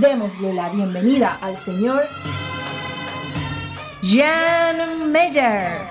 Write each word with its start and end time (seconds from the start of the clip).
Démosle 0.00 0.52
la 0.52 0.68
bienvenida 0.68 1.38
al 1.40 1.56
señor 1.56 2.06
Jan 4.02 5.10
Meyer. 5.10 5.88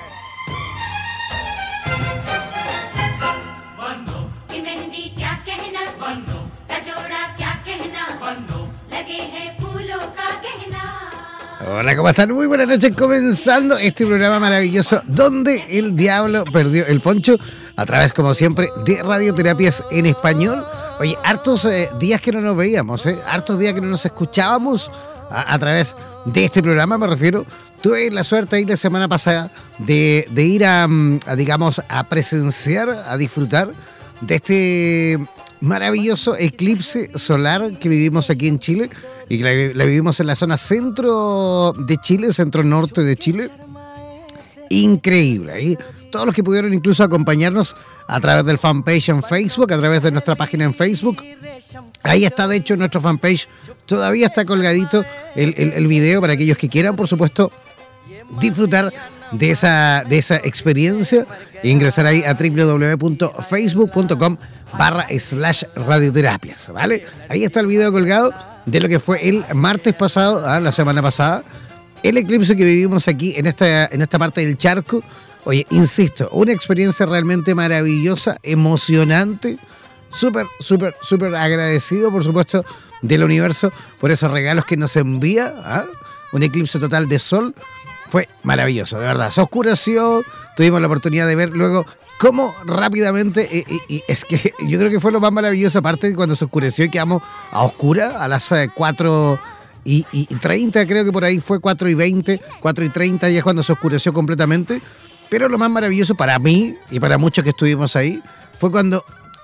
Hola, 11.67 11.95
¿cómo 11.95 12.09
están? 12.09 12.31
Muy 12.31 12.45
buenas 12.45 12.67
noches, 12.67 12.95
comenzando 12.95 13.75
este 13.79 14.05
programa 14.05 14.39
maravilloso 14.39 15.01
donde 15.07 15.65
el 15.67 15.95
diablo 15.95 16.45
perdió 16.45 16.85
el 16.85 17.01
poncho 17.01 17.37
a 17.75 17.85
través, 17.87 18.13
como 18.13 18.35
siempre, 18.35 18.69
de 18.85 19.01
radioterapias 19.01 19.83
en 19.89 20.05
español 20.05 20.63
Oye, 20.99 21.17
hartos 21.23 21.65
eh, 21.65 21.89
días 21.99 22.21
que 22.21 22.31
no 22.31 22.39
nos 22.39 22.55
veíamos, 22.55 23.05
¿eh? 23.05 23.17
hartos 23.27 23.59
días 23.59 23.73
que 23.73 23.81
no 23.81 23.87
nos 23.87 24.05
escuchábamos 24.05 24.89
a, 25.29 25.57
través 25.59 25.95
de 26.25 26.45
este 26.45 26.61
programa, 26.61 26.97
me 26.97 27.07
refiero. 27.07 27.45
Tuve 27.81 28.09
la 28.11 28.23
suerte 28.23 28.55
ahí 28.55 28.65
la 28.65 28.77
semana 28.77 29.07
pasada 29.07 29.51
de, 29.77 30.25
ir 30.35 30.63
mm, 30.63 31.19
a, 31.25 31.35
digamos, 31.35 31.81
a 31.89 32.03
presenciar, 32.05 32.89
a 32.89 33.17
disfrutar 33.17 33.71
de 34.21 34.35
este 34.35 35.27
maravilloso 35.59 36.35
eclipse 36.37 37.11
solar 37.17 37.77
que 37.77 37.89
vivimos 37.89 38.29
aquí 38.29 38.47
en 38.47 38.59
Chile 38.59 38.89
y 39.27 39.39
que 39.39 39.73
la, 39.75 39.85
vivimos 39.85 40.19
en 40.19 40.27
la 40.27 40.35
zona 40.35 40.57
centro 40.57 41.73
de 41.77 41.97
Chile, 41.97 42.31
centro 42.31 42.63
norte 42.63 43.01
de 43.01 43.17
Chile. 43.17 43.51
Increíble. 44.69 45.51
Ahí 45.51 45.77
todos 46.15 46.27
los 46.27 46.33
que 46.33 46.45
pudieron 46.45 46.73
incluso 46.73 47.03
acompañarnos 47.03 47.75
a 48.07 48.21
través 48.21 48.45
del 48.45 48.57
fanpage 48.57 49.09
en 49.09 49.21
Facebook, 49.21 49.73
a 49.73 49.77
través 49.77 50.01
de 50.01 50.11
nuestra 50.11 50.33
página 50.35 50.63
en 50.63 50.73
Facebook. 50.73 51.21
Ahí 52.03 52.23
está, 52.23 52.47
de 52.47 52.55
hecho, 52.55 52.77
nuestro 52.77 53.01
fanpage. 53.01 53.49
Todavía 53.85 54.27
está 54.27 54.45
colgadito 54.45 55.03
el, 55.35 55.53
el, 55.57 55.87
video 55.87 56.21
para 56.21 56.31
aquellos 56.31 56.57
que 56.57 56.69
quieran, 56.69 56.95
por 56.95 57.09
supuesto, 57.09 57.51
disfrutar 58.39 58.93
de 59.33 59.51
esa, 59.51 60.05
de 60.07 60.17
esa 60.17 60.37
experiencia. 60.37 61.27
ingresar 61.63 62.05
ahí 62.05 62.23
a 62.23 62.33
www.facebook.com 62.33 64.37
barra 64.77 65.07
slash 65.19 65.63
radioterapias, 65.75 66.71
¿vale? 66.71 67.03
Ahí 67.27 67.43
está 67.43 67.59
el 67.59 67.67
video 67.67 67.91
colgado 67.91 68.33
de 68.65 68.79
lo 68.79 68.87
que 68.87 69.01
fue 69.01 69.27
el 69.27 69.43
martes 69.53 69.93
pasado, 69.95 70.47
¿ah? 70.47 70.61
la 70.61 70.71
semana 70.71 71.01
pasada, 71.01 71.43
el 72.03 72.15
eclipse 72.15 72.55
que 72.55 72.63
vivimos 72.63 73.09
aquí 73.09 73.33
en 73.35 73.47
esta, 73.47 73.87
en 73.87 74.01
esta 74.01 74.17
parte 74.17 74.45
del 74.45 74.57
charco 74.57 75.03
Oye, 75.45 75.65
insisto, 75.69 76.27
una 76.31 76.51
experiencia 76.51 77.05
realmente 77.05 77.53
maravillosa, 77.53 78.37
emocionante, 78.41 79.59
súper, 80.09 80.47
súper, 80.59 80.95
súper 81.01 81.35
agradecido, 81.35 82.11
por 82.11 82.23
supuesto, 82.23 82.65
del 83.03 83.23
universo 83.23 83.71
por 83.99 84.09
esos 84.09 84.31
regalos 84.31 84.65
que 84.65 84.75
nos 84.75 84.95
envía. 84.95 85.53
¿ah? 85.63 85.85
Un 86.33 86.41
eclipse 86.41 86.79
total 86.79 87.07
de 87.07 87.19
sol. 87.19 87.53
Fue 88.09 88.27
maravilloso, 88.43 88.99
de 88.99 89.05
verdad. 89.05 89.29
Se 89.29 89.41
oscureció, 89.41 90.23
tuvimos 90.57 90.81
la 90.81 90.87
oportunidad 90.87 91.27
de 91.27 91.35
ver 91.35 91.49
luego 91.49 91.85
cómo 92.17 92.55
rápidamente, 92.65 93.65
y, 93.87 94.03
es 94.07 94.25
que 94.25 94.53
yo 94.67 94.79
creo 94.79 94.89
que 94.89 94.99
fue 94.99 95.11
lo 95.11 95.19
más 95.19 95.31
maravilloso, 95.31 95.79
aparte 95.79 96.15
cuando 96.15 96.33
se 96.33 96.45
oscureció 96.45 96.85
y 96.85 96.89
quedamos 96.89 97.21
a 97.51 97.63
oscura 97.63 98.23
a 98.23 98.27
las 98.27 98.51
4 98.73 99.39
eh, 99.85 100.03
y, 100.11 100.25
30, 100.25 100.87
creo 100.87 101.05
que 101.05 101.11
por 101.11 101.23
ahí 101.23 101.39
fue 101.39 101.59
4 101.59 101.89
y 101.89 101.93
20, 101.93 102.41
4 102.59 102.85
y 102.85 102.89
30 102.89 103.29
ya 103.29 103.37
es 103.37 103.43
cuando 103.43 103.63
se 103.63 103.73
oscureció 103.73 104.13
completamente. 104.13 104.81
Pero 105.29 105.49
lo 105.49 105.57
más 105.57 105.69
maravilloso 105.69 106.15
para 106.15 106.37
mí 106.39 106.75
y 106.91 106.99
para 106.99 107.17
muchos 107.17 107.43
que 107.43 107.49
estuvimos 107.49 107.95
ahí 107.95 108.21
fue 108.59 108.71
cuando 108.71 109.03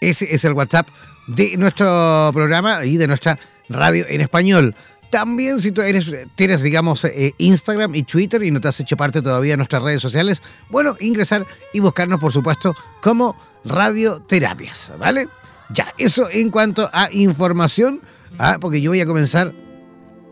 Ese 0.00 0.34
es 0.34 0.44
el 0.44 0.52
WhatsApp 0.52 0.88
de 1.26 1.56
nuestro 1.56 2.30
programa 2.32 2.84
y 2.84 2.96
de 2.96 3.06
nuestra 3.06 3.38
radio 3.68 4.04
en 4.08 4.20
español. 4.20 4.74
También 5.10 5.60
si 5.60 5.72
tú 5.72 5.82
eres, 5.82 6.10
tienes, 6.34 6.62
digamos, 6.62 7.04
eh, 7.04 7.34
Instagram 7.38 7.94
y 7.94 8.02
Twitter 8.02 8.42
y 8.42 8.50
no 8.50 8.60
te 8.60 8.68
has 8.68 8.80
hecho 8.80 8.96
parte 8.96 9.20
todavía 9.20 9.52
de 9.52 9.58
nuestras 9.58 9.82
redes 9.82 10.00
sociales, 10.00 10.40
bueno, 10.70 10.96
ingresar 11.00 11.46
y 11.72 11.80
buscarnos, 11.80 12.18
por 12.18 12.32
supuesto, 12.32 12.74
como 13.02 13.36
Radioterapias, 13.64 14.92
¿vale? 14.98 15.28
Ya, 15.68 15.92
eso 15.98 16.28
en 16.30 16.50
cuanto 16.50 16.88
a 16.92 17.08
información, 17.12 18.00
¿ah? 18.38 18.56
porque 18.60 18.80
yo 18.80 18.90
voy 18.90 19.00
a 19.00 19.06
comenzar 19.06 19.52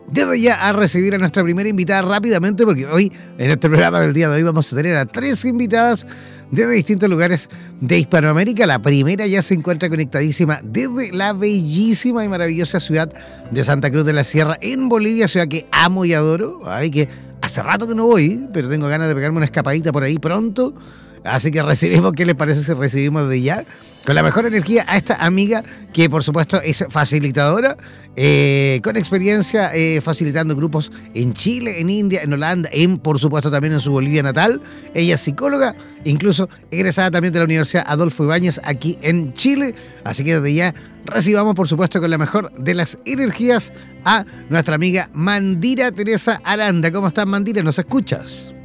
desde 0.07 0.41
ya 0.41 0.67
a 0.67 0.73
recibir 0.73 1.15
a 1.15 1.17
nuestra 1.17 1.43
primera 1.43 1.69
invitada 1.69 2.01
rápidamente, 2.01 2.65
porque 2.65 2.85
hoy, 2.85 3.11
en 3.37 3.51
este 3.51 3.69
programa 3.69 4.01
del 4.01 4.13
día 4.13 4.29
de 4.29 4.35
hoy, 4.35 4.43
vamos 4.43 4.71
a 4.71 4.75
tener 4.75 4.97
a 4.97 5.05
tres 5.05 5.45
invitadas 5.45 6.05
desde 6.51 6.73
distintos 6.73 7.09
lugares 7.09 7.49
de 7.79 7.97
Hispanoamérica. 7.97 8.65
La 8.65 8.81
primera 8.81 9.25
ya 9.25 9.41
se 9.41 9.53
encuentra 9.53 9.89
conectadísima 9.89 10.59
desde 10.63 11.11
la 11.11 11.33
bellísima 11.33 12.23
y 12.23 12.27
maravillosa 12.27 12.79
ciudad 12.79 13.11
de 13.49 13.63
Santa 13.63 13.89
Cruz 13.89 14.05
de 14.05 14.13
la 14.13 14.23
Sierra 14.23 14.57
en 14.61 14.89
Bolivia, 14.89 15.27
ciudad 15.27 15.47
que 15.47 15.67
amo 15.71 16.05
y 16.05 16.13
adoro. 16.13 16.61
Ay, 16.65 16.91
que 16.91 17.09
hace 17.41 17.63
rato 17.63 17.87
que 17.87 17.95
no 17.95 18.05
voy, 18.05 18.47
pero 18.53 18.69
tengo 18.69 18.87
ganas 18.87 19.07
de 19.07 19.15
pegarme 19.15 19.37
una 19.37 19.45
escapadita 19.45 19.91
por 19.91 20.03
ahí 20.03 20.19
pronto. 20.19 20.73
Así 21.23 21.51
que 21.51 21.61
recibimos, 21.61 22.13
¿qué 22.13 22.25
les 22.25 22.35
parece 22.35 22.61
si 22.61 22.73
recibimos 22.73 23.29
de 23.29 23.41
ya? 23.41 23.65
Con 24.05 24.15
la 24.15 24.23
mejor 24.23 24.47
energía 24.47 24.83
a 24.87 24.97
esta 24.97 25.23
amiga 25.23 25.63
que 25.93 26.09
por 26.09 26.23
supuesto 26.23 26.59
es 26.59 26.83
facilitadora, 26.89 27.77
eh, 28.15 28.81
con 28.83 28.97
experiencia 28.97 29.75
eh, 29.75 30.01
facilitando 30.01 30.55
grupos 30.55 30.91
en 31.13 31.33
Chile, 31.33 31.79
en 31.79 31.91
India, 31.91 32.23
en 32.23 32.33
Holanda, 32.33 32.67
en 32.73 32.97
por 32.97 33.19
supuesto 33.19 33.51
también 33.51 33.73
en 33.73 33.79
su 33.79 33.91
Bolivia 33.91 34.23
natal. 34.23 34.59
Ella 34.95 35.13
es 35.13 35.21
psicóloga, 35.21 35.75
incluso 36.03 36.49
egresada 36.71 37.11
también 37.11 37.31
de 37.31 37.39
la 37.39 37.45
Universidad 37.45 37.85
Adolfo 37.87 38.23
Ibáñez 38.23 38.59
aquí 38.63 38.97
en 39.03 39.33
Chile. 39.33 39.75
Así 40.03 40.23
que 40.23 40.39
desde 40.39 40.55
ya 40.55 40.73
recibamos 41.05 41.53
por 41.53 41.67
supuesto 41.67 42.01
con 42.01 42.09
la 42.09 42.17
mejor 42.17 42.51
de 42.53 42.73
las 42.73 42.97
energías 43.05 43.71
a 44.03 44.25
nuestra 44.49 44.73
amiga 44.73 45.11
Mandira 45.13 45.91
Teresa 45.91 46.41
Aranda. 46.43 46.91
¿Cómo 46.91 47.07
estás 47.07 47.27
Mandira? 47.27 47.61
¿Nos 47.61 47.77
escuchas? 47.77 48.55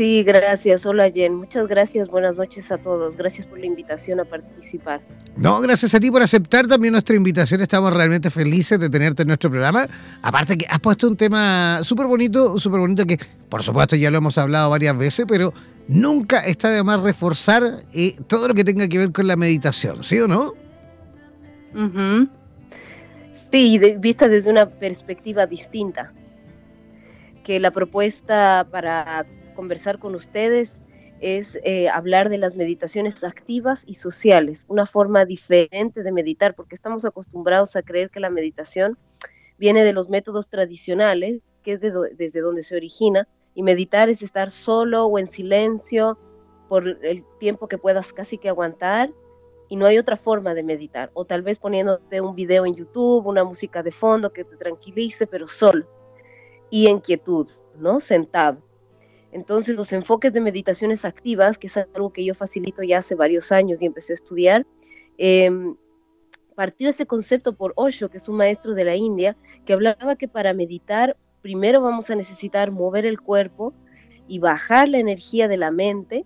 Sí, 0.00 0.22
gracias. 0.22 0.86
Hola 0.86 1.10
Jen, 1.10 1.34
muchas 1.34 1.68
gracias. 1.68 2.08
Buenas 2.08 2.34
noches 2.34 2.72
a 2.72 2.78
todos. 2.78 3.18
Gracias 3.18 3.46
por 3.46 3.58
la 3.58 3.66
invitación 3.66 4.18
a 4.18 4.24
participar. 4.24 5.02
No, 5.36 5.60
gracias 5.60 5.94
a 5.94 6.00
ti 6.00 6.10
por 6.10 6.22
aceptar 6.22 6.66
también 6.66 6.92
nuestra 6.92 7.14
invitación. 7.14 7.60
Estamos 7.60 7.92
realmente 7.92 8.30
felices 8.30 8.80
de 8.80 8.88
tenerte 8.88 9.24
en 9.24 9.28
nuestro 9.28 9.50
programa. 9.50 9.86
Aparte 10.22 10.56
que 10.56 10.64
has 10.70 10.80
puesto 10.80 11.06
un 11.06 11.18
tema 11.18 11.80
súper 11.82 12.06
bonito, 12.06 12.58
súper 12.58 12.80
bonito 12.80 13.04
que 13.04 13.18
por 13.50 13.62
supuesto 13.62 13.94
ya 13.94 14.10
lo 14.10 14.16
hemos 14.16 14.38
hablado 14.38 14.70
varias 14.70 14.96
veces, 14.96 15.26
pero 15.28 15.52
nunca 15.86 16.46
está 16.46 16.70
de 16.70 16.82
más 16.82 17.00
reforzar 17.00 17.62
eh, 17.92 18.16
todo 18.26 18.48
lo 18.48 18.54
que 18.54 18.64
tenga 18.64 18.88
que 18.88 18.96
ver 18.96 19.12
con 19.12 19.26
la 19.26 19.36
meditación, 19.36 20.02
¿sí 20.02 20.18
o 20.18 20.26
no? 20.26 20.54
Sí, 23.52 23.78
vista 23.98 24.28
desde 24.28 24.50
una 24.50 24.64
perspectiva 24.64 25.46
distinta. 25.46 26.10
Que 27.44 27.60
la 27.60 27.70
propuesta 27.70 28.66
para 28.70 29.26
conversar 29.54 29.98
con 29.98 30.14
ustedes 30.14 30.80
es 31.20 31.58
eh, 31.64 31.88
hablar 31.88 32.30
de 32.30 32.38
las 32.38 32.56
meditaciones 32.56 33.22
activas 33.24 33.84
y 33.86 33.94
sociales, 33.94 34.64
una 34.68 34.86
forma 34.86 35.24
diferente 35.24 36.02
de 36.02 36.12
meditar, 36.12 36.54
porque 36.54 36.74
estamos 36.74 37.04
acostumbrados 37.04 37.76
a 37.76 37.82
creer 37.82 38.10
que 38.10 38.20
la 38.20 38.30
meditación 38.30 38.98
viene 39.58 39.84
de 39.84 39.92
los 39.92 40.08
métodos 40.08 40.48
tradicionales, 40.48 41.42
que 41.62 41.72
es 41.72 41.80
desde 41.80 42.40
donde 42.40 42.62
se 42.62 42.76
origina, 42.76 43.28
y 43.54 43.62
meditar 43.62 44.08
es 44.08 44.22
estar 44.22 44.50
solo 44.50 45.04
o 45.04 45.18
en 45.18 45.28
silencio 45.28 46.18
por 46.68 46.88
el 46.88 47.24
tiempo 47.38 47.68
que 47.68 47.76
puedas 47.76 48.12
casi 48.12 48.38
que 48.38 48.48
aguantar, 48.48 49.10
y 49.68 49.76
no 49.76 49.86
hay 49.86 49.98
otra 49.98 50.16
forma 50.16 50.54
de 50.54 50.62
meditar, 50.62 51.10
o 51.12 51.24
tal 51.24 51.42
vez 51.42 51.58
poniéndote 51.58 52.20
un 52.20 52.34
video 52.34 52.64
en 52.64 52.74
YouTube, 52.74 53.26
una 53.26 53.44
música 53.44 53.82
de 53.82 53.92
fondo 53.92 54.32
que 54.32 54.44
te 54.44 54.56
tranquilice, 54.56 55.26
pero 55.26 55.46
solo, 55.46 55.86
y 56.70 56.86
en 56.86 56.98
quietud, 56.98 57.46
¿no? 57.76 58.00
Sentado. 58.00 58.69
Entonces, 59.32 59.76
los 59.76 59.92
enfoques 59.92 60.32
de 60.32 60.40
meditaciones 60.40 61.04
activas, 61.04 61.58
que 61.58 61.68
es 61.68 61.76
algo 61.76 62.12
que 62.12 62.24
yo 62.24 62.34
facilito 62.34 62.82
ya 62.82 62.98
hace 62.98 63.14
varios 63.14 63.52
años 63.52 63.80
y 63.80 63.86
empecé 63.86 64.12
a 64.12 64.14
estudiar, 64.14 64.66
eh, 65.18 65.50
partió 66.54 66.90
ese 66.90 67.06
concepto 67.06 67.54
por 67.54 67.72
Osho, 67.76 68.10
que 68.10 68.18
es 68.18 68.28
un 68.28 68.36
maestro 68.36 68.74
de 68.74 68.84
la 68.84 68.96
India, 68.96 69.36
que 69.64 69.72
hablaba 69.72 70.16
que 70.16 70.28
para 70.28 70.52
meditar 70.52 71.16
primero 71.42 71.80
vamos 71.80 72.10
a 72.10 72.14
necesitar 72.14 72.70
mover 72.70 73.06
el 73.06 73.20
cuerpo 73.20 73.72
y 74.28 74.38
bajar 74.38 74.88
la 74.88 74.98
energía 74.98 75.48
de 75.48 75.56
la 75.56 75.70
mente 75.70 76.24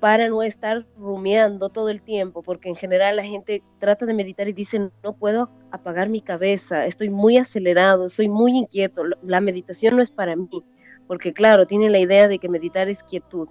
para 0.00 0.28
no 0.28 0.42
estar 0.42 0.86
rumiando 0.96 1.68
todo 1.68 1.88
el 1.88 2.02
tiempo, 2.02 2.42
porque 2.42 2.68
en 2.68 2.76
general 2.76 3.16
la 3.16 3.24
gente 3.24 3.62
trata 3.78 4.06
de 4.06 4.14
meditar 4.14 4.46
y 4.48 4.52
dice, 4.52 4.90
no 5.02 5.16
puedo 5.16 5.50
apagar 5.70 6.08
mi 6.08 6.20
cabeza, 6.20 6.86
estoy 6.86 7.10
muy 7.10 7.38
acelerado, 7.38 8.08
soy 8.08 8.28
muy 8.28 8.56
inquieto, 8.56 9.04
la 9.22 9.40
meditación 9.40 9.96
no 9.96 10.02
es 10.02 10.10
para 10.10 10.36
mí 10.36 10.64
porque 11.06 11.32
claro, 11.32 11.66
tiene 11.66 11.90
la 11.90 11.98
idea 11.98 12.28
de 12.28 12.38
que 12.38 12.48
meditar 12.48 12.88
es 12.88 13.02
quietud, 13.02 13.48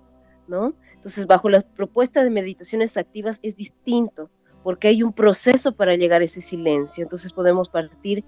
¿no? 0.47 0.73
Entonces, 0.95 1.27
bajo 1.27 1.49
las 1.49 1.63
propuestas 1.63 2.23
de 2.23 2.29
meditaciones 2.29 2.97
activas 2.97 3.39
es 3.43 3.55
distinto, 3.55 4.29
porque 4.63 4.87
hay 4.87 5.03
un 5.03 5.13
proceso 5.13 5.71
para 5.71 5.95
llegar 5.95 6.21
a 6.21 6.25
ese 6.25 6.41
silencio. 6.41 7.03
Entonces, 7.03 7.31
podemos 7.31 7.69
partir, 7.69 8.23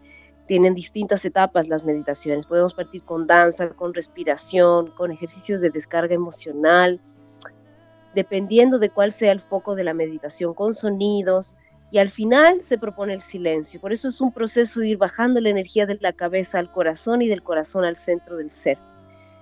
tienen 0.47 0.75
distintas 0.75 1.25
etapas 1.25 1.67
las 1.67 1.83
meditaciones. 1.83 2.45
Podemos 2.45 2.75
partir 2.75 3.01
con 3.01 3.25
danza, 3.25 3.69
con 3.69 3.93
respiración, 3.93 4.91
con 4.91 5.11
ejercicios 5.11 5.59
de 5.59 5.71
descarga 5.71 6.13
emocional, 6.13 7.01
dependiendo 8.13 8.77
de 8.79 8.89
cuál 8.89 9.11
sea 9.11 9.31
el 9.31 9.41
foco 9.41 9.75
de 9.75 9.83
la 9.83 9.93
meditación, 9.93 10.53
con 10.53 10.73
sonidos, 10.73 11.55
y 11.89 11.99
al 11.99 12.09
final 12.09 12.61
se 12.61 12.77
propone 12.77 13.13
el 13.13 13.21
silencio. 13.21 13.79
Por 13.79 13.93
eso 13.93 14.07
es 14.07 14.19
un 14.21 14.31
proceso 14.31 14.79
de 14.81 14.89
ir 14.89 14.97
bajando 14.97 15.39
la 15.39 15.49
energía 15.49 15.85
de 15.85 15.97
la 16.01 16.13
cabeza 16.13 16.59
al 16.59 16.71
corazón 16.71 17.21
y 17.21 17.27
del 17.27 17.43
corazón 17.43 17.85
al 17.85 17.95
centro 17.95 18.37
del 18.37 18.51
ser. 18.51 18.77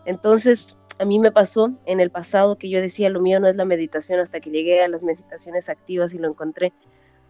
Entonces, 0.06 0.78
a 1.00 1.06
mí 1.06 1.20
me 1.20 1.32
pasó 1.32 1.72
en 1.86 2.00
el 2.00 2.10
pasado 2.10 2.58
que 2.58 2.70
yo 2.70 2.82
decía, 2.82 3.10
lo 3.10 3.22
mío 3.22 3.40
no 3.40 3.48
es 3.48 3.56
la 3.56 3.66
meditación 3.66 4.20
hasta 4.20 4.40
que 4.40 4.50
llegué 4.50 4.82
a 4.82 4.88
las 4.88 5.04
meditaciones 5.04 5.70
activas 5.70 6.14
y 6.14 6.18
lo 6.20 6.30
encontré 6.30 6.74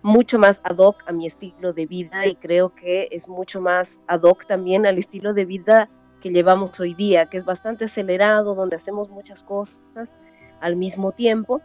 mucho 0.02 0.38
más 0.38 0.62
ad 0.64 0.78
hoc 0.78 1.04
a 1.08 1.12
mi 1.12 1.26
estilo 1.26 1.74
de 1.74 1.88
vida 1.88 2.28
y 2.28 2.36
creo 2.36 2.76
que 2.76 3.08
es 3.12 3.28
mucho 3.28 3.60
más 3.60 4.00
ad 4.08 4.22
hoc 4.22 4.46
también 4.46 4.86
al 4.86 5.00
estilo 5.00 5.34
de 5.34 5.46
vida 5.46 5.90
que 6.22 6.30
llevamos 6.30 6.80
hoy 6.80 6.94
día, 6.94 7.26
que 7.26 7.38
es 7.38 7.46
bastante 7.46 7.86
acelerado, 7.86 8.54
donde 8.54 8.76
hacemos 8.76 9.10
muchas 9.10 9.44
cosas 9.44 10.14
al 10.60 10.76
mismo 10.76 11.12
tiempo 11.12 11.62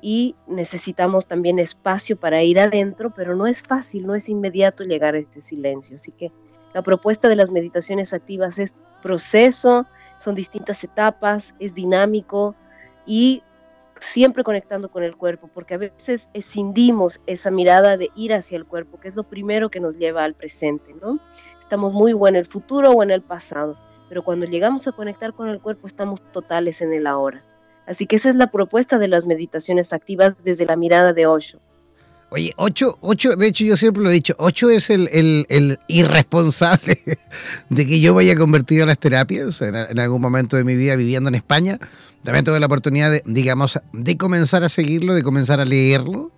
y 0.00 0.34
necesitamos 0.46 1.26
también 1.26 1.58
espacio 1.58 2.16
para 2.16 2.42
ir 2.42 2.58
adentro, 2.58 3.10
pero 3.14 3.36
no 3.36 3.46
es 3.46 3.62
fácil, 3.62 4.06
no 4.06 4.14
es 4.14 4.28
inmediato 4.28 4.84
llegar 4.84 5.14
a 5.14 5.18
este 5.18 5.40
silencio. 5.40 5.96
Así 5.96 6.12
que 6.12 6.30
la 6.74 6.82
propuesta 6.82 7.28
de 7.28 7.36
las 7.36 7.50
meditaciones 7.50 8.12
activas 8.12 8.58
es 8.58 8.74
proceso, 9.02 9.86
son 10.24 10.34
distintas 10.34 10.82
etapas, 10.82 11.54
es 11.58 11.74
dinámico 11.74 12.54
y 13.06 13.42
siempre 14.00 14.42
conectando 14.42 14.90
con 14.90 15.02
el 15.02 15.16
cuerpo, 15.16 15.48
porque 15.52 15.74
a 15.74 15.78
veces 15.78 16.30
escindimos 16.32 17.20
esa 17.26 17.50
mirada 17.50 17.96
de 17.96 18.10
ir 18.16 18.32
hacia 18.32 18.56
el 18.56 18.64
cuerpo, 18.64 18.98
que 18.98 19.08
es 19.08 19.16
lo 19.16 19.22
primero 19.24 19.70
que 19.70 19.80
nos 19.80 19.96
lleva 19.96 20.24
al 20.24 20.34
presente, 20.34 20.94
¿no? 21.00 21.18
Estamos 21.60 21.92
muy 21.92 22.12
buenos 22.12 22.36
en 22.36 22.40
el 22.40 22.46
futuro 22.46 22.90
o 22.90 23.02
en 23.02 23.10
el 23.10 23.22
pasado, 23.22 23.76
pero 24.08 24.22
cuando 24.22 24.46
llegamos 24.46 24.86
a 24.88 24.92
conectar 24.92 25.32
con 25.34 25.48
el 25.48 25.60
cuerpo 25.60 25.86
estamos 25.86 26.22
totales 26.32 26.80
en 26.80 26.92
el 26.92 27.06
ahora. 27.06 27.42
Así 27.86 28.06
que 28.06 28.16
esa 28.16 28.30
es 28.30 28.36
la 28.36 28.50
propuesta 28.50 28.98
de 28.98 29.08
las 29.08 29.26
meditaciones 29.26 29.92
activas 29.92 30.34
desde 30.42 30.64
la 30.64 30.76
mirada 30.76 31.12
de 31.12 31.26
Osho. 31.26 31.60
Oye, 32.34 32.52
ocho, 32.56 32.98
ocho, 33.00 33.36
de 33.36 33.46
hecho 33.46 33.62
yo 33.62 33.76
siempre 33.76 34.02
lo 34.02 34.10
he 34.10 34.12
dicho, 34.12 34.34
ocho 34.38 34.68
es 34.68 34.90
el, 34.90 35.08
el, 35.48 35.78
irresponsable 35.86 37.00
de 37.68 37.86
que 37.86 38.00
yo 38.00 38.12
vaya 38.12 38.34
convertido 38.34 38.82
a 38.82 38.86
las 38.88 38.98
terapias 38.98 39.62
en, 39.62 40.00
algún 40.00 40.20
momento 40.20 40.56
de 40.56 40.64
mi 40.64 40.74
vida 40.74 40.96
viviendo 40.96 41.28
en 41.28 41.36
España. 41.36 41.78
También 42.24 42.44
tuve 42.44 42.58
la 42.58 42.66
oportunidad 42.66 43.12
de, 43.12 43.22
digamos, 43.24 43.78
de 43.92 44.16
comenzar 44.16 44.64
a 44.64 44.68
seguirlo, 44.68 45.14
de 45.14 45.22
comenzar 45.22 45.60
a 45.60 45.64
leerlo. 45.64 46.32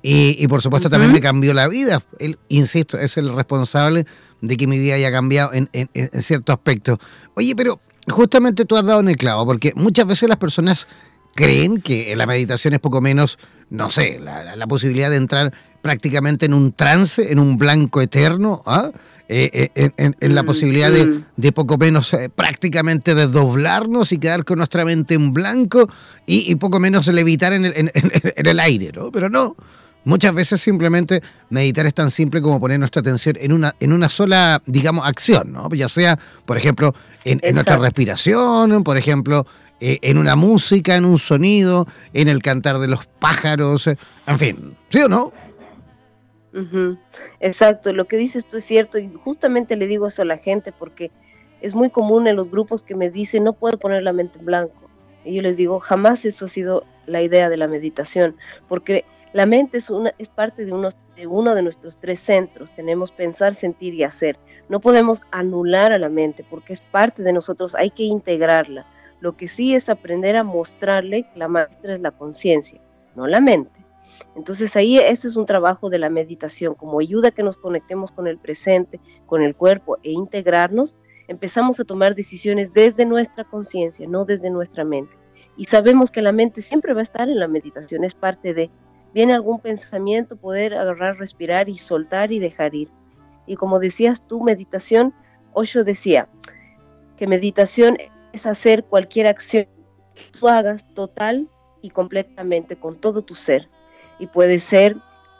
Y, 0.00 0.48
por 0.48 0.62
supuesto 0.62 0.88
también 0.88 1.12
me 1.12 1.20
cambió 1.20 1.52
la 1.52 1.68
vida. 1.68 2.02
Él, 2.18 2.38
insisto, 2.48 2.96
es 2.96 3.18
el 3.18 3.34
responsable 3.34 4.06
de 4.40 4.56
que 4.56 4.66
mi 4.66 4.78
vida 4.78 4.94
haya 4.94 5.12
cambiado 5.12 5.52
en, 5.52 5.68
en, 5.74 5.90
en 5.92 6.22
cierto 6.22 6.54
aspecto. 6.54 6.98
Oye, 7.34 7.54
pero 7.54 7.80
justamente 8.08 8.64
tú 8.64 8.76
has 8.76 8.84
dado 8.86 9.00
en 9.00 9.08
el 9.08 9.16
clavo, 9.18 9.44
porque 9.44 9.72
muchas 9.76 10.06
veces 10.06 10.26
las 10.26 10.38
personas 10.38 10.88
creen 11.34 11.82
que 11.82 12.16
la 12.16 12.26
meditación 12.26 12.72
es 12.72 12.80
poco 12.80 13.02
menos, 13.02 13.38
no 13.70 13.90
sé, 13.90 14.20
la, 14.20 14.66
posibilidad 14.66 15.10
de 15.10 15.16
entrar 15.16 15.52
prácticamente 15.82 16.46
en 16.46 16.54
un 16.54 16.72
trance, 16.72 17.32
en 17.32 17.38
un 17.38 17.58
blanco 17.58 18.00
eterno, 18.00 18.62
¿ah? 18.66 18.90
Eh, 19.26 19.70
eh, 19.74 19.90
en, 19.96 20.34
la 20.34 20.42
mm, 20.42 20.46
posibilidad 20.46 20.90
de, 20.92 21.52
poco 21.52 21.78
menos 21.78 22.12
eh, 22.12 22.28
prácticamente 22.28 23.14
desdoblarnos 23.14 24.12
y 24.12 24.18
quedar 24.18 24.44
con 24.44 24.58
nuestra 24.58 24.84
mente 24.84 25.14
en 25.14 25.32
blanco 25.32 25.88
y, 26.26 26.54
poco 26.56 26.78
menos 26.78 27.06
levitar 27.06 27.54
en 27.54 27.64
el, 27.64 27.90
en 27.94 28.46
el 28.46 28.60
aire, 28.60 28.92
¿no? 28.94 29.10
Pero 29.10 29.30
no, 29.30 29.56
Muchas 30.04 30.34
veces 30.34 30.60
simplemente 30.60 31.22
meditar 31.48 31.86
es 31.86 31.94
tan 31.94 32.10
simple 32.10 32.42
como 32.42 32.60
poner 32.60 32.78
nuestra 32.78 33.00
atención 33.00 33.36
en 33.40 33.52
una, 33.52 33.74
en 33.80 33.92
una 33.92 34.10
sola, 34.10 34.62
digamos, 34.66 35.06
acción, 35.06 35.52
¿no? 35.52 35.70
Ya 35.70 35.88
sea, 35.88 36.18
por 36.44 36.58
ejemplo, 36.58 36.94
en, 37.24 37.40
nuestra 37.54 37.78
respiración, 37.78 38.84
por 38.84 38.98
ejemplo, 38.98 39.46
eh, 39.86 39.98
en 40.00 40.16
una 40.16 40.34
música, 40.34 40.96
en 40.96 41.04
un 41.04 41.18
sonido, 41.18 41.86
en 42.14 42.28
el 42.28 42.40
cantar 42.40 42.78
de 42.78 42.88
los 42.88 43.04
pájaros, 43.04 43.86
eh, 43.86 43.98
en 44.26 44.38
fin, 44.38 44.74
¿sí 44.88 45.02
o 45.02 45.08
no? 45.08 45.30
Exacto, 47.38 47.92
lo 47.92 48.06
que 48.06 48.16
dices 48.16 48.46
tú 48.46 48.56
es 48.56 48.64
cierto 48.64 48.96
y 48.96 49.12
justamente 49.12 49.76
le 49.76 49.86
digo 49.86 50.06
eso 50.06 50.22
a 50.22 50.24
la 50.24 50.38
gente 50.38 50.72
porque 50.72 51.10
es 51.60 51.74
muy 51.74 51.90
común 51.90 52.26
en 52.26 52.34
los 52.34 52.50
grupos 52.50 52.82
que 52.82 52.94
me 52.94 53.10
dicen 53.10 53.44
no 53.44 53.52
puedo 53.52 53.76
poner 53.76 54.02
la 54.02 54.14
mente 54.14 54.38
en 54.38 54.46
blanco. 54.46 54.88
Y 55.22 55.34
yo 55.34 55.42
les 55.42 55.58
digo, 55.58 55.80
jamás 55.80 56.24
eso 56.24 56.46
ha 56.46 56.48
sido 56.48 56.84
la 57.04 57.20
idea 57.20 57.50
de 57.50 57.58
la 57.58 57.68
meditación, 57.68 58.36
porque 58.70 59.04
la 59.34 59.44
mente 59.44 59.76
es, 59.76 59.90
una, 59.90 60.14
es 60.16 60.28
parte 60.30 60.64
de, 60.64 60.72
de 61.16 61.26
uno 61.26 61.54
de 61.54 61.60
nuestros 61.60 61.98
tres 61.98 62.20
centros. 62.20 62.70
Tenemos 62.74 63.10
pensar, 63.10 63.54
sentir 63.54 63.92
y 63.92 64.02
hacer. 64.02 64.38
No 64.70 64.80
podemos 64.80 65.20
anular 65.30 65.92
a 65.92 65.98
la 65.98 66.08
mente 66.08 66.42
porque 66.48 66.72
es 66.72 66.80
parte 66.80 67.22
de 67.22 67.34
nosotros, 67.34 67.74
hay 67.74 67.90
que 67.90 68.04
integrarla. 68.04 68.86
Lo 69.24 69.38
que 69.38 69.48
sí 69.48 69.74
es 69.74 69.88
aprender 69.88 70.36
a 70.36 70.44
mostrarle 70.44 71.22
que 71.22 71.38
la 71.38 71.48
maestra 71.48 71.94
es 71.94 72.00
la 72.02 72.10
conciencia, 72.10 72.78
no 73.16 73.26
la 73.26 73.40
mente. 73.40 73.82
Entonces 74.36 74.76
ahí 74.76 74.98
ese 74.98 75.28
es 75.28 75.36
un 75.36 75.46
trabajo 75.46 75.88
de 75.88 75.98
la 75.98 76.10
meditación, 76.10 76.74
como 76.74 77.00
ayuda 77.00 77.28
a 77.28 77.30
que 77.30 77.42
nos 77.42 77.56
conectemos 77.56 78.12
con 78.12 78.26
el 78.26 78.36
presente, 78.36 79.00
con 79.24 79.42
el 79.42 79.56
cuerpo 79.56 79.96
e 80.02 80.12
integrarnos, 80.12 80.94
empezamos 81.26 81.80
a 81.80 81.84
tomar 81.84 82.14
decisiones 82.14 82.74
desde 82.74 83.06
nuestra 83.06 83.44
conciencia, 83.44 84.06
no 84.06 84.26
desde 84.26 84.50
nuestra 84.50 84.84
mente. 84.84 85.16
Y 85.56 85.64
sabemos 85.64 86.10
que 86.10 86.20
la 86.20 86.32
mente 86.32 86.60
siempre 86.60 86.92
va 86.92 87.00
a 87.00 87.04
estar 87.04 87.30
en 87.30 87.38
la 87.38 87.48
meditación, 87.48 88.04
es 88.04 88.14
parte 88.14 88.52
de, 88.52 88.70
viene 89.14 89.32
algún 89.32 89.58
pensamiento, 89.58 90.36
poder 90.36 90.74
agarrar, 90.74 91.16
respirar 91.16 91.70
y 91.70 91.78
soltar 91.78 92.30
y 92.30 92.40
dejar 92.40 92.74
ir. 92.74 92.90
Y 93.46 93.56
como 93.56 93.78
decías 93.78 94.22
tú, 94.28 94.42
meditación, 94.42 95.14
Osho 95.54 95.82
decía 95.82 96.28
que 97.16 97.26
meditación 97.26 97.96
hacer 98.46 98.84
cualquier 98.84 99.26
acción 99.26 99.66
que 100.14 100.38
tú 100.38 100.48
hagas 100.48 100.86
total 100.94 101.48
y 101.82 101.90
completamente 101.90 102.76
con 102.76 102.96
todo 102.96 103.22
tu 103.22 103.34
ser. 103.34 103.68
Y 104.18 104.26
puede 104.26 104.58
ser 104.58 104.96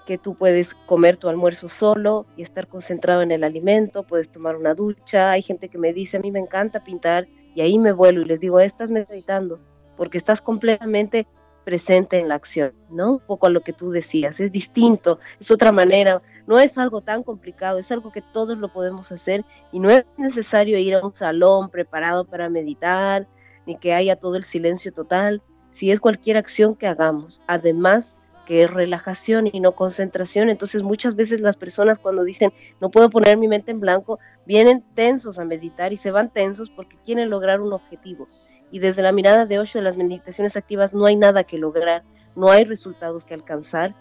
que 0.07 0.19
tú 0.19 0.35
puedes 0.35 0.75
comer 0.87 1.17
tu 1.17 1.29
almuerzo 1.29 1.69
solo 1.69 2.27
y 2.37 2.43
estar 2.43 2.69
concentrado 2.69 3.23
en 3.23 3.31
el 3.31 3.45
alimento, 3.45 4.03
puedes 4.03 4.31
tomar 4.31 4.57
una 4.57 4.75
ducha. 4.75 5.31
Hay 5.31 5.43
gente 5.43 5.69
que 5.69 5.79
me 5.79 5.93
dice, 5.93 6.19
a 6.19 6.21
mí 6.21 6.31
me 6.31 6.41
encanta 6.41 6.85
pintar 6.85 7.27
y 7.55 7.63
ahí 7.63 7.79
me 7.79 7.93
vuelo 7.93 8.21
y 8.23 8.27
les 8.27 8.41
digo, 8.41 8.61
estás 8.61 8.91
meditando 8.91 9.59
porque 9.97 10.19
estás 10.19 10.43
completamente 10.43 11.27
presente 11.65 12.19
en 12.19 12.29
la 12.29 12.35
acción, 12.35 12.75
¿no? 12.91 13.13
Un 13.13 13.21
poco 13.21 13.47
a 13.47 13.51
lo 13.51 13.63
que 13.63 13.73
tú 13.73 13.91
decías, 13.91 14.39
es 14.41 14.53
distinto, 14.53 15.19
es 15.41 15.51
otra 15.51 15.73
manera, 15.73 16.21
no 16.47 16.59
es 16.59 16.77
algo 16.79 17.01
tan 17.01 17.23
complicado, 17.23 17.79
es 17.79 17.91
algo 17.91 18.13
que 18.13 18.23
todos 18.23 18.59
lo 18.59 18.69
podemos 18.69 19.11
hacer 19.13 19.45
y 19.73 19.79
no 19.79 19.91
es 19.91 20.05
necesario 20.17 20.79
ir 20.79 20.95
a 20.95 21.05
un 21.05 21.15
salón 21.15 21.71
preparado 21.71 22.25
para 22.25 22.49
meditar, 22.49 23.27
ni 23.67 23.77
que 23.77 23.95
haya 23.95 24.17
todo 24.17 24.37
el 24.37 24.45
silencio 24.45 24.93
total, 24.93 25.43
si 25.73 25.91
es 25.91 26.01
cualquier 26.01 26.37
acción 26.37 26.75
que 26.75 26.87
hagamos. 26.87 27.41
Además, 27.47 28.19
que 28.45 28.63
es 28.63 28.71
relajación 28.71 29.49
y 29.51 29.61
no 29.61 29.73
concentración. 29.73 30.49
Entonces 30.49 30.83
muchas 30.83 31.17
veces 31.17 31.41
las 31.41 31.57
personas 31.57 31.99
cuando 31.99 32.25
dicen 32.25 32.53
no 32.81 32.91
puedo 32.91 33.11
poner 33.11 33.37
mi 33.37 33.49
mente 33.49 33.71
en 33.71 33.81
blanco, 33.81 34.19
vienen 34.47 34.85
tensos 34.95 35.39
a 35.39 35.45
meditar 35.45 35.93
y 35.93 35.97
se 35.97 36.11
van 36.11 36.31
tensos 36.31 36.71
porque 36.71 36.99
quieren 37.05 37.31
lograr 37.31 37.61
un 37.61 37.73
objetivo. 37.73 38.29
Y 38.71 38.81
desde 38.81 39.03
la 39.03 39.13
mirada 39.13 39.47
de 39.47 39.59
Osho 39.59 39.79
de 39.79 39.85
las 39.85 39.97
meditaciones 39.97 40.57
activas 40.57 40.93
no 40.93 41.07
hay 41.07 41.17
nada 41.17 41.45
que 41.45 41.59
lograr, 41.59 42.03
no 42.35 42.51
hay 42.51 42.65
resultados 42.65 43.25
que 43.25 43.35
alcanzar 43.35 43.95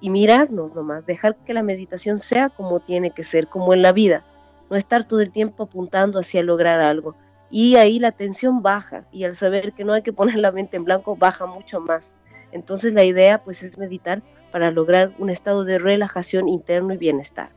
y 0.00 0.10
mirarnos 0.10 0.74
nomás, 0.74 1.06
dejar 1.06 1.36
que 1.46 1.54
la 1.54 1.62
meditación 1.62 2.18
sea 2.18 2.48
como 2.48 2.80
tiene 2.80 3.10
que 3.10 3.24
ser, 3.24 3.48
como 3.48 3.74
en 3.74 3.82
la 3.82 3.92
vida, 3.92 4.24
no 4.70 4.76
estar 4.76 5.06
todo 5.06 5.20
el 5.20 5.30
tiempo 5.30 5.64
apuntando 5.64 6.18
hacia 6.18 6.42
lograr 6.42 6.80
algo. 6.80 7.14
Y 7.50 7.76
ahí 7.76 7.98
la 7.98 8.12
tensión 8.12 8.62
baja 8.62 9.04
y 9.10 9.24
al 9.24 9.36
saber 9.36 9.72
que 9.72 9.84
no 9.84 9.92
hay 9.92 10.02
que 10.02 10.12
poner 10.14 10.36
la 10.36 10.52
mente 10.52 10.76
en 10.76 10.84
blanco 10.84 11.16
baja 11.16 11.46
mucho 11.46 11.80
más. 11.80 12.14
Entonces 12.52 12.92
la 12.92 13.04
idea 13.04 13.42
pues 13.42 13.62
es 13.62 13.76
meditar 13.78 14.22
para 14.52 14.70
lograr 14.70 15.12
un 15.18 15.30
estado 15.30 15.64
de 15.64 15.78
relajación 15.78 16.48
interno 16.48 16.94
y 16.94 16.96
bienestar. 16.96 17.50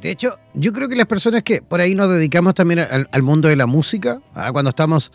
De 0.00 0.10
hecho, 0.10 0.34
yo 0.54 0.72
creo 0.72 0.88
que 0.88 0.96
las 0.96 1.06
personas 1.06 1.44
que 1.44 1.62
por 1.62 1.80
ahí 1.80 1.94
nos 1.94 2.10
dedicamos 2.10 2.54
también 2.54 2.80
al, 2.80 3.22
mundo 3.22 3.48
de 3.48 3.54
la 3.54 3.66
música, 3.66 4.20
¿ah? 4.34 4.50
cuando 4.50 4.70
estamos 4.70 5.12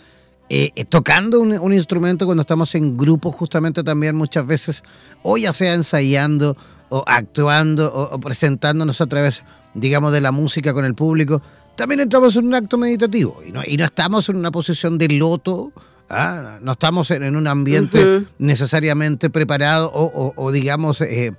eh, 0.50 0.72
eh, 0.76 0.86
tocando 0.86 1.40
un, 1.40 1.74
instrumento, 1.74 2.26
cuando 2.26 2.42
estamos 2.42 2.74
en 2.76 2.98
grupos 2.98 3.36
justamente 3.36 3.84
también 3.84 4.16
muchas 4.16 4.46
veces, 4.46 4.84
o 5.24 5.38
ya 5.38 5.54
sea 5.54 5.74
ensayando 5.74 6.58
o 6.90 7.04
actuando 7.06 7.94
o, 7.94 8.20
presentándonos 8.20 9.00
a 9.02 9.08
través, 9.08 9.44
digamos, 9.74 10.12
de 10.12 10.22
la 10.22 10.32
música 10.32 10.74
con 10.74 10.86
el 10.86 10.96
público, 10.96 11.42
también 11.76 12.02
entramos 12.02 12.36
en 12.36 12.48
un 12.48 12.56
acto 12.56 12.78
meditativo 12.78 13.42
y 13.46 13.52
no, 13.52 13.62
y 13.66 13.78
no 13.78 13.86
estamos 13.86 14.28
en 14.30 14.36
una 14.36 14.52
posición 14.52 14.98
de 14.98 15.08
loto 15.10 15.72
¿ah? 16.10 16.60
No 16.62 16.74
estamos 16.74 17.12
en, 17.12 17.36
un 17.36 17.48
ambiente 17.48 18.26
necesariamente 18.38 19.30
preparado 19.30 19.92
o, 19.94 20.52
digamos, 20.52 21.02
eh, 21.02 21.28
eh, 21.28 21.34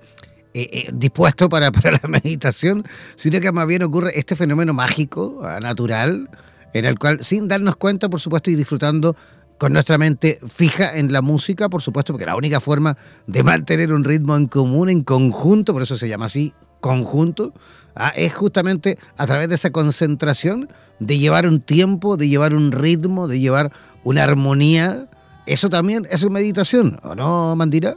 eh, 0.54 0.90
dispuesto 0.92 1.48
para, 1.48 1.70
para, 1.72 1.92
la 2.02 2.08
meditación, 2.08 2.84
sino 3.16 3.40
que 3.40 3.52
más 3.52 3.66
bien 3.66 3.82
ocurre 3.82 4.18
este 4.18 4.36
fenómeno 4.36 4.72
mágico, 4.72 5.40
ah, 5.44 5.60
natural, 5.60 6.28
en 6.72 6.84
el 6.84 6.98
cual, 6.98 7.22
sin 7.22 7.48
darnos 7.48 7.76
cuenta, 7.76 8.08
por 8.08 8.20
supuesto, 8.20 8.50
y 8.50 8.54
disfrutando 8.54 9.16
con 9.58 9.74
nuestra 9.74 9.98
mente 9.98 10.38
fija 10.48 10.96
en 10.96 11.12
la 11.12 11.20
música, 11.20 11.68
por 11.68 11.82
supuesto, 11.82 12.14
porque 12.14 12.24
la 12.24 12.36
única 12.36 12.60
forma 12.60 12.96
de 13.26 13.42
mantener 13.42 13.92
un 13.92 14.04
ritmo 14.04 14.36
en 14.36 14.46
común, 14.46 14.88
en 14.88 15.02
conjunto, 15.04 15.74
por 15.74 15.82
eso 15.82 15.98
se 15.98 16.08
llama 16.08 16.26
así, 16.26 16.54
conjunto, 16.80 17.52
ah, 17.94 18.12
es 18.16 18.34
justamente 18.34 18.98
a 19.18 19.26
través 19.26 19.50
de 19.50 19.56
esa 19.56 19.70
concentración 19.70 20.70
de 20.98 21.18
llevar 21.18 21.46
un 21.46 21.60
tiempo, 21.60 22.16
de 22.16 22.28
llevar 22.28 22.54
un 22.54 22.72
ritmo, 22.72 23.28
de 23.28 23.38
llevar 23.38 23.70
una 24.02 24.24
armonía, 24.24 25.08
eso 25.46 25.68
también 25.68 26.06
es 26.10 26.28
meditación, 26.30 26.98
¿o 27.02 27.14
no, 27.14 27.54
Mandira? 27.54 27.96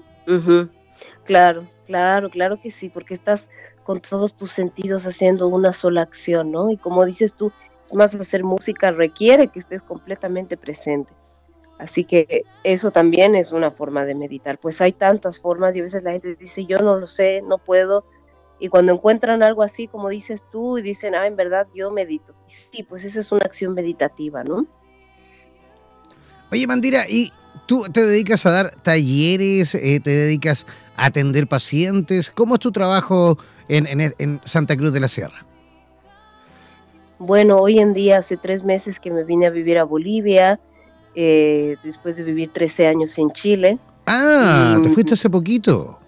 Claro, 1.24 1.66
claro, 1.88 2.30
claro 2.30 2.60
que 2.62 2.72
sí, 2.72 2.90
porque 2.90 3.14
estás 3.14 3.50
con 3.86 4.02
todos 4.02 4.34
tus 4.34 4.52
sentidos 4.52 5.06
haciendo 5.06 5.48
una 5.48 5.72
sola 5.72 6.02
acción, 6.02 6.52
¿no? 6.52 6.72
Y 6.72 6.78
como 6.78 7.06
dices 7.06 7.36
tú, 7.36 7.52
más 7.96 8.16
hacer 8.16 8.44
música 8.44 8.92
requiere 8.92 9.48
que 9.48 9.60
estés 9.60 9.82
completamente 9.82 10.58
presente. 10.58 11.12
Así 11.80 12.04
que 12.04 12.44
eso 12.64 12.92
también 12.92 13.36
es 13.36 13.52
una 13.52 13.72
forma 13.72 14.06
de 14.06 14.16
meditar. 14.16 14.58
Pues 14.58 14.80
hay 14.80 14.94
tantas 14.94 15.40
formas 15.40 15.76
y 15.76 15.80
a 15.80 15.84
veces 15.84 16.04
la 16.04 16.12
gente 16.12 16.36
dice, 16.36 16.66
yo 16.66 16.78
no 16.78 16.98
lo 16.98 17.08
sé, 17.08 17.42
no 17.42 17.58
puedo. 17.58 18.06
Y 18.60 18.70
cuando 18.70 18.94
encuentran 18.94 19.44
algo 19.44 19.64
así, 19.64 19.88
como 19.88 20.10
dices 20.10 20.42
tú, 20.52 20.78
y 20.78 20.82
dicen, 20.82 21.16
ah, 21.16 21.28
en 21.28 21.36
verdad 21.36 21.68
yo 21.76 21.92
medito. 21.92 22.34
Sí, 22.48 22.84
pues 22.84 23.04
esa 23.04 23.20
es 23.20 23.32
una 23.32 23.44
acción 23.44 23.74
meditativa, 23.74 24.44
¿no? 24.44 24.66
Oye, 26.52 26.68
Mandira, 26.68 27.10
¿y 27.10 27.34
tú 27.66 27.86
te 27.92 28.06
dedicas 28.06 28.46
a 28.46 28.52
dar 28.52 28.76
talleres, 28.82 29.76
eh, 29.76 30.00
te 30.00 30.12
dedicas 30.12 30.66
a 30.96 31.08
atender 31.08 31.48
pacientes? 31.48 32.30
¿Cómo 32.30 32.56
es 32.56 32.60
tu 32.60 32.72
trabajo 32.72 33.38
en, 33.68 34.40
Santa 34.44 34.78
Cruz 34.78 34.94
de 34.94 35.00
la 35.00 35.08
Sierra? 35.08 35.46
Bueno, 37.20 37.58
hoy 37.58 37.80
en 37.80 37.94
día 37.94 38.18
hace 38.18 38.38
tres 38.38 38.64
meses 38.64 39.00
que 39.00 39.12
me 39.12 39.24
vine 39.24 39.48
a 39.48 39.50
vivir 39.50 39.78
a 39.80 39.84
Bolivia, 39.84 40.60
eh, 41.16 41.78
después 41.84 42.18
de 42.18 42.24
vivir 42.24 42.52
13 42.52 42.88
años 42.88 43.18
en 43.18 43.32
Chile. 43.32 43.78
Ah, 44.06 44.80
te 44.82 44.90
fuiste 44.90 45.14
hace 45.14 45.30
poquito. 45.30 46.00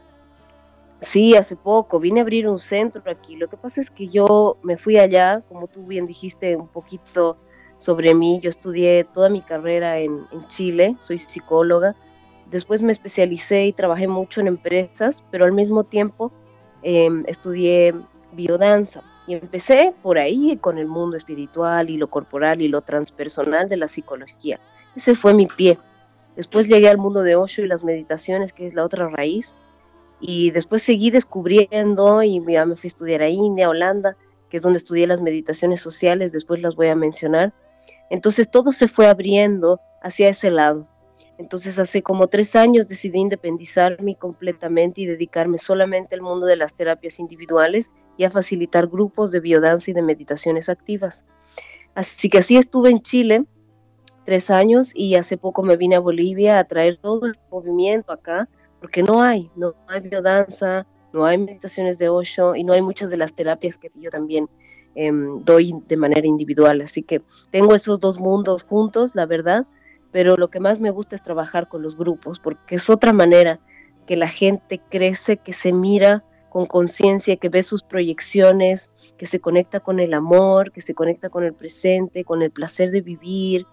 Sí, 1.01 1.35
hace 1.35 1.55
poco. 1.55 1.99
Vine 1.99 2.19
a 2.19 2.23
abrir 2.23 2.47
un 2.47 2.59
centro 2.59 3.03
aquí. 3.05 3.35
Lo 3.35 3.47
que 3.47 3.57
pasa 3.57 3.81
es 3.81 3.91
que 3.91 4.07
yo 4.07 4.57
me 4.63 4.77
fui 4.77 4.97
allá, 4.97 5.41
como 5.47 5.67
tú 5.67 5.85
bien 5.85 6.07
dijiste, 6.07 6.55
un 6.55 6.67
poquito 6.67 7.37
sobre 7.77 8.15
mí. 8.15 8.39
Yo 8.41 8.49
estudié 8.49 9.03
toda 9.03 9.29
mi 9.29 9.41
carrera 9.41 9.99
en, 9.99 10.25
Chile, 10.47 10.95
soy 11.01 11.19
psicóloga. 11.19 11.95
Después 12.49 12.81
me 12.81 12.91
especialicé 12.91 13.65
y 13.65 13.73
trabajé 13.73 14.07
mucho 14.07 14.41
en 14.41 14.47
empresas, 14.47 15.23
pero 15.31 15.45
al 15.45 15.51
mismo 15.51 15.83
tiempo 15.83 16.31
em, 16.81 17.23
estudié 17.27 17.93
biodanza. 18.33 19.03
Y 19.27 19.33
empecé 19.33 19.93
por 20.03 20.17
ahí 20.17 20.57
con 20.57 20.77
el 20.77 20.87
mundo 20.87 21.17
espiritual 21.17 21.89
y 21.89 21.97
lo 21.97 22.09
corporal 22.09 22.61
y 22.61 22.67
lo 22.67 22.81
transpersonal 22.81 23.69
de 23.69 23.77
la 23.77 23.87
psicología. 23.87 24.59
Ese 24.95 25.15
fue 25.15 25.33
mi 25.33 25.47
pie. 25.47 25.79
Después 26.35 26.67
llegué 26.67 26.89
al 26.89 26.97
mundo 26.97 27.23
de 27.23 27.35
Osho 27.35 27.63
y 27.63 27.67
las 27.67 27.83
meditaciones, 27.83 28.53
que 28.53 28.67
es 28.67 28.75
la 28.75 28.83
otra 28.83 29.09
raíz. 29.09 29.55
Y 30.19 30.51
después 30.51 30.83
seguí 30.83 31.11
descubriendo 31.11 32.23
y 32.23 32.41
ya 32.47 32.65
me 32.65 32.75
fui 32.75 32.87
a 32.87 32.89
estudiar 32.89 33.21
a 33.21 33.29
India, 33.29 33.69
Holanda, 33.69 34.15
que 34.49 34.57
es 34.57 34.63
donde 34.63 34.77
estudié 34.77 35.07
las 35.07 35.21
meditaciones 35.21 35.81
sociales, 35.81 36.31
después 36.31 36.61
las 36.61 36.75
voy 36.75 36.87
a 36.87 36.95
mencionar. 36.95 37.53
Entonces 38.09 38.49
todo 38.49 38.71
se 38.71 38.87
fue 38.87 39.07
abriendo 39.07 39.79
hacia 40.01 40.29
ese 40.29 40.51
lado. 40.51 40.87
Entonces 41.37 41.77
hace 41.79 42.01
como 42.01 42.27
tres 42.27 42.55
años 42.55 42.87
decidí 42.87 43.19
independizarme 43.19 44.15
completamente 44.15 45.01
y 45.01 45.05
dedicarme 45.05 45.57
solamente 45.57 46.15
al 46.15 46.21
mundo 46.21 46.45
de 46.45 46.55
las 46.55 46.75
terapias 46.75 47.19
individuales 47.19 47.91
y 48.17 48.23
a 48.23 48.31
facilitar 48.31 48.87
grupos 48.87 49.31
de 49.31 49.39
biodanza 49.39 49.91
y 49.91 49.93
de 49.93 50.01
meditaciones 50.01 50.69
activas. 50.69 51.25
Así 51.93 52.29
que 52.29 52.39
así 52.39 52.57
estuve 52.57 52.89
en 52.89 53.01
Chile 53.01 53.45
tres 54.25 54.49
años 54.49 54.91
y 54.93 55.15
hace 55.15 55.37
poco 55.37 55.63
me 55.63 55.77
vine 55.77 55.95
a 55.95 55.99
Bolivia 55.99 56.59
a 56.59 56.63
traer 56.63 56.97
todo 56.97 57.27
el 57.27 57.35
movimiento 57.51 58.11
acá, 58.11 58.49
porque 58.79 59.03
no 59.03 59.21
hay, 59.21 59.49
no 59.55 59.73
hay 59.87 60.01
biodanza, 60.01 60.85
no 61.13 61.25
hay 61.25 61.37
meditaciones 61.37 61.97
de 61.97 62.09
Osho 62.09 62.55
y 62.55 62.63
no 62.63 62.73
hay 62.73 62.81
muchas 62.81 63.09
de 63.09 63.17
las 63.17 63.33
terapias 63.33 63.77
que 63.77 63.89
yo 63.95 64.09
también 64.09 64.49
Em, 64.95 65.43
doy 65.43 65.75
de 65.87 65.97
manera 65.97 66.25
individual. 66.25 66.79
Así 66.81 67.03
que 67.03 67.21
tengo 67.51 67.75
esos 67.75 67.99
dos 67.99 68.17
mundos 68.17 68.63
juntos, 68.63 69.13
la 69.13 69.25
verdad, 69.25 69.67
pero 70.11 70.37
lo 70.37 70.49
que 70.49 70.61
más 70.61 70.79
me 70.79 70.89
gusta 70.89 71.17
es 71.17 71.23
trabajar 71.23 71.67
con 71.67 71.81
los 71.81 71.97
grupos, 71.97 72.39
porque 72.39 72.75
es 72.75 72.89
otra 72.89 73.11
manera 73.11 73.59
que 74.07 74.15
la 74.15 74.29
gente 74.29 74.79
crece, 74.89 75.35
que 75.35 75.51
se 75.51 75.73
mira 75.73 76.23
con 76.55 76.67
conciencia, 76.67 77.35
que 77.35 77.49
ve 77.49 77.63
sus 77.63 77.83
proyecciones, 77.83 78.89
que 79.17 79.27
se 79.27 79.41
conecta 79.41 79.81
con 79.81 79.99
el 79.99 80.13
amor, 80.13 80.71
que 80.71 80.79
se 80.79 80.93
conecta 80.93 81.27
con 81.27 81.43
el 81.43 81.53
presente, 81.53 82.23
con 82.23 82.41
el 82.41 82.49
placer 82.49 82.91
de 82.91 83.01
vivir. 83.01 83.65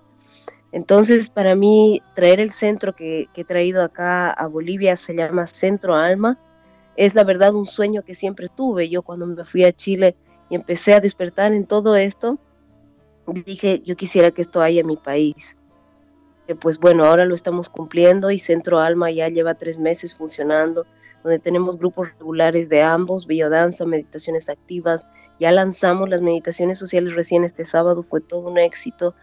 Entonces, 0.72 1.30
para 1.30 1.54
mí, 1.54 2.02
traer 2.16 2.40
el 2.40 2.50
centro 2.50 2.92
que, 2.92 3.28
que 3.34 3.42
he 3.42 3.44
traído 3.44 3.84
acá 3.84 4.32
a 4.32 4.48
Bolivia 4.48 4.96
se 4.96 5.14
llama 5.14 5.46
Centro 5.46 5.94
Alma. 5.94 6.40
Es 6.96 7.14
la 7.14 7.22
verdad 7.22 7.54
un 7.54 7.66
sueño 7.66 8.02
que 8.02 8.16
siempre 8.16 8.48
tuve. 8.48 8.88
Yo 8.88 9.02
cuando 9.02 9.26
me 9.26 9.44
fui 9.44 9.62
a 9.62 9.72
Chile 9.72 10.16
y 10.50 10.56
empecé 10.56 10.92
a 10.92 10.98
despertar 10.98 11.52
en 11.52 11.66
todo 11.66 11.94
esto, 11.94 12.40
dije, 13.46 13.80
yo 13.84 13.94
quisiera 13.94 14.32
que 14.32 14.42
esto 14.42 14.60
haya 14.60 14.80
en 14.80 14.88
mi 14.88 14.96
país. 14.96 15.56
pues 16.58 16.80
bueno, 16.80 17.04
ahora 17.04 17.26
lo 17.26 17.36
estamos 17.36 17.68
cumpliendo 17.68 18.32
y 18.32 18.40
Centro 18.40 18.80
Alma 18.80 19.12
ya 19.12 19.28
lleva 19.28 19.54
tres 19.54 19.78
meses 19.78 20.16
funcionando, 20.16 20.84
donde 21.22 21.38
tenemos 21.38 21.78
grupos 21.78 22.08
regulares 22.18 22.68
de 22.68 22.82
ambos, 22.82 23.26
biodanza, 23.26 23.84
meditaciones 23.84 24.48
activas. 24.48 25.06
Ya 25.38 25.52
lanzamos 25.52 26.08
las 26.08 26.22
meditaciones 26.22 26.78
sociales 26.78 27.14
recién 27.14 27.44
este 27.44 27.64
sábado, 27.64 28.02
fue 28.02 28.20
todo 28.20 28.48
un 28.48 28.58
éxito. 28.58 29.14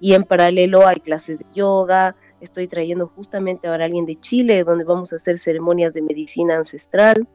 Y 0.00 0.14
en 0.14 0.24
paralelo 0.24 0.86
hay 0.86 1.00
clases 1.00 1.38
de 1.38 1.46
yoga, 1.54 2.16
estoy 2.40 2.68
trayendo 2.68 3.06
justamente 3.08 3.68
ahora 3.68 3.84
a 3.84 3.86
alguien 3.86 4.06
de 4.06 4.20
Chile, 4.20 4.64
donde 4.64 4.84
vamos 4.84 5.12
a 5.12 5.16
hacer 5.16 5.38
ceremonias 5.38 5.94
de 5.94 6.02
medicina 6.02 6.56
ancestral 6.56 7.26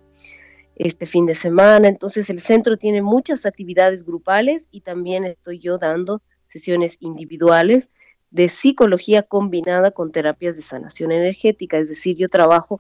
este 0.76 1.06
fin 1.06 1.26
de 1.26 1.36
semana. 1.36 1.88
Entonces 1.88 2.30
el 2.30 2.42
centro 2.42 2.78
tiene 2.78 3.02
muchas 3.02 3.46
actividades 3.46 4.06
grupales 4.06 4.68
y 4.72 4.82
también 4.82 5.26
estoy 5.26 5.60
yo 5.60 5.78
dando 5.78 6.22
sesiones 6.48 6.98
individuales 7.00 7.90
de 8.32 8.50
psicología 8.50 9.24
combinada 9.24 9.92
con 9.92 10.12
terapias 10.12 10.56
de 10.56 10.62
sanación 10.62 11.12
energética, 11.12 11.78
es 11.78 11.90
decir, 11.90 12.16
yo 12.16 12.30
trabajo 12.30 12.80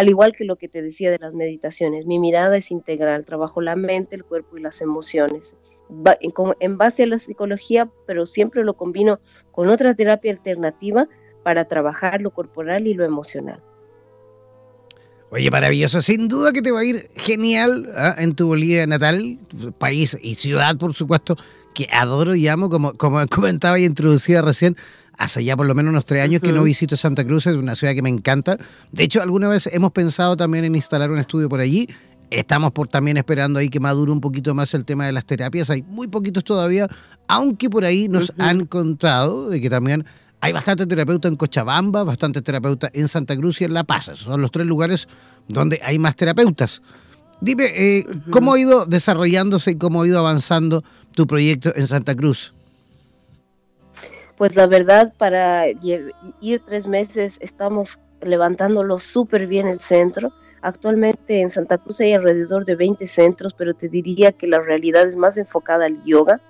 al 0.00 0.08
igual 0.08 0.34
que 0.34 0.46
lo 0.46 0.56
que 0.56 0.66
te 0.66 0.80
decía 0.80 1.10
de 1.10 1.18
las 1.18 1.34
meditaciones, 1.34 2.06
mi 2.06 2.18
mirada 2.18 2.56
es 2.56 2.70
integral, 2.70 3.26
trabajo 3.26 3.60
la 3.60 3.76
mente, 3.76 4.16
el 4.16 4.24
cuerpo 4.24 4.56
y 4.56 4.62
las 4.62 4.80
emociones, 4.80 5.58
en 6.60 6.78
base 6.78 7.02
a 7.02 7.06
la 7.06 7.18
psicología, 7.18 7.86
pero 8.06 8.24
siempre 8.24 8.64
lo 8.64 8.78
combino 8.78 9.20
con 9.52 9.68
otra 9.68 9.94
terapia 9.94 10.32
alternativa 10.32 11.06
para 11.42 11.66
trabajar 11.66 12.22
lo 12.22 12.30
corporal 12.30 12.86
y 12.86 12.94
lo 12.94 13.04
emocional. 13.04 13.62
Oye, 15.28 15.50
maravilloso. 15.50 16.00
Sin 16.00 16.28
duda 16.28 16.52
que 16.52 16.62
te 16.62 16.70
va 16.70 16.80
a 16.80 16.84
ir 16.84 17.06
genial 17.16 17.90
¿ah? 17.94 18.14
en 18.16 18.34
tu 18.34 18.46
Bolivia 18.46 18.86
natal, 18.86 19.38
país 19.76 20.16
y 20.22 20.34
ciudad, 20.34 20.78
por 20.78 20.94
supuesto, 20.94 21.36
que 21.74 21.88
adoro 21.92 22.34
y 22.34 22.48
amo, 22.48 22.70
como, 22.70 22.94
como 22.94 23.26
comentaba 23.28 23.78
y 23.78 23.84
introducía 23.84 24.40
recién. 24.40 24.78
Hace 25.20 25.44
ya 25.44 25.54
por 25.54 25.66
lo 25.66 25.74
menos 25.74 25.90
unos 25.90 26.06
tres 26.06 26.24
años 26.24 26.40
que 26.40 26.50
no 26.50 26.62
visito 26.62 26.96
Santa 26.96 27.26
Cruz, 27.26 27.46
es 27.46 27.54
una 27.54 27.76
ciudad 27.76 27.92
que 27.92 28.00
me 28.00 28.08
encanta. 28.08 28.56
De 28.90 29.04
hecho, 29.04 29.20
alguna 29.20 29.48
vez 29.48 29.66
hemos 29.66 29.92
pensado 29.92 30.34
también 30.34 30.64
en 30.64 30.74
instalar 30.74 31.10
un 31.10 31.18
estudio 31.18 31.46
por 31.46 31.60
allí. 31.60 31.90
Estamos 32.30 32.72
por 32.72 32.88
también 32.88 33.18
esperando 33.18 33.58
ahí 33.58 33.68
que 33.68 33.80
madure 33.80 34.10
un 34.12 34.22
poquito 34.22 34.54
más 34.54 34.72
el 34.72 34.86
tema 34.86 35.04
de 35.04 35.12
las 35.12 35.26
terapias. 35.26 35.68
Hay 35.68 35.82
muy 35.82 36.08
poquitos 36.08 36.42
todavía, 36.42 36.88
aunque 37.28 37.68
por 37.68 37.84
ahí 37.84 38.08
nos 38.08 38.32
han 38.38 38.64
contado 38.64 39.50
de 39.50 39.60
que 39.60 39.68
también 39.68 40.06
hay 40.40 40.54
bastante 40.54 40.86
terapeuta 40.86 41.28
en 41.28 41.36
Cochabamba, 41.36 42.02
bastante 42.02 42.40
terapeuta 42.40 42.88
en 42.94 43.06
Santa 43.06 43.36
Cruz 43.36 43.60
y 43.60 43.64
en 43.64 43.74
La 43.74 43.84
Paz. 43.84 44.04
Esos 44.04 44.20
son 44.20 44.40
los 44.40 44.50
tres 44.50 44.66
lugares 44.66 45.06
donde 45.48 45.82
hay 45.84 45.98
más 45.98 46.16
terapeutas. 46.16 46.80
Dime, 47.42 47.66
eh, 47.74 48.06
¿cómo 48.30 48.54
ha 48.54 48.58
ido 48.58 48.86
desarrollándose 48.86 49.72
y 49.72 49.76
cómo 49.76 50.00
ha 50.00 50.06
ido 50.06 50.18
avanzando 50.18 50.82
tu 51.14 51.26
proyecto 51.26 51.76
en 51.76 51.86
Santa 51.86 52.14
Cruz? 52.14 52.54
Pues 54.40 54.56
la 54.56 54.66
verdad, 54.66 55.12
para 55.18 55.68
ir, 55.68 56.62
tres 56.64 56.86
meses 56.86 57.36
estamos 57.42 57.98
levantándolo 58.22 58.98
súper 58.98 59.46
bien 59.46 59.68
el 59.68 59.80
centro. 59.80 60.32
Actualmente 60.62 61.42
en 61.42 61.50
Santa 61.50 61.76
Cruz 61.76 62.00
hay 62.00 62.14
alrededor 62.14 62.64
de 62.64 62.74
20 62.74 63.06
centros, 63.06 63.52
pero 63.52 63.74
te 63.74 63.90
diría 63.90 64.32
que 64.32 64.46
la 64.46 64.58
realidad 64.58 65.06
es 65.06 65.14
más 65.14 65.36
enfocada 65.36 65.84
al 65.84 66.02
yoga 66.04 66.40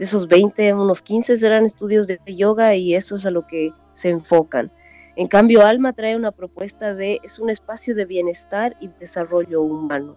de 0.00 0.06
esos 0.06 0.26
20, 0.26 0.74
unos 0.74 1.02
15 1.02 1.38
serán 1.38 1.66
estudios 1.66 2.08
de 2.08 2.18
yoga 2.26 2.74
y 2.74 2.96
eso 2.96 3.14
es 3.14 3.24
a 3.24 3.30
lo 3.30 3.46
que 3.46 3.72
se 3.94 4.08
enfocan. 4.08 4.72
En 5.14 5.28
cambio, 5.28 5.64
Alma 5.64 5.92
trae 5.92 6.16
una 6.16 6.32
propuesta 6.32 6.96
de, 6.96 7.20
es 7.22 7.38
un 7.38 7.48
espacio 7.48 7.94
de 7.94 8.06
bienestar 8.06 8.76
y 8.80 8.88
desarrollo 8.98 9.62
humano, 9.62 10.16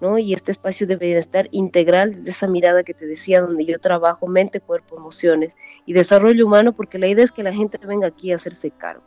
¿no? 0.00 0.18
Y 0.18 0.34
este 0.34 0.52
espacio 0.52 0.86
de 0.86 0.96
bienestar 0.96 1.48
integral, 1.52 2.14
desde 2.14 2.30
esa 2.30 2.46
mirada 2.46 2.82
que 2.82 2.94
te 2.94 3.06
decía, 3.06 3.40
donde 3.40 3.64
yo 3.64 3.78
trabajo 3.78 4.26
mente, 4.26 4.60
cuerpo, 4.60 4.96
emociones 4.96 5.54
y 5.86 5.92
desarrollo 5.92 6.46
humano, 6.46 6.72
porque 6.72 6.98
la 6.98 7.08
idea 7.08 7.24
es 7.24 7.32
que 7.32 7.42
la 7.42 7.52
gente 7.52 7.78
venga 7.86 8.06
aquí 8.06 8.32
a 8.32 8.36
hacerse 8.36 8.70
cargo. 8.70 9.02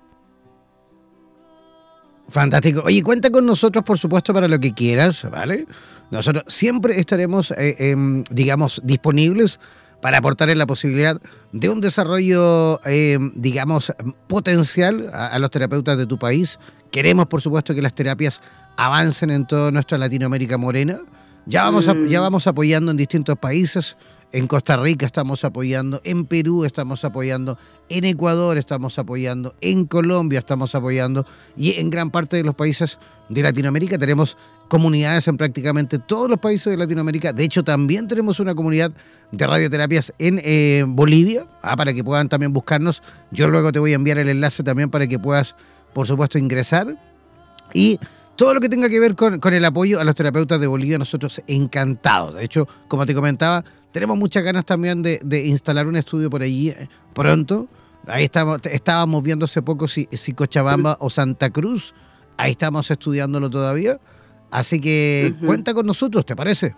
Fantástico. 2.30 2.84
Oye, 2.86 3.02
cuenta 3.02 3.32
con 3.32 3.46
nosotros, 3.46 3.84
por 3.84 3.98
supuesto, 3.98 4.34
para 4.34 4.48
lo 4.48 4.60
que 4.60 4.74
quieras, 4.74 5.28
¿vale? 5.30 5.66
Nosotros 6.12 6.44
siempre 6.48 7.00
estaremos, 7.00 7.52
eh, 7.52 7.76
em, 7.80 8.24
digamos, 8.30 8.82
disponibles 8.84 9.60
para 10.02 10.20
aportar 10.20 10.56
la 10.56 10.66
posibilidad 10.66 11.20
de 11.52 11.70
un 11.70 11.82
desarrollo, 11.82 12.80
eh, 12.86 13.18
digamos, 13.36 13.92
potencial 14.28 15.10
a, 15.14 15.38
los 15.40 15.52
terapeutas 15.52 15.98
de 15.98 16.06
tu 16.06 16.18
país. 16.18 16.60
Queremos, 16.92 17.28
por 17.28 17.42
supuesto, 17.42 17.76
que 17.76 17.82
las 17.82 17.94
terapias 17.94 18.42
avancen 18.78 19.30
en 19.30 19.46
toda 19.46 19.72
nuestra 19.72 19.98
Latinoamérica 19.98 20.58
morena. 20.58 21.00
Ya 21.46 21.64
vamos, 21.64 21.86
ya 21.86 21.94
mm. 21.94 22.22
vamos 22.22 22.48
apoyando 22.48 22.92
en 22.92 22.98
distintos 22.98 23.38
países. 23.38 23.98
En 24.32 24.46
Costa 24.46 24.78
Rica 24.78 25.08
estamos 25.08 25.44
apoyando, 25.44 26.02
en 26.04 26.26
Perú 26.26 26.64
estamos 26.64 27.04
apoyando, 27.04 27.58
en 27.90 28.06
Ecuador 28.06 28.60
estamos 28.60 29.00
apoyando, 29.00 29.56
en 29.60 29.86
Colombia 29.86 30.38
estamos 30.38 30.76
apoyando 30.76 31.26
y 31.58 31.80
en 31.80 31.90
gran 31.90 32.12
parte 32.12 32.38
de 32.38 32.44
los 32.44 32.54
países 32.54 33.00
de 33.28 33.42
Latinoamérica 33.42 33.98
tenemos 33.98 34.38
comunidades 34.68 35.28
en 35.28 35.36
prácticamente 35.36 35.98
todos 35.98 36.30
los 36.30 36.40
países 36.40 36.70
de 36.72 36.78
Latinoamérica. 36.78 37.34
De 37.34 37.44
hecho, 37.44 37.64
también 37.64 38.08
tenemos 38.08 38.40
una 38.40 38.54
comunidad 38.54 38.92
de 39.32 39.48
radioterapias 39.48 40.14
en 40.20 40.40
eh, 40.44 40.86
Bolivia, 40.88 41.48
ah, 41.62 41.76
para 41.76 41.92
que 41.92 42.04
puedan 42.04 42.30
también 42.30 42.54
buscarnos. 42.54 43.02
Yo 43.32 43.48
luego 43.48 43.72
te 43.72 43.80
voy 43.80 43.94
a 43.94 43.96
enviar 43.96 44.20
el 44.20 44.30
enlace 44.30 44.64
también 44.64 44.92
para 44.92 45.08
que 45.08 45.18
puedas, 45.18 45.56
por 45.94 46.08
supuesto, 46.08 46.38
ingresar. 46.38 46.96
Y 47.74 48.00
todo 48.36 48.54
lo 48.54 48.62
que 48.62 48.70
tenga 48.70 48.90
que 48.90 49.00
ver 49.00 49.16
con, 49.16 49.54
el 49.54 49.66
apoyo 49.66 50.00
a 50.00 50.04
los 50.04 50.16
terapeutas 50.16 50.60
de 50.60 50.68
Bolivia, 50.68 50.98
nosotros 50.98 51.42
encantados. 51.48 52.36
De 52.36 52.44
hecho, 52.44 52.68
como 52.88 53.06
te 53.06 53.14
comentaba, 53.14 53.64
tenemos 53.92 54.18
muchas 54.18 54.44
ganas 54.44 54.66
también 54.66 55.02
de, 55.02 55.20
instalar 55.46 55.88
un 55.88 55.96
estudio 55.96 56.30
por 56.30 56.42
allí 56.42 56.70
eh, 56.70 56.88
pronto. 57.14 57.68
Ahí 58.08 58.24
estamos, 58.24 58.66
estábamos 58.66 59.24
viendo 59.24 59.46
hace 59.46 59.62
poco 59.62 59.88
si, 59.88 60.08
Cochabamba 60.36 60.98
o 61.00 61.10
Santa 61.10 61.50
Cruz. 61.50 61.94
Ahí 62.38 62.52
estamos 62.52 62.90
estudiándolo 62.90 63.50
todavía. 63.50 64.00
Así 64.52 64.80
que 64.80 65.36
cuenta 65.46 65.74
con 65.74 65.86
nosotros, 65.86 66.26
¿te 66.26 66.36
parece? 66.36 66.76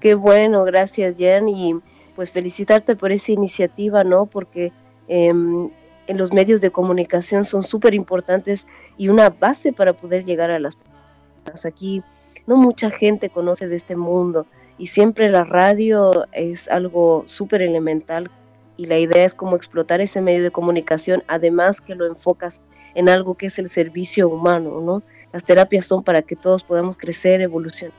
Qué 0.00 0.14
bueno, 0.14 0.64
gracias 0.64 1.14
Jan 1.18 1.48
y 1.48 1.76
pues 2.14 2.30
felicitarte 2.30 2.96
por 2.96 3.12
esa 3.12 3.32
iniciativa, 3.32 4.04
¿no? 4.04 4.26
Porque 4.26 4.72
em, 5.08 5.70
en 6.06 6.18
los 6.18 6.32
medios 6.32 6.60
de 6.60 6.70
comunicación 6.70 7.44
son 7.44 7.64
súper 7.64 7.94
importantes 7.94 8.66
y 8.96 9.08
una 9.08 9.30
base 9.30 9.72
para 9.72 9.92
poder 9.92 10.24
llegar 10.24 10.50
a 10.50 10.58
las 10.58 10.76
personas. 10.76 11.66
Aquí 11.66 12.02
no 12.46 12.56
mucha 12.56 12.90
gente 12.90 13.30
conoce 13.30 13.68
de 13.68 13.76
este 13.76 13.96
mundo 13.96 14.46
y 14.78 14.88
siempre 14.88 15.28
la 15.28 15.44
radio 15.44 16.26
es 16.32 16.68
algo 16.68 17.24
súper 17.26 17.62
elemental 17.62 18.30
y 18.76 18.86
la 18.86 18.98
idea 18.98 19.24
es 19.24 19.34
como 19.34 19.56
explotar 19.56 20.00
ese 20.00 20.20
medio 20.20 20.42
de 20.42 20.50
comunicación, 20.50 21.22
además 21.28 21.80
que 21.80 21.94
lo 21.94 22.06
enfocas 22.06 22.60
en 22.94 23.08
algo 23.08 23.34
que 23.34 23.46
es 23.46 23.58
el 23.58 23.68
servicio 23.68 24.28
humano, 24.28 24.80
¿no? 24.80 25.02
Las 25.32 25.44
terapias 25.44 25.86
son 25.86 26.02
para 26.02 26.22
que 26.22 26.36
todos 26.36 26.64
podamos 26.64 26.98
crecer, 26.98 27.40
evolucionar 27.40 27.94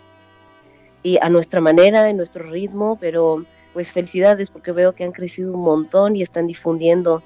y 1.04 1.20
a 1.22 1.30
nuestra 1.30 1.60
manera, 1.60 2.10
en 2.10 2.18
nuestro 2.18 2.50
ritmo, 2.50 2.98
pero 3.00 3.46
pues 3.74 3.92
felicidades 3.92 4.50
porque 4.50 4.72
veo 4.72 4.94
que 4.94 5.04
han 5.04 5.12
crecido 5.12 5.54
un 5.54 5.62
montón 5.62 6.16
y 6.16 6.22
están 6.22 6.48
difundiendo 6.48 7.22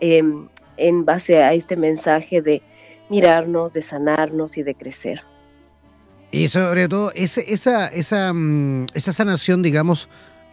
em, 0.00 0.48
en 0.76 1.04
base 1.04 1.42
a 1.42 1.52
este 1.52 1.76
mensaje 1.76 2.42
de 2.42 2.62
mirarnos, 3.08 3.72
de 3.72 3.82
sanarnos 3.82 4.56
y 4.56 4.62
de 4.62 4.74
crecer. 4.74 5.22
Y 6.30 6.48
sobre 6.48 6.88
todo 6.88 7.12
esa, 7.14 7.88
esa, 7.88 8.32
mm, 8.32 8.86
esa 8.94 9.12
sanación, 9.12 9.62
digamos, 9.62 10.08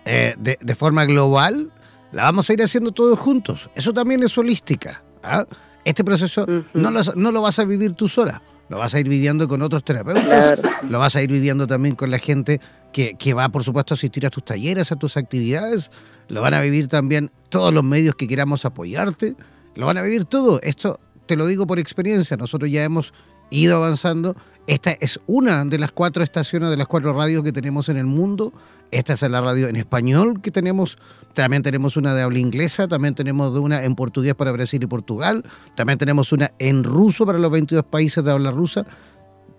eh, 0.05 0.35
de, 0.37 0.75
forma 0.75 1.05
global, 1.05 1.71
la 2.11 2.23
vamos 2.23 2.49
a 2.49 2.53
ir 2.53 2.63
haciendo 2.63 2.91
todos 2.91 3.19
juntos. 3.19 3.69
Eso 3.75 3.93
también 3.93 4.23
es 4.23 4.37
holística. 4.37 5.03
¿ah? 5.23 5.45
Este 5.83 6.03
proceso 6.03 6.45
no, 6.73 6.91
lo, 6.91 7.01
no 7.15 7.31
lo 7.31 7.41
vas 7.41 7.59
a 7.59 7.65
vivir 7.65 7.93
tú 7.93 8.09
sola 8.09 8.41
lo 8.69 8.77
vas 8.77 8.93
a 8.95 8.99
ir 8.99 9.07
viviendo 9.07 9.47
con 9.47 9.61
otros 9.61 9.83
terapeutas, 9.83 10.59
lo 10.89 10.99
vas 10.99 11.15
a 11.15 11.21
ir 11.21 11.31
viviendo 11.31 11.67
también 11.67 11.95
con 11.95 12.11
la 12.11 12.19
gente 12.19 12.59
que, 13.05 13.33
va, 13.33 13.49
por 13.49 13.63
supuesto, 13.63 13.93
a 13.93 13.95
asistir 13.95 14.25
a 14.25 14.29
tus 14.29 14.43
talleres, 14.43 14.91
a 14.91 14.95
tus 14.95 15.17
actividades, 15.17 15.91
lo 16.29 16.41
van 16.41 16.55
a 16.55 16.61
vivir 16.61 16.87
también 16.87 17.31
todos 17.49 17.73
los 17.73 17.83
medios 17.83 18.15
que 18.15 18.27
queramos 18.27 18.65
apoyarte, 18.65 19.35
lo 19.75 19.85
van 19.85 19.97
a 19.97 20.01
vivir 20.01 20.25
todo. 20.25 20.59
Esto 20.63 20.99
te 21.27 21.35
lo 21.35 21.45
digo 21.45 21.67
por 21.67 21.77
experiencia, 21.77 22.37
nosotros 22.37 22.71
ya 22.71 22.83
hemos 22.83 23.13
ido 23.51 23.77
avanzando. 23.77 24.35
Esta 24.65 24.91
es 24.91 25.19
una 25.27 25.63
de 25.63 25.77
las 25.77 25.91
cuatro 25.91 26.23
estaciones, 26.23 26.69
de 26.69 26.77
las 26.77 26.87
cuatro 26.87 27.13
radios 27.13 27.43
que 27.43 27.51
tenemos 27.51 27.87
en 27.87 27.97
el 27.97 28.05
mundo. 28.05 28.51
Esta 28.89 29.13
es 29.13 29.21
la 29.21 29.41
radio 29.41 29.67
en 29.67 29.75
español 29.75 30.41
que 30.41 30.51
tenemos. 30.51 30.97
También 31.33 31.61
tenemos 31.61 31.97
una 31.97 32.13
de 32.15 32.23
habla 32.23 32.39
inglesa. 32.39 32.87
También 32.87 33.15
tenemos 33.15 33.55
una 33.57 33.83
en 33.83 33.95
portugués 33.95 34.33
para 34.33 34.51
Brasil 34.51 34.81
y 34.83 34.87
Portugal. 34.87 35.43
También 35.75 35.99
tenemos 35.99 36.31
una 36.31 36.51
en 36.59 36.83
ruso 36.83 37.25
para 37.25 37.37
los 37.37 37.51
22 37.51 37.85
países 37.85 38.23
de 38.23 38.31
habla 38.31 38.51
rusa. 38.51 38.85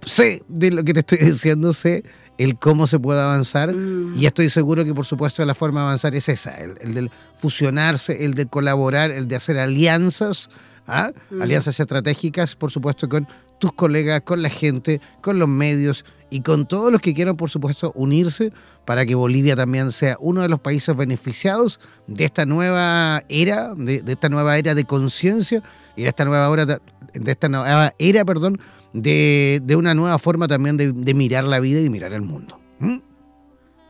Sé 0.04 0.42
de 0.48 0.72
lo 0.72 0.84
que 0.84 0.92
te 0.92 1.00
estoy 1.00 1.18
diciendo, 1.26 1.72
sé 1.72 2.04
el 2.38 2.56
cómo 2.56 2.86
se 2.86 2.98
puede 2.98 3.20
avanzar 3.20 3.74
mm. 3.74 4.14
y 4.16 4.26
estoy 4.26 4.48
seguro 4.48 4.84
que 4.84 4.94
por 4.94 5.04
supuesto 5.04 5.44
la 5.44 5.54
forma 5.54 5.80
de 5.80 5.86
avanzar 5.86 6.14
es 6.14 6.28
esa, 6.28 6.56
el, 6.56 6.78
el 6.80 6.94
de 6.94 7.10
fusionarse, 7.36 8.24
el 8.24 8.34
de 8.34 8.46
colaborar, 8.46 9.10
el 9.10 9.28
de 9.28 9.36
hacer 9.36 9.58
alianzas, 9.58 10.48
¿ah? 10.86 11.12
mm. 11.30 11.42
alianzas 11.42 11.78
estratégicas, 11.78 12.56
por 12.56 12.70
supuesto, 12.70 13.08
con 13.08 13.28
tus 13.58 13.72
colegas, 13.72 14.22
con 14.22 14.40
la 14.40 14.50
gente, 14.50 15.00
con 15.20 15.38
los 15.38 15.48
medios 15.48 16.04
y 16.30 16.40
con 16.40 16.66
todos 16.66 16.92
los 16.92 17.00
que 17.00 17.14
quieran, 17.14 17.36
por 17.36 17.50
supuesto, 17.50 17.92
unirse 17.94 18.52
para 18.84 19.04
que 19.04 19.14
Bolivia 19.14 19.56
también 19.56 19.92
sea 19.92 20.16
uno 20.20 20.42
de 20.42 20.48
los 20.48 20.60
países 20.60 20.96
beneficiados 20.96 21.80
de 22.06 22.24
esta 22.24 22.46
nueva 22.46 23.22
era, 23.28 23.74
de, 23.74 24.02
esta 24.06 24.28
nueva 24.28 24.56
era 24.58 24.74
de 24.74 24.84
conciencia 24.84 25.62
y 25.96 26.02
de 26.02 26.08
esta 26.08 26.24
nueva 26.24 26.48
hora, 26.48 26.66
de, 26.66 26.78
esta 27.26 27.48
nueva 27.48 27.94
era, 27.98 28.24
perdón, 28.24 28.58
de, 28.92 29.60
una 29.76 29.94
nueva 29.94 30.18
forma 30.18 30.48
también 30.48 30.76
de, 30.76 31.14
mirar 31.14 31.44
la 31.44 31.60
vida 31.60 31.80
y 31.80 31.90
mirar 31.90 32.12
el 32.12 32.22
mundo. 32.22 32.58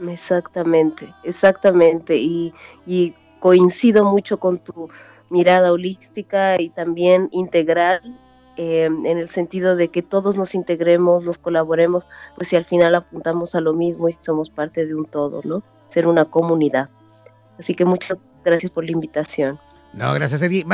Exactamente, 0.08 1.12
exactamente. 1.24 2.16
Y, 2.16 2.52
y 2.86 3.14
coincido 3.40 4.04
mucho 4.04 4.38
con 4.38 4.58
tu 4.58 4.88
mirada 5.30 5.72
holística 5.72 6.60
y 6.60 6.70
también 6.70 7.28
integral 7.32 8.00
Em, 8.60 9.06
en 9.06 9.18
el 9.18 9.28
sentido 9.28 9.76
de 9.76 9.86
que 9.86 10.02
todos 10.02 10.36
nos 10.36 10.52
integremos, 10.52 11.22
nos 11.22 11.38
colaboremos, 11.38 12.08
pues 12.34 12.48
si 12.48 12.56
al 12.56 12.64
final 12.64 12.96
apuntamos 12.96 13.54
a 13.54 13.60
lo 13.60 13.72
mismo 13.72 14.08
y 14.08 14.12
somos 14.14 14.50
parte 14.50 14.84
de 14.84 14.96
un 14.96 15.04
todo, 15.04 15.42
¿no? 15.44 15.62
Ser 15.86 16.08
una 16.08 16.24
comunidad. 16.24 16.88
Así 17.56 17.76
que 17.76 17.84
muchas 17.84 18.18
gracias 18.44 18.72
por 18.72 18.84
la 18.84 18.90
invitación. 18.90 19.60
No, 19.94 20.12
gracias 20.14 20.42
a 20.42 20.48
ti. 20.48 20.64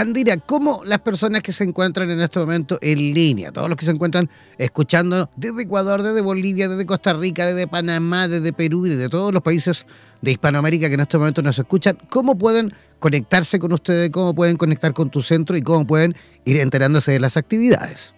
¿cómo 0.45 0.83
las 0.85 0.99
personas 0.99 1.41
que 1.41 1.53
se 1.53 1.65
encuentran 1.65 2.11
en 2.11 2.21
este 2.21 2.39
momento 2.41 2.79
en 2.83 2.99
línea, 3.15 3.53
todos 3.53 3.69
los 3.69 3.79
que 3.79 3.85
se 3.85 3.93
encuentran 3.93 4.29
escuchando 4.59 5.31
desde 5.37 5.63
Ecuador, 5.63 6.03
desde 6.03 6.21
Bolivia, 6.21 6.69
desde 6.69 6.85
Costa 6.85 7.15
Rica, 7.15 7.47
desde 7.47 7.67
Panamá, 7.67 8.29
desde 8.29 8.53
Perú 8.53 8.87
y 8.87 8.91
desde 8.91 9.09
todos 9.09 9.33
los 9.33 9.43
países 9.43 9.87
de 10.21 10.33
Hispanoamérica 10.33 10.89
que 10.89 10.95
en 10.95 11.01
este 11.01 11.17
momento 11.17 11.43
nos 11.43 11.59
escuchan, 11.59 11.97
¿cómo 12.11 12.37
pueden 12.37 12.73
conectarse 13.05 13.59
con 13.59 13.71
ustedes, 13.71 14.09
cómo 14.09 14.35
pueden 14.35 14.57
conectar 14.57 14.95
con 14.95 15.11
tu 15.11 15.21
centro 15.21 15.59
y 15.59 15.61
cómo 15.61 15.87
pueden 15.87 16.17
ir 16.47 16.59
enterándose 16.59 17.13
de 17.13 17.21
las 17.21 17.37
actividades. 17.37 18.15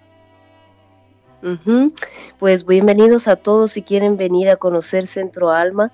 Pues 2.39 2.65
bienvenidos 2.65 3.27
a 3.27 3.35
todos 3.35 3.73
si 3.73 3.83
quieren 3.83 4.17
venir 4.17 4.49
a 4.49 4.55
conocer 4.55 5.09
Centro 5.09 5.51
Alma. 5.51 5.91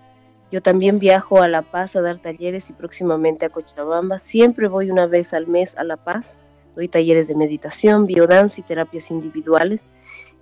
Yo 0.52 0.60
también 0.60 0.98
viajo 0.98 1.40
a 1.40 1.48
La 1.48 1.62
Paz 1.62 1.96
a 1.96 2.02
dar 2.02 2.18
talleres 2.18 2.68
y 2.68 2.74
próximamente 2.74 3.46
a 3.46 3.48
Cochabamba. 3.48 4.18
Siempre 4.18 4.68
voy 4.68 4.90
una 4.90 5.06
vez 5.06 5.32
al 5.32 5.46
mes 5.46 5.74
a 5.78 5.84
La 5.84 5.96
Paz. 5.96 6.38
Doy 6.76 6.88
talleres 6.88 7.28
de 7.28 7.34
meditación, 7.34 8.04
biodanza 8.04 8.60
y 8.60 8.64
terapias 8.64 9.10
individuales. 9.10 9.86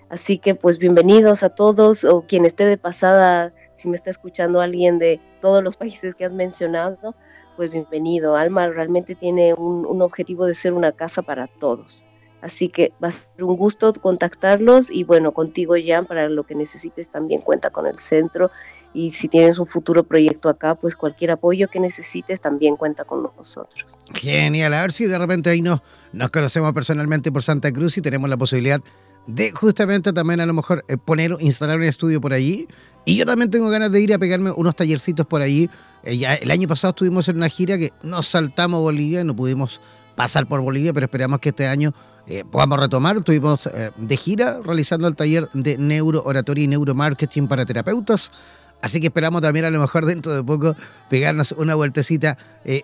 Así 0.09 0.37
que 0.37 0.55
pues 0.55 0.77
bienvenidos 0.77 1.43
a 1.43 1.49
todos 1.49 2.03
o 2.03 2.25
quien 2.27 2.45
esté 2.45 2.65
de 2.65 2.77
pasada, 2.77 3.53
si 3.77 3.87
me 3.87 3.95
está 3.95 4.09
escuchando 4.09 4.59
alguien 4.59 4.99
de 4.99 5.19
todos 5.41 5.63
los 5.63 5.77
países 5.77 6.15
que 6.15 6.25
has 6.25 6.33
mencionado, 6.33 7.15
pues 7.55 7.71
bienvenido. 7.71 8.35
Alma 8.35 8.67
realmente 8.67 9.15
tiene 9.15 9.53
un, 9.53 10.01
objetivo 10.01 10.45
de 10.45 10.55
ser 10.55 10.73
una 10.73 10.91
casa 10.91 11.21
para 11.21 11.47
todos. 11.47 12.05
Así 12.41 12.69
que 12.69 12.91
va 13.01 13.09
a 13.09 13.11
ser 13.11 13.43
un 13.43 13.55
gusto 13.55 13.93
contactarlos 13.93 14.89
y 14.89 15.03
bueno, 15.03 15.31
contigo 15.31 15.75
Jan, 15.81 16.05
para 16.05 16.27
lo 16.27 16.43
que 16.43 16.55
necesites 16.55 17.09
también 17.09 17.41
cuenta 17.41 17.69
con 17.69 17.85
el 17.85 17.99
centro 17.99 18.51
y 18.93 19.11
si 19.11 19.27
tienes 19.27 19.57
un 19.57 19.65
futuro 19.65 20.03
proyecto 20.03 20.49
acá, 20.49 20.75
pues 20.75 20.95
cualquier 20.95 21.31
apoyo 21.31 21.69
que 21.69 21.79
necesites 21.79 22.41
también 22.41 22.75
cuenta 22.75 23.05
con 23.05 23.23
nosotros. 23.23 23.97
Genial, 24.13 24.73
a 24.73 24.81
ver 24.81 24.91
si 24.91 25.05
de 25.05 25.17
repente 25.17 25.49
ahí 25.49 25.61
nos, 25.61 25.81
nos 26.11 26.29
conocemos 26.29 26.73
personalmente 26.73 27.31
por 27.31 27.43
Santa 27.43 27.71
Cruz 27.71 27.97
y 27.97 28.01
tenemos 28.01 28.29
la 28.29 28.37
posibilidad 28.37 28.81
de 29.27 29.51
justamente 29.51 30.13
también 30.13 30.39
a 30.41 30.45
lo 30.45 30.53
mejor 30.53 30.83
eh, 30.87 30.97
poner, 30.97 31.35
instalar 31.39 31.77
un 31.77 31.83
estudio 31.83 32.19
por 32.21 32.33
allí. 32.33 32.67
Y 33.05 33.17
yo 33.17 33.25
también 33.25 33.49
tengo 33.49 33.69
ganas 33.69 33.91
de 33.91 34.01
ir 34.01 34.13
a 34.13 34.19
pegarme 34.19 34.51
unos 34.51 34.75
tallercitos 34.75 35.25
por 35.25 35.41
allí. 35.41 35.69
Eh, 36.03 36.17
ya, 36.17 36.33
el 36.35 36.51
año 36.51 36.67
pasado 36.67 36.91
estuvimos 36.91 37.27
en 37.29 37.37
una 37.37 37.49
gira 37.49 37.77
que 37.77 37.91
nos 38.03 38.27
saltamos 38.27 38.81
Bolivia 38.81 39.23
no 39.23 39.35
pudimos 39.35 39.81
pasar 40.15 40.47
por 40.47 40.61
Bolivia, 40.61 40.93
pero 40.93 41.05
esperamos 41.05 41.39
que 41.39 41.49
este 41.49 41.67
año 41.67 41.93
eh, 42.27 42.43
podamos 42.49 42.79
retomar. 42.79 43.17
Estuvimos 43.17 43.69
de 43.97 44.17
gira 44.17 44.59
realizando 44.63 45.07
el 45.07 45.15
taller 45.15 45.49
de 45.53 45.77
neurooratoria 45.77 46.63
y 46.63 46.67
neuromarketing 46.67 47.47
para 47.47 47.65
terapeutas. 47.65 48.31
Así 48.81 48.99
que 48.99 49.07
esperamos 49.07 49.41
también 49.41 49.65
a 49.65 49.69
lo 49.69 49.79
mejor 49.79 50.05
dentro 50.05 50.33
de 50.33 50.43
poco 50.43 50.75
pegarnos 51.09 51.51
una 51.53 51.75
vueltecita 51.75 52.37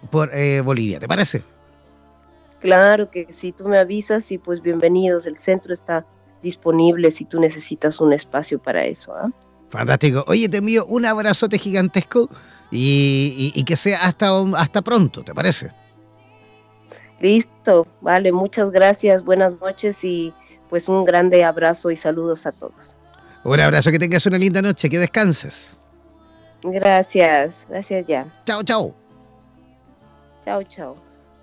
por 0.10 0.32
Bolivia. 0.64 1.00
¿Te 1.00 1.08
parece? 1.08 1.44
Claro 2.60 3.12
que 3.12 3.28
si 3.32 3.52
tú 3.52 3.68
me 3.68 3.78
avisas 3.78 4.32
y 4.32 4.38
pues 4.38 4.62
bienvenidos. 4.62 5.28
El 5.28 5.38
centro 5.38 5.74
está 5.74 6.06
disponible 6.42 7.12
si 7.12 7.26
tú 7.26 7.40
necesitas 7.40 8.00
un 8.00 8.14
espacio 8.14 8.60
para 8.60 8.86
eso. 8.86 9.14
¿ah? 9.14 9.30
Fantástico. 9.70 10.24
Oye, 10.28 10.50
te 10.50 10.58
envío 10.58 10.86
un 10.86 11.06
abrazote 11.06 11.60
gigantesco 11.60 12.30
y, 12.72 13.64
que 13.66 13.76
sea 13.76 14.00
hasta, 14.00 14.30
hasta 14.56 14.82
pronto, 14.82 15.24
¿te 15.24 15.34
parece? 15.34 15.72
Listo, 17.20 17.88
vale, 18.02 18.32
muchas 18.32 18.72
gracias, 18.72 19.24
buenas 19.24 19.54
noches 19.60 20.04
y 20.04 20.34
pues 20.70 20.88
un 20.88 21.04
grande 21.04 21.44
abrazo 21.44 21.90
y 21.90 21.98
saludos 21.98 22.46
a 22.46 22.52
todos. 22.52 22.96
Un 23.44 23.60
abrazo, 23.60 23.92
que 23.92 24.00
tengas 24.00 24.26
una 24.26 24.38
linda 24.38 24.62
noche, 24.62 24.90
que 24.90 25.00
descanses. 25.00 25.78
Gracias, 26.72 27.54
gracias 27.70 28.06
ya. 28.08 28.26
Chao, 28.46 28.64
chao. 28.64 28.94
Chao, 30.46 30.64
chao. 30.64 30.98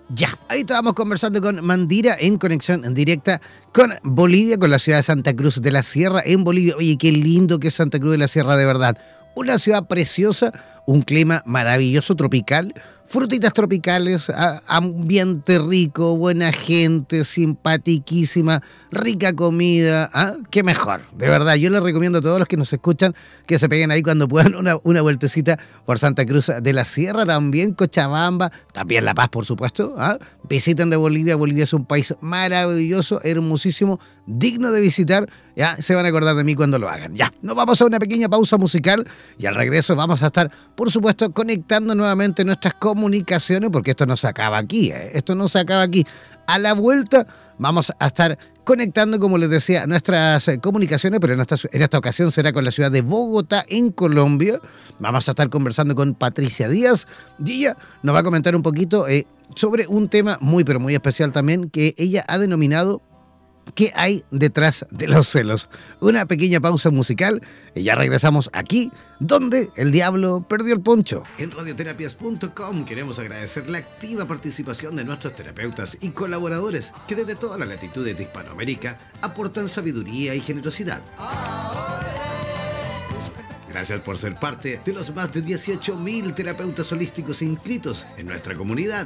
Ya, 0.09 0.29
ahí 0.49 0.59
estábamos 0.59 0.93
conversando 0.93 1.41
con 1.41 1.65
Mandira 1.65 2.15
en 2.19 2.37
conexión 2.37 2.93
directa 2.93 3.41
con 3.73 3.91
Bolivia, 4.03 4.57
con 4.57 4.69
la 4.69 4.77
ciudad 4.77 4.99
de 4.99 5.03
Santa 5.03 5.35
Cruz 5.35 5.61
de 5.61 5.71
la 5.71 5.81
Sierra 5.81 6.21
en 6.23 6.43
Bolivia. 6.43 6.75
Oye, 6.77 6.95
qué 6.97 7.11
lindo 7.11 7.59
que 7.59 7.69
es 7.69 7.73
Santa 7.73 7.99
Cruz 7.99 8.11
de 8.11 8.19
la 8.19 8.27
Sierra 8.27 8.55
de 8.55 8.67
verdad. 8.67 8.97
Una 9.35 9.57
ciudad 9.57 9.87
preciosa, 9.87 10.51
un 10.85 11.01
clima 11.01 11.41
maravilloso 11.45 12.15
tropical 12.15 12.73
frutitas 13.07 13.53
tropicales, 13.53 14.31
ambiente 14.67 15.59
rico, 15.59 16.17
buena 16.17 16.51
gente, 16.51 17.23
simpatiquísima, 17.23 18.61
rica 18.91 19.33
comida. 19.33 20.09
¿ah? 20.13 20.35
Qué 20.49 20.63
mejor, 20.63 21.01
de 21.15 21.29
verdad. 21.29 21.55
Yo 21.55 21.69
les 21.69 21.81
recomiendo 21.81 22.19
a 22.19 22.21
todos 22.21 22.39
los 22.39 22.47
que 22.47 22.57
nos 22.57 22.71
escuchan 22.73 23.15
que 23.45 23.59
se 23.59 23.69
peguen 23.69 23.91
ahí 23.91 24.01
cuando 24.01 24.27
puedan 24.27 24.55
una, 24.55 24.77
una 24.83 25.01
vueltecita 25.01 25.57
por 25.85 25.99
Santa 25.99 26.25
Cruz 26.25 26.51
de 26.61 26.73
la 26.73 26.85
Sierra, 26.85 27.25
también 27.25 27.73
Cochabamba, 27.73 28.51
también 28.73 29.05
La 29.05 29.13
Paz, 29.13 29.29
por 29.29 29.45
supuesto. 29.45 29.95
¿ah? 29.97 30.17
Visiten 30.49 30.89
de 30.89 30.97
Bolivia. 30.97 31.35
Bolivia 31.35 31.63
es 31.63 31.73
un 31.73 31.85
país 31.85 32.13
maravilloso, 32.21 33.21
hermosísimo, 33.23 33.99
digno 34.25 34.71
de 34.71 34.81
visitar. 34.81 35.29
Ya 35.55 35.77
se 35.77 35.95
van 35.95 36.05
a 36.05 36.09
acordar 36.09 36.35
de 36.35 36.43
mí 36.43 36.55
cuando 36.55 36.79
lo 36.79 36.89
hagan. 36.89 37.15
Ya, 37.15 37.33
nos 37.41 37.55
vamos 37.55 37.81
a 37.81 37.85
una 37.85 37.99
pequeña 37.99 38.27
pausa 38.27 38.57
musical 38.57 39.07
y 39.37 39.45
al 39.45 39.55
regreso 39.55 39.95
vamos 39.95 40.21
a 40.23 40.27
estar, 40.27 40.51
por 40.75 40.91
supuesto, 40.91 41.31
conectando 41.31 41.95
nuevamente 41.95 42.43
nuestras 42.43 42.73
comunicaciones, 42.73 43.69
porque 43.71 43.91
esto 43.91 44.05
no 44.05 44.17
se 44.17 44.27
acaba 44.27 44.57
aquí, 44.57 44.91
¿eh? 44.91 45.11
esto 45.13 45.35
no 45.35 45.47
se 45.47 45.59
acaba 45.59 45.83
aquí. 45.83 46.05
A 46.47 46.59
la 46.59 46.73
vuelta 46.73 47.25
vamos 47.57 47.91
a 47.99 48.07
estar 48.07 48.37
conectando, 48.65 49.19
como 49.19 49.37
les 49.37 49.49
decía, 49.49 49.85
nuestras 49.87 50.47
eh, 50.47 50.59
comunicaciones, 50.59 51.19
pero 51.21 51.33
en 51.33 51.39
esta, 51.39 51.55
en 51.71 51.81
esta 51.81 51.97
ocasión 51.97 52.31
será 52.31 52.51
con 52.51 52.65
la 52.65 52.71
ciudad 52.71 52.91
de 52.91 53.01
Bogotá, 53.01 53.63
en 53.69 53.91
Colombia. 53.91 54.59
Vamos 54.99 55.29
a 55.29 55.31
estar 55.31 55.49
conversando 55.49 55.95
con 55.95 56.15
Patricia 56.15 56.67
Díaz 56.67 57.07
y 57.43 57.59
ella 57.59 57.77
nos 58.03 58.15
va 58.15 58.19
a 58.19 58.23
comentar 58.23 58.55
un 58.55 58.63
poquito 58.63 59.07
eh, 59.07 59.27
sobre 59.55 59.87
un 59.87 60.09
tema 60.09 60.37
muy, 60.41 60.63
pero 60.63 60.79
muy 60.79 60.95
especial 60.95 61.31
también 61.31 61.69
que 61.69 61.93
ella 61.97 62.25
ha 62.27 62.37
denominado 62.39 63.01
¿Qué 63.73 63.91
hay 63.95 64.23
detrás 64.31 64.85
de 64.91 65.07
los 65.07 65.27
celos? 65.27 65.69
Una 65.99 66.25
pequeña 66.25 66.59
pausa 66.59 66.91
musical 66.91 67.41
y 67.73 67.83
ya 67.83 67.95
regresamos 67.95 68.49
aquí, 68.53 68.91
donde 69.19 69.69
el 69.75 69.91
diablo 69.91 70.45
perdió 70.47 70.75
el 70.75 70.81
poncho. 70.81 71.23
En 71.37 71.51
radioterapias.com 71.51 72.85
queremos 72.85 73.19
agradecer 73.19 73.67
la 73.67 73.79
activa 73.79 74.25
participación 74.25 74.95
de 74.95 75.03
nuestros 75.03 75.35
terapeutas 75.35 75.97
y 75.99 76.09
colaboradores 76.09 76.91
que 77.07 77.15
desde 77.15 77.35
todas 77.35 77.59
las 77.59 77.67
latitudes 77.67 78.15
de 78.15 78.23
Hispanoamérica 78.23 78.99
aportan 79.21 79.67
sabiduría 79.67 80.35
y 80.35 80.41
generosidad. 80.41 81.01
Gracias 83.67 83.99
por 84.01 84.17
ser 84.17 84.35
parte 84.35 84.79
de 84.85 84.93
los 84.93 85.13
más 85.13 85.33
de 85.33 85.43
18.000 85.43 86.33
terapeutas 86.33 86.89
holísticos 86.93 87.41
inscritos 87.41 88.05
en 88.15 88.27
nuestra 88.27 88.55
comunidad. 88.55 89.05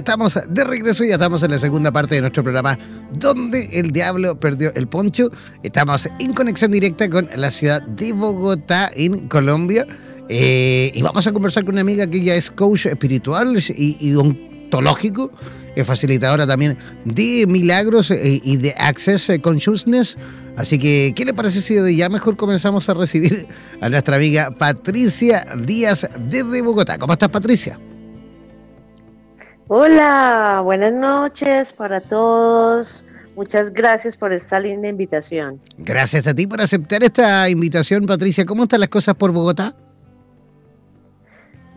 Estamos 0.00 0.38
de 0.48 0.64
regreso, 0.64 1.04
ya 1.04 1.14
estamos 1.14 1.42
en 1.42 1.50
la 1.52 1.58
segunda 1.58 1.92
parte 1.92 2.16
de 2.16 2.22
nuestro 2.22 2.42
programa 2.42 2.78
donde 3.12 3.78
el 3.78 3.90
diablo 3.90 4.38
perdió 4.38 4.72
el 4.74 4.88
poncho. 4.88 5.30
Estamos 5.62 6.08
en 6.18 6.34
conexión 6.34 6.72
directa 6.72 7.08
con 7.08 7.28
la 7.36 7.50
ciudad 7.50 7.82
de 7.82 8.12
Bogotá, 8.12 8.90
en 8.94 9.28
Colombia. 9.28 9.86
Eh, 10.28 10.90
y 10.94 11.02
vamos 11.02 11.26
a 11.26 11.32
conversar 11.32 11.64
con 11.64 11.74
una 11.74 11.82
amiga 11.82 12.06
que 12.06 12.22
ya 12.22 12.34
es 12.34 12.50
coach 12.50 12.86
espiritual 12.86 13.58
y, 13.68 13.96
y 14.00 14.14
ontológico, 14.14 15.32
es 15.74 15.86
facilitadora 15.86 16.46
también 16.46 16.78
de 17.04 17.46
milagros 17.46 18.10
eh, 18.10 18.40
y 18.42 18.56
de 18.56 18.74
Access 18.78 19.30
Consciousness. 19.42 20.16
Así 20.56 20.78
que, 20.78 21.12
¿qué 21.14 21.24
le 21.24 21.34
parece 21.34 21.60
si 21.60 21.96
ya 21.96 22.08
mejor 22.08 22.36
comenzamos 22.36 22.88
a 22.88 22.94
recibir 22.94 23.46
a 23.80 23.88
nuestra 23.88 24.16
amiga 24.16 24.50
Patricia 24.50 25.44
Díaz 25.64 26.08
desde 26.26 26.62
Bogotá? 26.62 26.98
¿Cómo 26.98 27.12
estás, 27.12 27.28
Patricia? 27.28 27.78
Hola, 29.72 30.62
buenas 30.64 30.92
noches 30.92 31.72
para 31.72 32.00
todos. 32.00 33.04
Muchas 33.36 33.72
gracias 33.72 34.16
por 34.16 34.32
esta 34.32 34.58
linda 34.58 34.88
invitación. 34.88 35.60
Gracias 35.78 36.26
a 36.26 36.34
ti 36.34 36.48
por 36.48 36.60
aceptar 36.60 37.04
esta 37.04 37.48
invitación, 37.48 38.04
Patricia. 38.04 38.44
¿Cómo 38.44 38.64
están 38.64 38.80
las 38.80 38.88
cosas 38.88 39.14
por 39.14 39.30
Bogotá? 39.30 39.72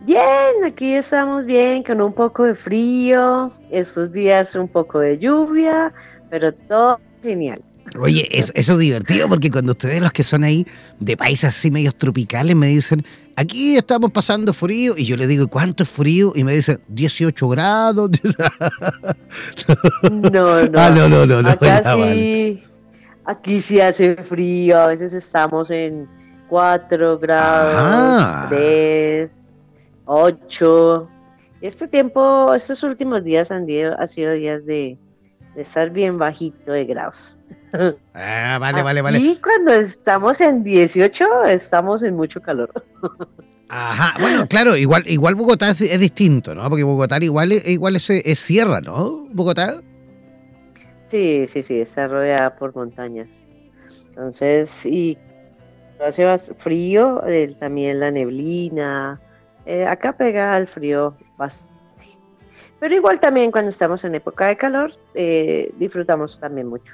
Bien, 0.04 0.64
aquí 0.66 0.94
estamos 0.94 1.46
bien, 1.46 1.84
con 1.84 2.00
un 2.00 2.12
poco 2.12 2.42
de 2.42 2.56
frío, 2.56 3.52
estos 3.70 4.10
días 4.10 4.56
un 4.56 4.66
poco 4.66 4.98
de 4.98 5.16
lluvia, 5.16 5.92
pero 6.30 6.52
todo 6.52 6.98
genial. 7.22 7.62
Oye, 7.96 8.26
eso, 8.32 8.50
eso 8.56 8.72
es 8.72 8.78
divertido 8.80 9.28
porque 9.28 9.52
cuando 9.52 9.70
ustedes 9.70 10.02
los 10.02 10.10
que 10.10 10.24
son 10.24 10.42
ahí 10.42 10.66
de 10.98 11.16
países 11.16 11.44
así 11.44 11.70
medios 11.70 11.94
tropicales 11.94 12.56
me 12.56 12.66
dicen, 12.66 13.04
aquí 13.36 13.76
estamos 13.76 14.10
pasando 14.10 14.52
frío 14.52 14.94
y 14.96 15.04
yo 15.04 15.16
le 15.16 15.26
digo, 15.26 15.48
¿cuánto 15.48 15.82
es 15.82 15.88
frío? 15.88 16.32
Y 16.34 16.44
me 16.44 16.52
dicen, 16.52 16.80
18 16.88 17.48
grados. 17.48 18.10
No, 20.10 20.62
no. 20.66 20.78
Ah, 20.80 20.90
no, 20.90 21.08
no, 21.08 21.26
no, 21.26 21.42
no, 21.42 21.50
Acá 21.50 21.66
ya, 21.66 21.78
sí, 21.94 21.98
vale. 22.00 22.62
aquí 23.24 23.60
sí 23.60 23.80
hace 23.80 24.16
frío, 24.16 24.78
a 24.78 24.86
veces 24.88 25.12
estamos 25.12 25.70
en 25.70 26.08
4 26.48 27.18
grados, 27.18 27.74
Ah. 27.76 28.46
3, 28.48 29.52
8. 30.06 31.08
Este 31.60 31.88
tiempo, 31.88 32.54
estos 32.54 32.82
últimos 32.82 33.24
días 33.24 33.50
han, 33.50 33.66
sido- 33.66 33.98
ha 33.98 34.06
sido 34.06 34.32
días 34.32 34.64
de, 34.66 34.98
de 35.54 35.62
estar 35.62 35.90
bien 35.90 36.18
bajito 36.18 36.72
de 36.72 36.84
grados. 36.84 37.34
Ah, 38.14 38.58
vale, 38.60 38.82
vale, 38.82 39.02
vale. 39.02 39.18
Y 39.18 39.36
cuando 39.36 39.72
estamos 39.72 40.40
en 40.40 40.62
18, 40.62 41.24
estamos 41.46 42.02
en 42.02 42.14
mucho 42.14 42.40
calor. 42.40 42.70
Ajá, 43.68 44.18
bueno, 44.20 44.46
claro, 44.46 44.76
igual, 44.76 45.02
igual 45.06 45.34
Bogotá 45.34 45.70
es, 45.70 45.80
es 45.80 45.98
distinto, 45.98 46.54
¿no? 46.54 46.68
Porque 46.68 46.84
Bogotá 46.84 47.18
igual, 47.20 47.52
es- 47.52 47.66
igual 47.68 47.96
es, 47.96 48.08
es 48.10 48.38
sierra, 48.38 48.80
¿no? 48.80 49.26
Bogotá. 49.32 49.80
Sí, 51.08 51.46
sí, 51.48 51.62
sí, 51.62 51.80
está 51.80 52.06
rodeada 52.08 52.54
por 52.56 52.74
montañas. 52.74 53.28
Entonces, 54.10 54.70
y 54.86 55.18
hace 56.04 56.24
bas- 56.24 56.54
frío, 56.58 57.26
eh, 57.26 57.54
también 57.58 58.00
la 58.00 58.10
neblina. 58.10 59.20
eh, 59.66 59.86
acá 59.86 60.12
pega 60.12 60.56
el 60.58 60.66
frío 60.66 61.16
bastante. 61.38 61.72
Pero 62.78 62.94
igual 62.94 63.18
también 63.18 63.50
cuando 63.50 63.70
estamos 63.70 64.04
en 64.04 64.14
época 64.14 64.46
de 64.48 64.56
calor, 64.58 64.92
eh, 65.14 65.72
disfrutamos 65.78 66.38
también 66.38 66.66
mucho. 66.68 66.92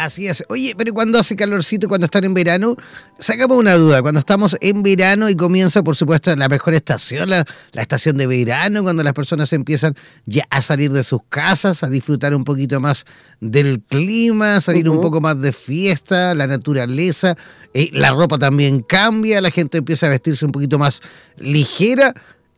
Así 0.00 0.28
es. 0.28 0.42
Oye, 0.48 0.74
pero 0.78 0.94
cuando 0.94 1.18
hace 1.18 1.36
calorcito, 1.36 1.86
cuando 1.86 2.06
están 2.06 2.24
en 2.24 2.32
verano, 2.32 2.74
sacamos 3.18 3.58
una 3.58 3.74
duda. 3.74 4.00
Cuando 4.00 4.18
estamos 4.18 4.56
en 4.62 4.82
verano 4.82 5.28
y 5.28 5.34
comienza, 5.34 5.82
por 5.82 5.94
supuesto, 5.94 6.34
la 6.36 6.48
mejor 6.48 6.72
estación, 6.72 7.28
la, 7.28 7.44
la 7.72 7.82
estación 7.82 8.16
de 8.16 8.26
verano, 8.26 8.82
cuando 8.82 9.02
las 9.02 9.12
personas 9.12 9.52
empiezan 9.52 9.94
ya 10.24 10.46
a 10.48 10.62
salir 10.62 10.90
de 10.90 11.04
sus 11.04 11.20
casas, 11.28 11.82
a 11.82 11.90
disfrutar 11.90 12.34
un 12.34 12.44
poquito 12.44 12.80
más 12.80 13.04
del 13.42 13.82
clima, 13.82 14.56
a 14.56 14.60
salir 14.62 14.88
un 14.88 15.02
poco 15.02 15.20
más 15.20 15.38
de 15.38 15.52
fiesta, 15.52 16.34
la 16.34 16.46
naturaleza, 16.46 17.36
eh, 17.74 17.90
la 17.92 18.12
ropa 18.12 18.38
también 18.38 18.80
cambia, 18.80 19.42
la 19.42 19.50
gente 19.50 19.76
empieza 19.76 20.06
a 20.06 20.08
vestirse 20.08 20.46
un 20.46 20.52
poquito 20.52 20.78
más 20.78 21.02
ligera. 21.36 22.14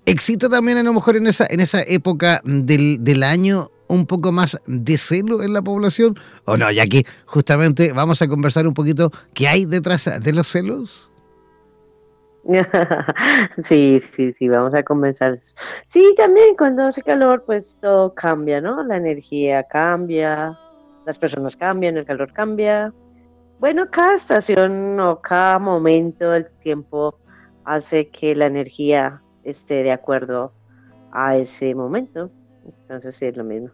¿Existe 0.07 0.49
también 0.49 0.79
a 0.79 0.85
lo 0.85 0.93
mejor 0.93 1.17
en 1.17 1.27
esa, 1.27 1.45
en 1.51 1.59
esa 1.59 1.83
época 1.83 2.41
del, 2.45 2.99
del 3.03 3.25
año 3.25 3.72
un 3.93 4.07
poco 4.07 4.33
más 4.33 4.59
de 4.67 4.97
celo 4.97 5.43
en 5.43 5.53
la 5.53 5.63
población? 5.63 6.17
¿O 6.45 6.57
no? 6.57 6.71
Ya 6.71 6.87
que 6.87 7.05
justamente 7.27 7.93
vamos 7.93 8.23
a 8.23 8.29
conversar 8.29 8.67
un 8.67 8.75
poquito 8.75 9.11
qué 9.35 9.49
hay 9.49 9.67
detrás 9.67 10.11
de 10.21 10.33
los 10.33 10.49
celos. 10.49 11.11
Sí, 13.65 14.01
sí, 14.01 14.33
sí, 14.33 14.49
vamos 14.49 14.75
a 14.75 14.83
comenzar. 14.83 15.37
Sí, 15.87 16.15
también 16.17 16.57
cuando 16.57 16.85
hace 16.85 17.03
calor, 17.03 17.45
pues 17.47 17.77
todo 17.81 18.15
cambia, 18.15 18.61
¿no? 18.61 18.83
La 18.83 18.97
energía 18.97 19.63
cambia, 19.65 20.59
las 21.07 21.19
personas 21.19 21.57
cambian, 21.57 21.97
el 21.97 22.05
calor 22.05 22.33
cambia. 22.33 22.93
Bueno, 23.61 23.89
cada 23.91 24.17
estación 24.17 24.99
o 24.99 25.21
cada 25.21 25.59
momento 25.59 26.31
del 26.31 26.49
tiempo 26.63 27.17
hace 27.65 28.09
que 28.09 28.35
la 28.35 28.47
energía 28.47 29.23
esté 29.45 29.83
de 29.85 29.93
acuerdo 29.93 30.53
a 31.13 31.37
ese 31.37 31.75
momento. 31.75 32.31
Entonces 32.65 33.15
sí, 33.17 33.27
es 33.27 33.37
lo 33.37 33.45
mismo. 33.45 33.71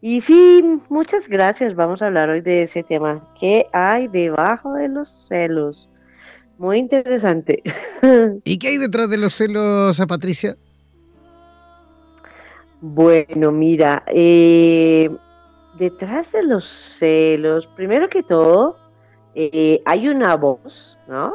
Y 0.00 0.20
sí, 0.20 0.62
muchas 0.88 1.28
gracias. 1.28 1.74
Vamos 1.74 2.02
a 2.02 2.06
hablar 2.06 2.28
hoy 2.28 2.40
de 2.40 2.62
ese 2.62 2.82
tema. 2.82 3.26
¿Qué 3.40 3.66
hay 3.72 4.08
debajo 4.08 4.74
de 4.74 4.88
los 4.88 5.08
celos? 5.08 5.88
Muy 6.58 6.78
interesante. 6.78 7.62
¿Y 8.44 8.58
qué 8.58 8.68
hay 8.68 8.78
detrás 8.78 9.10
de 9.10 9.18
los 9.18 9.34
celos, 9.34 9.98
a 10.00 10.06
Patricia? 10.06 10.56
Bueno, 12.80 13.50
mira, 13.50 14.04
eh, 14.08 15.10
detrás 15.78 16.30
de 16.32 16.42
los 16.42 16.66
celos, 16.66 17.66
primero 17.74 18.08
que 18.08 18.22
todo, 18.22 18.76
eh, 19.34 19.80
hay 19.84 20.08
una 20.08 20.36
voz, 20.36 20.98
¿no? 21.08 21.34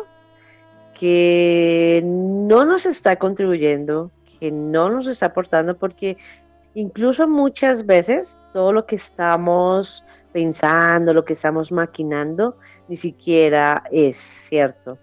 Que 0.98 2.02
no 2.06 2.66
nos 2.66 2.86
está 2.86 3.18
contribuyendo, 3.18 4.12
que 4.40 4.52
no 4.52 4.90
nos 4.90 5.08
está 5.08 5.28
aportando, 5.28 5.76
porque 5.76 6.18
incluso 6.76 7.28
muchas 7.28 7.86
veces 7.86 8.38
todo 8.54 8.74
lo 8.74 8.86
que 8.86 8.96
estamos 8.96 10.04
pensando, 10.32 11.14
lo 11.14 11.26
que 11.26 11.34
estamos 11.34 11.72
maquinando, 11.72 12.58
ni 12.88 12.98
siquiera 12.98 13.84
es 13.92 14.18
cierto. 14.48 14.98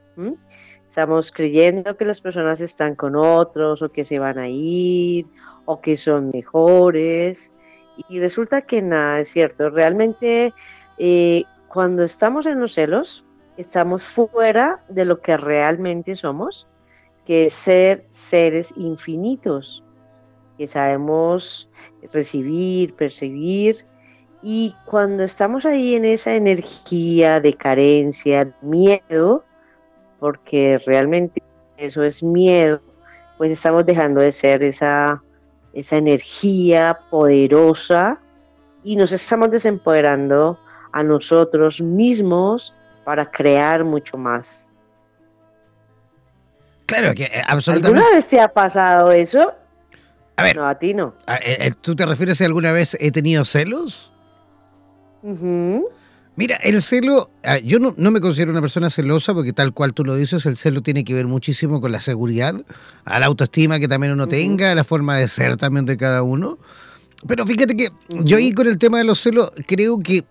Estamos 0.88 1.30
creyendo 1.30 1.96
que 1.96 2.04
las 2.04 2.20
personas 2.20 2.60
están 2.60 2.94
con 2.94 3.16
otros 3.16 3.82
o 3.82 3.90
que 3.90 4.04
se 4.04 4.18
van 4.18 4.38
a 4.38 4.48
ir 4.48 5.26
o 5.64 5.80
que 5.80 5.96
son 5.96 6.30
mejores 6.32 7.52
y 8.08 8.20
resulta 8.20 8.62
que 8.62 8.82
nada 8.82 9.20
es 9.20 9.28
cierto. 9.28 9.70
Realmente 9.70 10.52
eh, 10.98 11.44
cuando 11.68 12.04
estamos 12.04 12.46
en 12.46 12.60
los 12.60 12.74
celos 12.74 13.24
estamos 13.56 14.02
fuera 14.02 14.82
de 14.88 15.04
lo 15.04 15.20
que 15.20 15.36
realmente 15.36 16.16
somos, 16.16 16.66
que 17.26 17.46
es 17.46 17.54
ser 17.54 18.06
seres 18.10 18.72
infinitos, 18.76 19.82
que 20.56 20.66
sabemos 20.66 21.68
recibir, 22.12 22.94
percibir 22.94 23.84
y 24.42 24.74
cuando 24.84 25.24
estamos 25.24 25.64
ahí 25.64 25.94
en 25.94 26.04
esa 26.04 26.34
energía 26.34 27.40
de 27.40 27.54
carencia, 27.54 28.52
miedo, 28.60 29.44
porque 30.20 30.80
realmente 30.86 31.42
eso 31.76 32.02
es 32.02 32.22
miedo, 32.22 32.80
pues 33.38 33.50
estamos 33.50 33.84
dejando 33.84 34.20
de 34.20 34.32
ser 34.32 34.62
esa, 34.62 35.22
esa 35.72 35.96
energía 35.96 36.98
poderosa 37.10 38.18
y 38.84 38.96
nos 38.96 39.10
estamos 39.12 39.50
desempoderando 39.50 40.58
a 40.92 41.02
nosotros 41.02 41.80
mismos 41.80 42.72
para 43.04 43.30
crear 43.30 43.84
mucho 43.84 44.16
más. 44.16 44.74
Claro, 46.86 47.14
que 47.14 47.24
eh, 47.24 47.42
absolutamente. 47.46 47.98
¿Alguna 47.98 48.16
vez 48.16 48.26
te 48.26 48.40
ha 48.40 48.48
pasado 48.48 49.10
eso? 49.10 49.52
A 50.36 50.42
ver, 50.42 50.56
No, 50.56 50.68
a 50.68 50.78
ti 50.78 50.92
no. 50.94 51.14
a- 51.26 51.36
eh, 51.36 51.56
eh, 51.66 51.72
¿tú 51.80 51.94
te 51.96 52.04
refieres 52.04 52.38
si 52.38 52.44
alguna 52.44 52.72
vez 52.72 52.96
he 53.00 53.10
tenido 53.10 53.44
celos? 53.44 54.12
Mira, 56.36 56.56
el 56.56 56.82
celo, 56.82 57.30
ah, 57.42 57.58
yo 57.58 57.78
no, 57.78 57.94
me 57.96 58.20
considero 58.20 58.52
una 58.52 58.60
persona 58.60 58.90
celosa 58.90 59.32
porque 59.34 59.52
tal 59.52 59.72
cual 59.72 59.94
tú 59.94 60.04
lo 60.04 60.14
dices, 60.14 60.44
el 60.46 60.56
celo 60.56 60.82
tiene 60.82 61.02
que 61.02 61.14
ver 61.14 61.26
muchísimo 61.26 61.80
con 61.80 61.90
la 61.90 62.00
seguridad, 62.00 62.54
a 63.04 63.18
la 63.18 63.26
autoestima 63.26 63.80
que 63.80 63.88
también 63.88 64.12
uno 64.12 64.28
tenga, 64.28 64.70
a 64.70 64.74
la 64.74 64.84
forma 64.84 65.16
de 65.16 65.26
ser 65.28 65.56
también 65.56 65.86
de 65.86 65.96
cada 65.96 66.22
uno. 66.22 66.58
Pero 67.26 67.46
fíjate 67.46 67.74
que 67.76 67.88
yo 68.22 68.36
ahí 68.36 68.52
con 68.52 68.66
el 68.66 68.76
tema 68.78 68.98
de 68.98 69.04
los 69.04 69.20
celos 69.20 69.50
creo 69.66 69.98
que, 69.98 70.24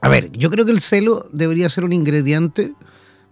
a 0.00 0.08
ver, 0.08 0.30
yo 0.32 0.50
creo 0.50 0.66
que 0.66 0.72
el 0.72 0.80
celo 0.80 1.28
debería 1.32 1.68
ser 1.70 1.84
un 1.84 1.92
ingrediente, 1.92 2.74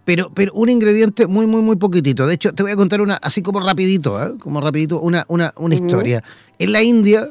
pero, 0.09 0.31
pero 0.33 0.51
un 0.55 0.69
ingrediente 0.69 1.27
muy, 1.27 1.45
muy, 1.45 1.61
muy 1.61 1.75
poquitito. 1.75 2.25
De 2.25 2.33
hecho, 2.33 2.51
te 2.51 2.63
voy 2.63 2.71
a 2.71 2.75
contar 2.75 2.99
una, 2.99 3.17
así 3.17 3.43
como 3.43 3.59
rapidito, 3.59 4.19
¿eh? 4.19 4.39
como 4.39 4.59
rapidito, 4.59 4.99
una, 4.99 5.23
una, 5.27 5.53
una 5.55 5.75
historia. 5.75 6.23
En 6.57 6.71
la 6.71 6.81
India 6.81 7.29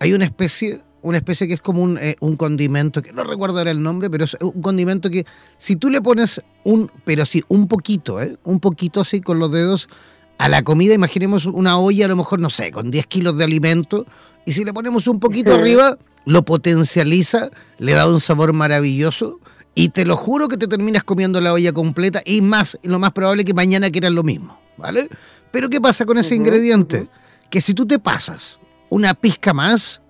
hay 0.00 0.14
una 0.14 0.24
especie 0.24 0.80
una 1.02 1.18
especie 1.18 1.46
que 1.46 1.52
es 1.52 1.60
como 1.60 1.82
un, 1.82 1.98
eh, 1.98 2.16
un, 2.20 2.36
condimento, 2.36 3.02
que 3.02 3.12
no 3.12 3.24
recuerdo 3.24 3.58
ahora 3.58 3.72
el 3.72 3.82
nombre, 3.82 4.08
pero 4.08 4.24
es 4.24 4.38
un 4.40 4.62
condimento 4.62 5.10
que 5.10 5.26
si 5.58 5.76
tú 5.76 5.90
le 5.90 6.00
pones 6.00 6.40
un, 6.62 6.90
pero 7.04 7.26
sí, 7.26 7.42
un 7.48 7.68
poquito, 7.68 8.22
¿eh? 8.22 8.38
un 8.42 8.58
poquito 8.58 9.02
así 9.02 9.20
con 9.20 9.38
los 9.38 9.52
dedos 9.52 9.90
a 10.38 10.48
la 10.48 10.62
comida, 10.62 10.94
imaginemos 10.94 11.44
una 11.44 11.78
olla 11.78 12.06
a 12.06 12.08
lo 12.08 12.16
mejor, 12.16 12.40
no 12.40 12.48
sé, 12.48 12.70
con 12.70 12.90
10 12.90 13.06
kilos 13.06 13.36
de 13.36 13.44
alimento, 13.44 14.06
y 14.46 14.54
si 14.54 14.64
le 14.64 14.72
ponemos 14.72 15.06
un 15.08 15.20
poquito 15.20 15.52
arriba, 15.52 15.98
lo 16.24 16.42
potencializa, 16.42 17.50
le 17.76 17.92
da 17.92 18.08
un 18.08 18.20
sabor 18.20 18.54
maravilloso, 18.54 19.40
y 19.74 19.88
te 19.88 20.04
lo 20.04 20.16
juro 20.16 20.48
que 20.48 20.56
te 20.56 20.68
terminas 20.68 21.04
comiendo 21.04 21.40
la 21.40 21.52
olla 21.52 21.72
completa, 21.72 22.22
y 22.24 22.40
más, 22.40 22.78
lo 22.82 22.98
más 22.98 23.12
probable 23.12 23.44
que 23.44 23.54
mañana 23.54 23.90
quieras 23.90 24.12
lo 24.12 24.22
mismo, 24.22 24.58
¿vale? 24.76 25.08
Pero 25.50 25.68
¿qué 25.68 25.80
pasa 25.80 26.04
con 26.04 26.18
ese 26.18 26.34
ingrediente? 26.34 27.08
Que 27.50 27.60
si 27.60 27.74
tú 27.74 27.86
te 27.86 27.98
pasas 27.98 28.58
una 28.90 29.14
pizca 29.14 29.52
más, 29.52 30.00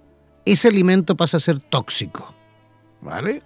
ese 0.45 0.69
alimento 0.69 1.17
pasa 1.17 1.39
a 1.39 1.41
ser 1.41 1.59
tóxico. 1.59 2.35
¿Vale? 3.01 3.43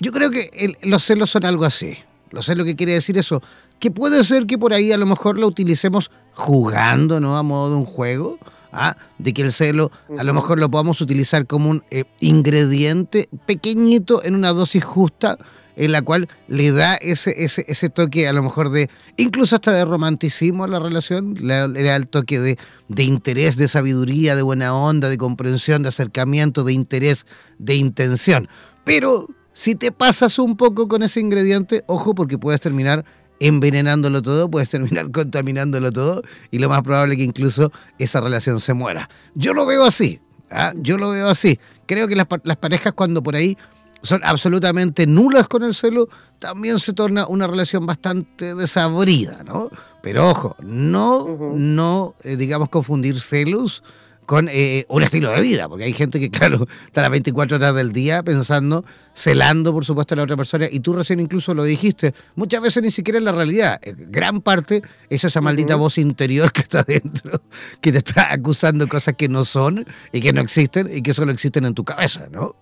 Yo 0.00 0.12
creo 0.12 0.30
que 0.30 0.76
los 0.82 1.04
celos 1.04 1.30
son 1.30 1.44
algo 1.44 1.64
así. 1.64 1.96
Los 2.30 2.46
celos 2.46 2.66
que 2.66 2.76
quiere 2.76 2.92
decir 2.92 3.18
eso. 3.18 3.42
Que 3.78 3.90
puede 3.90 4.22
ser 4.22 4.46
que 4.46 4.58
por 4.58 4.72
ahí 4.72 4.92
a 4.92 4.96
lo 4.96 5.06
mejor 5.06 5.38
lo 5.38 5.46
utilicemos 5.48 6.10
jugando, 6.32 7.18
¿no? 7.18 7.36
A 7.36 7.42
modo 7.42 7.70
de 7.70 7.76
un 7.76 7.84
juego. 7.84 8.38
¿Ah? 8.72 8.96
De 9.18 9.32
que 9.32 9.42
el 9.42 9.52
celo 9.52 9.90
a 10.18 10.24
lo 10.24 10.34
mejor 10.34 10.58
lo 10.58 10.70
podamos 10.70 11.00
utilizar 11.00 11.46
como 11.46 11.70
un 11.70 11.84
eh, 11.90 12.04
ingrediente 12.20 13.28
pequeñito 13.46 14.24
en 14.24 14.34
una 14.34 14.52
dosis 14.52 14.84
justa 14.84 15.38
en 15.76 15.92
la 15.92 16.02
cual 16.02 16.28
le 16.48 16.70
da 16.72 16.96
ese, 16.96 17.44
ese, 17.44 17.64
ese 17.68 17.88
toque 17.88 18.28
a 18.28 18.32
lo 18.32 18.42
mejor 18.42 18.70
de, 18.70 18.90
incluso 19.16 19.56
hasta 19.56 19.72
de 19.72 19.84
romanticismo 19.84 20.64
a 20.64 20.68
la 20.68 20.78
relación, 20.78 21.34
le, 21.40 21.82
da 21.82 21.96
el 21.96 22.08
toque 22.08 22.40
de, 22.40 22.58
de 22.88 23.04
interés, 23.04 23.56
de 23.56 23.68
sabiduría, 23.68 24.36
de 24.36 24.42
buena 24.42 24.74
onda, 24.74 25.08
de 25.08 25.18
comprensión, 25.18 25.82
de 25.82 25.88
acercamiento, 25.88 26.64
de 26.64 26.72
interés, 26.72 27.26
de 27.58 27.76
intención. 27.76 28.48
Pero 28.84 29.28
si 29.52 29.74
te 29.74 29.92
pasas 29.92 30.38
un 30.38 30.56
poco 30.56 30.88
con 30.88 31.02
ese 31.02 31.20
ingrediente, 31.20 31.84
ojo 31.86 32.14
porque 32.14 32.38
puedes 32.38 32.60
terminar 32.60 33.04
envenenándolo 33.46 34.22
todo, 34.22 34.50
puedes 34.50 34.70
terminar 34.70 35.10
contaminándolo 35.12 35.92
todo 35.92 36.22
y 36.50 36.58
lo 36.58 36.68
más 36.68 36.82
probable 36.82 37.14
es 37.14 37.18
que 37.18 37.24
incluso 37.24 37.72
esa 37.98 38.20
relación 38.20 38.60
se 38.60 38.74
muera. 38.74 39.08
Yo 39.34 39.54
lo 39.54 39.66
veo 39.66 39.84
así, 39.84 40.20
¿ah? 40.50 40.72
yo 40.76 40.96
lo 40.98 41.10
veo 41.10 41.28
así. 41.28 41.58
Creo 41.86 42.08
que 42.08 42.16
las, 42.16 42.26
las 42.44 42.56
parejas 42.56 42.92
cuando 42.94 43.22
por 43.22 43.36
ahí 43.36 43.56
son 44.02 44.20
absolutamente 44.24 45.06
nulas 45.06 45.46
con 45.46 45.62
el 45.62 45.74
celo, 45.74 46.08
también 46.38 46.78
se 46.78 46.92
torna 46.92 47.26
una 47.26 47.46
relación 47.46 47.86
bastante 47.86 48.54
desabrida, 48.54 49.42
¿no? 49.44 49.70
Pero 50.02 50.28
ojo, 50.28 50.56
no, 50.60 51.54
no, 51.54 52.14
eh, 52.24 52.36
digamos, 52.36 52.68
confundir 52.68 53.20
celos 53.20 53.84
con 54.26 54.48
eh, 54.50 54.84
un 54.88 55.02
estilo 55.02 55.30
de 55.30 55.40
vida, 55.40 55.68
porque 55.68 55.84
hay 55.84 55.92
gente 55.92 56.20
que, 56.20 56.30
claro, 56.38 56.66
está 56.86 57.02
las 57.02 57.10
24 57.10 57.56
horas 57.56 57.74
del 57.74 57.92
día 57.92 58.22
pensando, 58.22 58.84
celando, 59.14 59.72
por 59.72 59.84
supuesto, 59.84 60.14
a 60.14 60.16
la 60.16 60.22
otra 60.24 60.36
persona, 60.36 60.66
y 60.70 60.80
tú 60.80 60.92
recién 60.92 61.20
incluso 61.20 61.54
lo 61.54 61.64
dijiste, 61.64 62.12
muchas 62.34 62.62
veces 62.62 62.82
ni 62.82 62.90
siquiera 62.90 63.18
es 63.18 63.24
la 63.24 63.32
realidad, 63.32 63.80
eh, 63.82 63.94
gran 63.96 64.40
parte 64.40 64.82
es 65.10 65.24
esa 65.24 65.40
maldita 65.40 65.76
voz 65.76 65.98
interior 65.98 66.52
que 66.52 66.60
está 66.60 66.82
dentro, 66.86 67.42
que 67.80 67.92
te 67.92 67.98
está 67.98 68.32
acusando 68.32 68.86
cosas 68.88 69.14
que 69.16 69.28
no 69.28 69.44
son 69.44 69.86
y 70.12 70.20
que 70.20 70.32
no 70.32 70.40
existen 70.40 70.88
y 70.92 71.02
que 71.02 71.12
solo 71.12 71.32
existen 71.32 71.64
en 71.64 71.74
tu 71.74 71.84
cabeza, 71.84 72.28
¿no? 72.30 72.56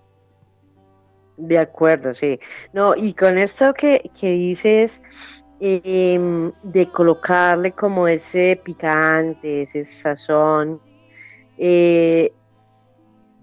De 1.37 1.57
acuerdo, 1.57 2.13
sí. 2.13 2.39
No, 2.71 2.95
y 2.95 3.13
con 3.13 3.37
esto 3.37 3.73
que, 3.73 4.11
que 4.19 4.29
dices 4.31 5.01
em, 5.59 6.51
de 6.61 6.87
colocarle 6.89 7.71
como 7.71 8.07
ese 8.07 8.61
picante, 8.63 9.63
ese 9.63 9.83
sazón, 9.85 10.79
eh, 11.63 12.33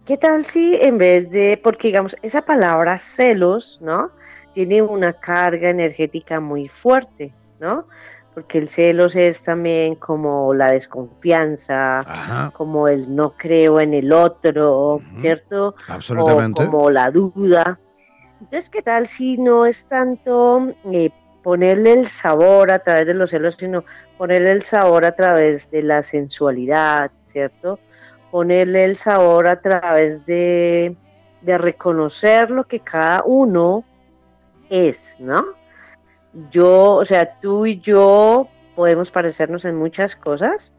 ¿qué 0.05 0.17
tal 0.17 0.45
si 0.45 0.75
en 0.75 0.99
vez 0.99 1.31
de, 1.31 1.61
porque 1.63 1.87
digamos, 1.87 2.17
esa 2.21 2.43
palabra 2.43 2.99
celos, 2.99 3.79
¿no? 3.81 4.11
Tiene 4.55 4.83
una 4.83 5.13
carga 5.13 5.71
energética 5.71 6.41
muy 6.41 6.67
fuerte, 6.67 7.33
¿no? 7.61 7.87
Porque 8.35 8.59
el 8.59 8.69
celos 8.69 9.15
es 9.15 9.41
también 9.43 9.95
como 9.95 10.53
la 10.53 10.73
desconfianza, 10.73 12.51
como 12.55 12.89
el 12.89 13.15
no 13.15 13.35
creo 13.37 13.79
en 13.79 13.95
el 13.95 14.13
otro, 14.13 15.01
¿cierto? 15.21 15.77
Absolutamente. 15.87 16.65
O 16.65 16.67
como 16.67 16.91
la 16.91 17.13
duda. 17.13 17.79
Entonces, 18.41 18.69
¿qué 18.69 18.83
tal 18.83 19.07
si 19.07 19.39
no 19.39 19.65
es 19.65 19.87
tanto 19.87 20.73
eh, 20.91 21.11
ponerle 21.45 21.93
el 21.93 22.09
sabor 22.09 22.73
a 22.73 22.81
través 22.81 23.07
de 23.07 23.15
los 23.15 23.31
celos, 23.31 23.57
sino 23.57 23.85
ponerle 24.17 24.51
el 24.51 24.63
sabor 24.63 25.05
a 25.05 25.15
través 25.15 25.71
de 25.71 25.83
la 25.83 26.03
sensualidad, 26.03 27.13
¿cierto? 27.23 27.79
Ponerle 28.31 28.85
el 28.85 28.97
sabor 28.97 29.47
a 29.47 29.61
través 29.61 30.25
de, 30.27 30.97
de 31.43 31.59
reconocer 31.59 32.51
lo 32.51 32.65
que 32.65 32.81
cada 32.81 33.23
uno 33.25 33.85
es, 34.69 35.17
¿no? 35.19 35.45
Yo, 36.51 36.95
o 36.97 37.05
sea, 37.05 37.39
tú 37.41 37.67
y 37.67 37.81
yo 37.81 38.49
podemos 38.77 39.11
parecernos 39.11 39.65
en 39.65 39.77
muchas 39.77 40.15
cosas, 40.15 40.73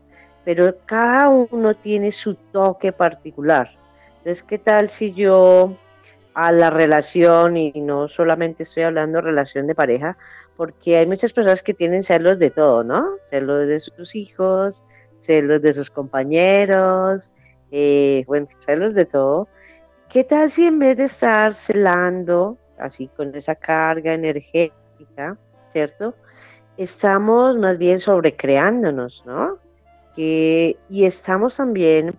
pero 0.45 0.75
cada 0.85 1.29
uno 1.29 1.75
tiene 1.75 2.11
su 2.11 2.35
toque 2.35 2.91
particular. 2.91 3.71
Entonces, 4.19 4.43
¿qué 4.43 4.57
tal 4.57 4.89
si 4.89 5.13
yo 5.13 5.75
a 6.33 6.51
la 6.51 6.69
relación 6.69 7.57
y 7.57 7.71
no 7.75 8.07
solamente 8.07 8.63
estoy 8.63 8.83
hablando 8.83 9.19
relación 9.19 9.67
de 9.67 9.75
pareja, 9.75 10.17
porque 10.55 10.97
hay 10.97 11.05
muchas 11.05 11.33
personas 11.33 11.63
que 11.63 11.73
tienen 11.73 12.03
celos 12.03 12.39
de 12.39 12.49
todo, 12.49 12.83
¿no? 12.83 13.17
Celos 13.29 13.67
de 13.67 13.79
sus 13.79 14.15
hijos, 14.15 14.83
celos 15.21 15.61
de 15.61 15.73
sus 15.73 15.89
compañeros, 15.89 17.31
eh, 17.71 18.23
bueno, 18.27 18.47
celos 18.65 18.93
de 18.93 19.05
todo. 19.05 19.47
¿Qué 20.09 20.23
tal 20.23 20.49
si 20.49 20.65
en 20.65 20.79
vez 20.79 20.97
de 20.97 21.03
estar 21.05 21.53
celando, 21.53 22.57
así 22.77 23.07
con 23.15 23.33
esa 23.35 23.55
carga 23.55 24.13
energética, 24.13 25.37
¿cierto? 25.71 26.15
Estamos 26.77 27.57
más 27.57 27.77
bien 27.77 27.99
sobrecreándonos, 27.99 29.23
¿no? 29.25 29.57
y 30.21 30.75
estamos 30.89 31.55
también 31.55 32.13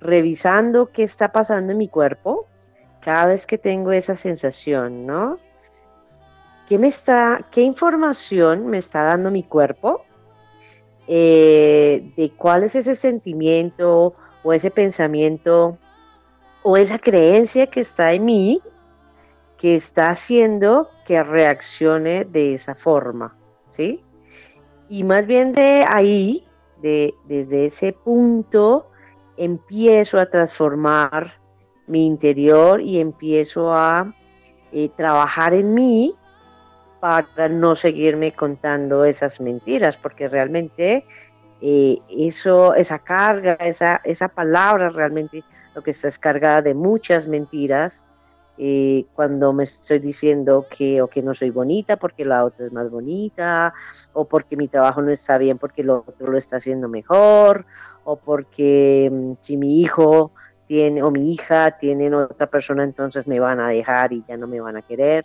revisando 0.00 0.90
qué 0.92 1.02
está 1.02 1.32
pasando 1.32 1.72
en 1.72 1.78
mi 1.78 1.88
cuerpo, 1.88 2.46
cada 3.00 3.26
vez 3.26 3.46
que 3.46 3.58
tengo 3.58 3.92
esa 3.92 4.16
sensación, 4.16 5.06
¿no? 5.06 5.38
¿Qué, 6.68 6.78
me 6.78 6.88
está, 6.88 7.46
qué 7.50 7.60
información 7.62 8.66
me 8.66 8.78
está 8.78 9.02
dando 9.02 9.30
mi 9.30 9.42
cuerpo? 9.42 10.04
Eh, 11.06 12.12
de 12.16 12.30
cuál 12.30 12.64
es 12.64 12.74
ese 12.74 12.94
sentimiento 12.94 14.14
o 14.44 14.52
ese 14.52 14.70
pensamiento 14.70 15.76
o 16.62 16.76
esa 16.76 16.98
creencia 16.98 17.66
que 17.66 17.80
está 17.80 18.12
en 18.12 18.24
mí 18.26 18.62
que 19.58 19.74
está 19.74 20.10
haciendo 20.10 20.90
que 21.06 21.22
reaccione 21.22 22.24
de 22.24 22.54
esa 22.54 22.74
forma, 22.74 23.34
¿sí? 23.70 24.04
Y 24.88 25.04
más 25.04 25.26
bien 25.26 25.52
de 25.52 25.84
ahí, 25.88 26.44
de, 26.82 27.14
desde 27.24 27.66
ese 27.66 27.92
punto, 27.92 28.90
empiezo 29.36 30.18
a 30.18 30.26
transformar 30.26 31.38
mi 31.86 32.06
interior 32.06 32.80
y 32.80 33.00
empiezo 33.00 33.72
a 33.72 34.14
eh, 34.72 34.90
trabajar 34.96 35.54
en 35.54 35.74
mí 35.74 36.14
para 37.00 37.48
no 37.48 37.76
seguirme 37.76 38.32
contando 38.32 39.04
esas 39.04 39.40
mentiras, 39.40 39.96
porque 39.96 40.28
realmente 40.28 41.04
eh, 41.66 41.98
eso, 42.10 42.74
esa 42.74 42.98
carga, 42.98 43.54
esa, 43.54 44.02
esa 44.04 44.28
palabra 44.28 44.90
realmente 44.90 45.42
lo 45.74 45.80
que 45.80 45.92
está 45.92 46.08
es 46.08 46.18
cargada 46.18 46.60
de 46.60 46.74
muchas 46.74 47.26
mentiras. 47.26 48.04
Eh, 48.58 49.06
cuando 49.14 49.54
me 49.54 49.64
estoy 49.64 49.98
diciendo 49.98 50.66
que 50.70 51.00
o 51.00 51.08
que 51.08 51.22
no 51.22 51.34
soy 51.34 51.48
bonita 51.48 51.96
porque 51.96 52.26
la 52.26 52.44
otra 52.44 52.66
es 52.66 52.72
más 52.72 52.90
bonita, 52.90 53.72
o 54.12 54.26
porque 54.26 54.58
mi 54.58 54.68
trabajo 54.68 55.00
no 55.00 55.10
está 55.10 55.38
bien 55.38 55.56
porque 55.56 55.80
el 55.80 55.88
otro 55.88 56.30
lo 56.30 56.36
está 56.36 56.58
haciendo 56.58 56.86
mejor, 56.86 57.64
o 58.04 58.16
porque 58.16 59.10
mm, 59.10 59.32
si 59.40 59.56
mi 59.56 59.80
hijo 59.80 60.32
tiene, 60.66 61.02
o 61.02 61.10
mi 61.10 61.32
hija 61.32 61.78
tienen 61.78 62.12
otra 62.12 62.46
persona, 62.46 62.84
entonces 62.84 63.26
me 63.26 63.40
van 63.40 63.58
a 63.58 63.68
dejar 63.68 64.12
y 64.12 64.22
ya 64.28 64.36
no 64.36 64.46
me 64.46 64.60
van 64.60 64.76
a 64.76 64.82
querer. 64.82 65.24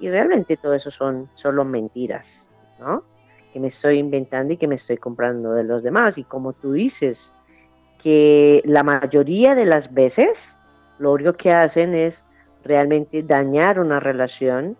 Y 0.00 0.10
realmente 0.10 0.58
todo 0.58 0.74
eso 0.74 0.90
son 0.90 1.30
solo 1.34 1.64
mentiras, 1.64 2.50
¿no? 2.78 3.04
Que 3.52 3.60
me 3.60 3.68
estoy 3.68 3.98
inventando 3.98 4.52
y 4.52 4.56
que 4.56 4.68
me 4.68 4.74
estoy 4.74 4.96
comprando 4.96 5.52
de 5.52 5.64
los 5.64 5.82
demás. 5.82 6.18
Y 6.18 6.24
como 6.24 6.52
tú 6.52 6.72
dices, 6.72 7.32
que 8.02 8.62
la 8.64 8.82
mayoría 8.82 9.54
de 9.54 9.64
las 9.64 9.92
veces 9.92 10.56
lo 10.98 11.12
único 11.12 11.32
que 11.34 11.52
hacen 11.52 11.94
es 11.94 12.24
realmente 12.64 13.22
dañar 13.22 13.80
una 13.80 14.00
relación 14.00 14.76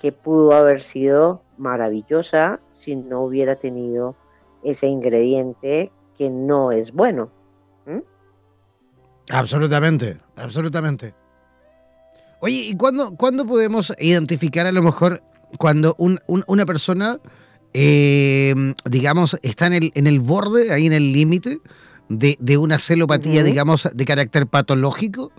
que 0.00 0.12
pudo 0.12 0.52
haber 0.52 0.82
sido 0.82 1.42
maravillosa 1.56 2.60
si 2.72 2.94
no 2.96 3.22
hubiera 3.22 3.56
tenido 3.56 4.14
ese 4.62 4.86
ingrediente 4.86 5.90
que 6.16 6.30
no 6.30 6.72
es 6.72 6.92
bueno. 6.92 7.30
Absolutamente, 9.30 10.18
absolutamente. 10.36 11.14
Oye, 12.40 12.68
¿y 12.68 12.76
cuándo, 12.76 13.46
podemos 13.46 13.92
identificar 13.98 14.66
a 14.66 14.72
lo 14.72 14.82
mejor 14.82 15.22
cuando 15.58 15.96
una 15.98 16.66
persona, 16.66 17.18
eh, 17.74 18.54
digamos, 18.88 19.36
está 19.42 19.66
en 19.66 19.74
el, 19.74 19.92
en 19.94 20.06
el 20.06 20.20
borde, 20.20 20.72
ahí 20.72 20.86
en 20.86 20.92
el 20.92 21.12
límite 21.12 21.58
de, 22.08 22.56
una 22.56 22.78
celopatía, 22.78 23.42
digamos, 23.42 23.88
de 23.92 24.04
carácter 24.04 24.46
patológico? 24.46 25.32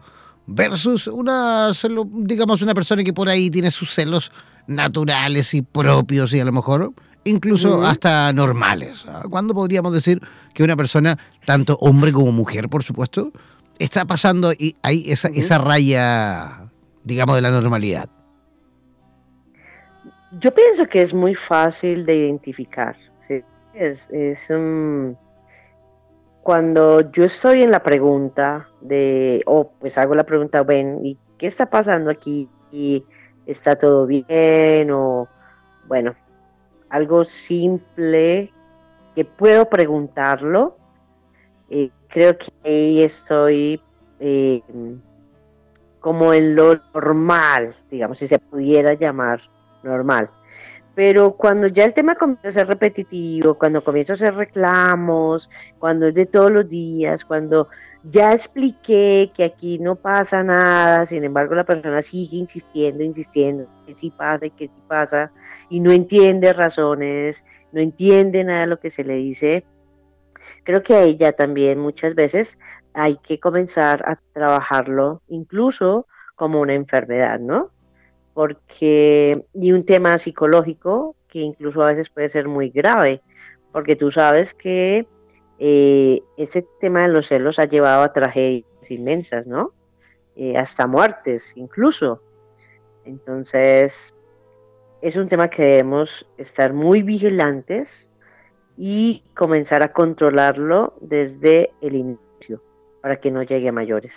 versus 0.48 1.08
una, 1.08 1.72
digamos, 2.12 2.62
una 2.62 2.76
persona 2.76 3.04
que 3.04 3.14
por 3.14 3.30
ahí 3.30 3.50
tiene 3.50 3.72
sus 3.72 3.92
celos 3.92 4.32
naturales 4.68 5.56
y 5.56 5.64
propios 5.64 6.34
y 6.34 6.40
a 6.40 6.46
lo 6.46 6.52
mejor 6.52 6.94
incluso 7.24 7.84
hasta 7.84 8.32
normales. 8.32 9.06
¿ah? 9.08 9.24
¿Cuándo 9.30 9.54
podríamos 9.54 9.94
decir 9.94 10.22
que 10.54 10.64
una 10.64 10.76
persona, 10.76 11.18
tanto 11.46 11.78
hombre 11.82 12.14
como 12.14 12.32
mujer, 12.32 12.70
por 12.70 12.84
supuesto, 12.84 13.32
está 13.80 14.06
pasando 14.06 14.54
y 14.54 14.76
hay 14.84 15.12
esa, 15.12 15.30
esa 15.30 15.58
raya, 15.58 16.72
digamos, 17.04 17.36
de 17.36 17.42
la 17.42 17.52
normalidad? 17.52 18.10
Yo 20.40 20.54
pienso 20.54 20.86
que 20.88 21.02
es 21.02 21.14
muy 21.14 21.36
fácil 21.36 22.06
de 22.06 22.16
identificar. 22.16 22.96
Es, 23.74 24.10
es 24.10 24.50
un 24.50 25.18
cuando 26.46 27.02
yo 27.12 27.24
estoy 27.24 27.64
en 27.64 27.72
la 27.72 27.82
pregunta 27.82 28.68
de, 28.80 29.42
o 29.48 29.72
pues 29.80 29.98
hago 29.98 30.14
la 30.14 30.26
pregunta, 30.26 30.62
ven, 30.62 31.00
¿y 31.04 31.18
qué 31.40 31.48
está 31.48 31.66
pasando 31.66 32.12
aquí? 32.12 32.48
¿Y 32.72 33.04
está 33.48 33.76
todo 33.76 34.06
bien? 34.06 34.92
O, 34.92 35.28
bueno, 35.88 36.14
algo 36.90 37.26
simple 37.26 38.52
que 39.16 39.26
puedo 39.26 39.68
preguntarlo. 39.68 40.78
Eh, 41.72 41.90
creo 42.10 42.38
que 42.38 42.54
ahí 42.64 43.02
estoy 43.02 43.82
eh, 44.20 44.62
como 46.00 46.32
en 46.32 46.56
lo 46.56 46.76
normal, 46.94 47.76
digamos, 47.90 48.20
si 48.20 48.28
se 48.28 48.38
pudiera 48.38 48.94
llamar 48.94 49.42
normal. 49.86 50.30
Pero 50.96 51.34
cuando 51.34 51.68
ya 51.68 51.84
el 51.84 51.94
tema 51.94 52.16
comienza 52.16 52.48
a 52.48 52.52
ser 52.52 52.68
repetitivo, 52.68 53.56
cuando 53.56 53.84
comienzo 53.84 54.14
a 54.14 54.16
hacer 54.16 54.36
reclamos, 54.36 55.50
cuando 55.78 56.08
es 56.08 56.14
de 56.14 56.26
todos 56.26 56.52
los 56.52 56.68
días, 56.70 57.26
cuando 57.26 57.68
ya 58.04 58.34
expliqué 58.34 59.32
que 59.36 59.44
aquí 59.44 59.80
no 59.80 59.96
pasa 59.96 60.44
nada, 60.44 61.06
sin 61.06 61.24
embargo 61.24 61.56
la 61.56 61.66
persona 61.66 62.02
sigue 62.02 62.38
insistiendo, 62.38 63.04
insistiendo, 63.04 63.68
que 63.86 63.96
sí 63.96 64.12
pasa 64.16 64.46
y 64.46 64.52
que 64.52 64.68
sí 64.68 64.82
pasa, 64.88 65.32
y 65.70 65.80
no 65.80 65.92
entiende 65.92 66.54
razones, 66.54 67.44
no 67.72 67.82
entiende 67.82 68.44
nada 68.44 68.62
de 68.62 68.68
lo 68.68 68.80
que 68.80 68.90
se 68.90 69.04
le 69.04 69.16
dice, 69.16 69.66
creo 70.64 70.84
que 70.84 70.96
ahí 70.96 71.18
ya 71.18 71.34
también 71.34 71.80
muchas 71.80 72.16
veces 72.16 72.58
hay 72.94 73.18
que 73.18 73.40
comenzar 73.40 74.08
a 74.08 74.18
trabajarlo 74.34 75.22
incluso 75.28 76.08
como 76.36 76.62
una 76.62 76.74
enfermedad, 76.74 77.40
¿no? 77.40 77.72
Porque 78.36 79.46
y 79.54 79.72
un 79.72 79.86
tema 79.86 80.20
psicológico 80.20 81.16
que 81.30 81.40
incluso 81.40 81.82
a 81.82 81.88
veces 81.88 82.10
puede 82.10 82.30
ser 82.30 82.48
muy 82.48 82.70
grave, 82.70 83.22
porque 83.72 83.96
tú 83.96 84.12
sabes 84.12 84.54
que 84.54 85.08
eh, 85.58 86.22
ese 86.38 86.68
tema 86.82 87.04
de 87.04 87.08
los 87.08 87.28
celos 87.28 87.58
ha 87.60 87.66
llevado 87.66 88.04
a 88.04 88.14
tragedias 88.14 88.66
inmensas, 88.90 89.48
¿no? 89.48 89.72
Eh, 90.36 90.58
hasta 90.58 90.86
muertes 90.86 91.54
incluso. 91.56 92.22
Entonces, 93.06 94.14
es 95.02 95.16
un 95.16 95.30
tema 95.30 95.50
que 95.50 95.64
debemos 95.64 96.28
estar 96.38 96.74
muy 96.74 97.04
vigilantes 97.04 98.10
y 98.78 99.24
comenzar 99.34 99.82
a 99.82 99.94
controlarlo 99.94 100.94
desde 101.00 101.72
el 101.80 101.96
inicio 101.96 102.62
para 103.02 103.22
que 103.22 103.32
no 103.32 103.44
llegue 103.44 103.70
a 103.70 103.72
mayores. 103.72 104.14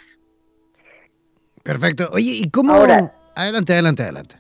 Perfecto. 1.62 2.08
Oye, 2.12 2.32
¿y 2.42 2.50
cómo, 2.50 2.72
Ahora, 2.72 3.12
Adelante, 3.38 3.72
adelante, 3.72 4.02
adelante. 4.02 4.36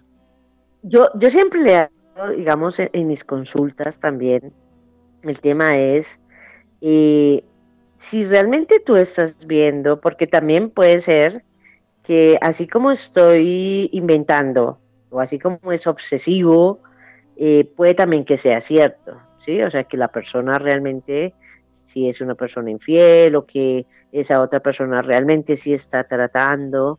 Yo, 0.82 1.08
yo 1.14 1.30
siempre 1.30 1.60
le 1.60 1.76
hago, 1.76 2.30
digamos, 2.36 2.80
en, 2.80 3.06
mis 3.06 3.22
consultas 3.22 3.96
también, 4.00 4.52
el 5.22 5.38
tema 5.38 5.78
es 5.78 6.20
eh, 6.80 7.44
si 7.98 8.24
realmente 8.24 8.80
tú 8.84 8.96
estás 8.96 9.36
viendo, 9.46 10.00
porque 10.00 10.26
también 10.26 10.70
puede 10.70 10.98
ser 10.98 11.44
que 12.02 12.38
así 12.40 12.66
como 12.66 12.90
estoy 12.90 13.88
inventando, 13.92 14.80
o 15.10 15.20
así 15.20 15.38
como 15.38 15.70
es 15.70 15.86
obsesivo, 15.86 16.80
eh, 17.36 17.70
puede 17.76 17.94
también 17.94 18.24
que 18.24 18.36
sea 18.36 18.60
cierto, 18.60 19.16
¿sí? 19.38 19.62
O 19.62 19.70
sea, 19.70 19.84
que 19.84 19.96
la 19.96 20.08
persona 20.08 20.58
realmente, 20.58 21.34
si 21.86 22.08
es 22.08 22.20
una 22.20 22.34
persona 22.34 22.68
infiel 22.68 23.36
o 23.36 23.46
que 23.46 23.86
esa 24.10 24.42
otra 24.42 24.58
persona 24.58 25.02
realmente 25.02 25.56
sí 25.56 25.72
está 25.72 26.02
tratando 26.02 26.98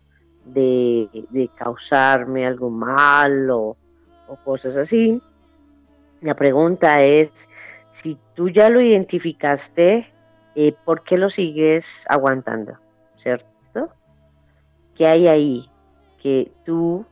de, 0.54 1.50
causarme 1.56 2.46
algo 2.46 2.70
mal 2.70 3.50
o, 3.50 3.78
cosas 4.44 4.78
así. 4.78 5.22
La 6.22 6.36
pregunta 6.36 7.02
es, 7.02 7.32
si 7.94 8.18
tú 8.36 8.50
ya 8.50 8.70
lo 8.70 8.82
identificaste, 8.82 10.12
eh, 10.56 10.74
¿por 10.86 11.04
qué 11.04 11.18
lo 11.18 11.30
sigues 11.30 11.86
aguantando? 12.08 12.78
¿Cierto? 13.18 13.90
¿Qué 14.96 15.08
hay 15.08 15.28
ahí? 15.28 15.70
Que 16.22 16.52
tú, 16.66 17.06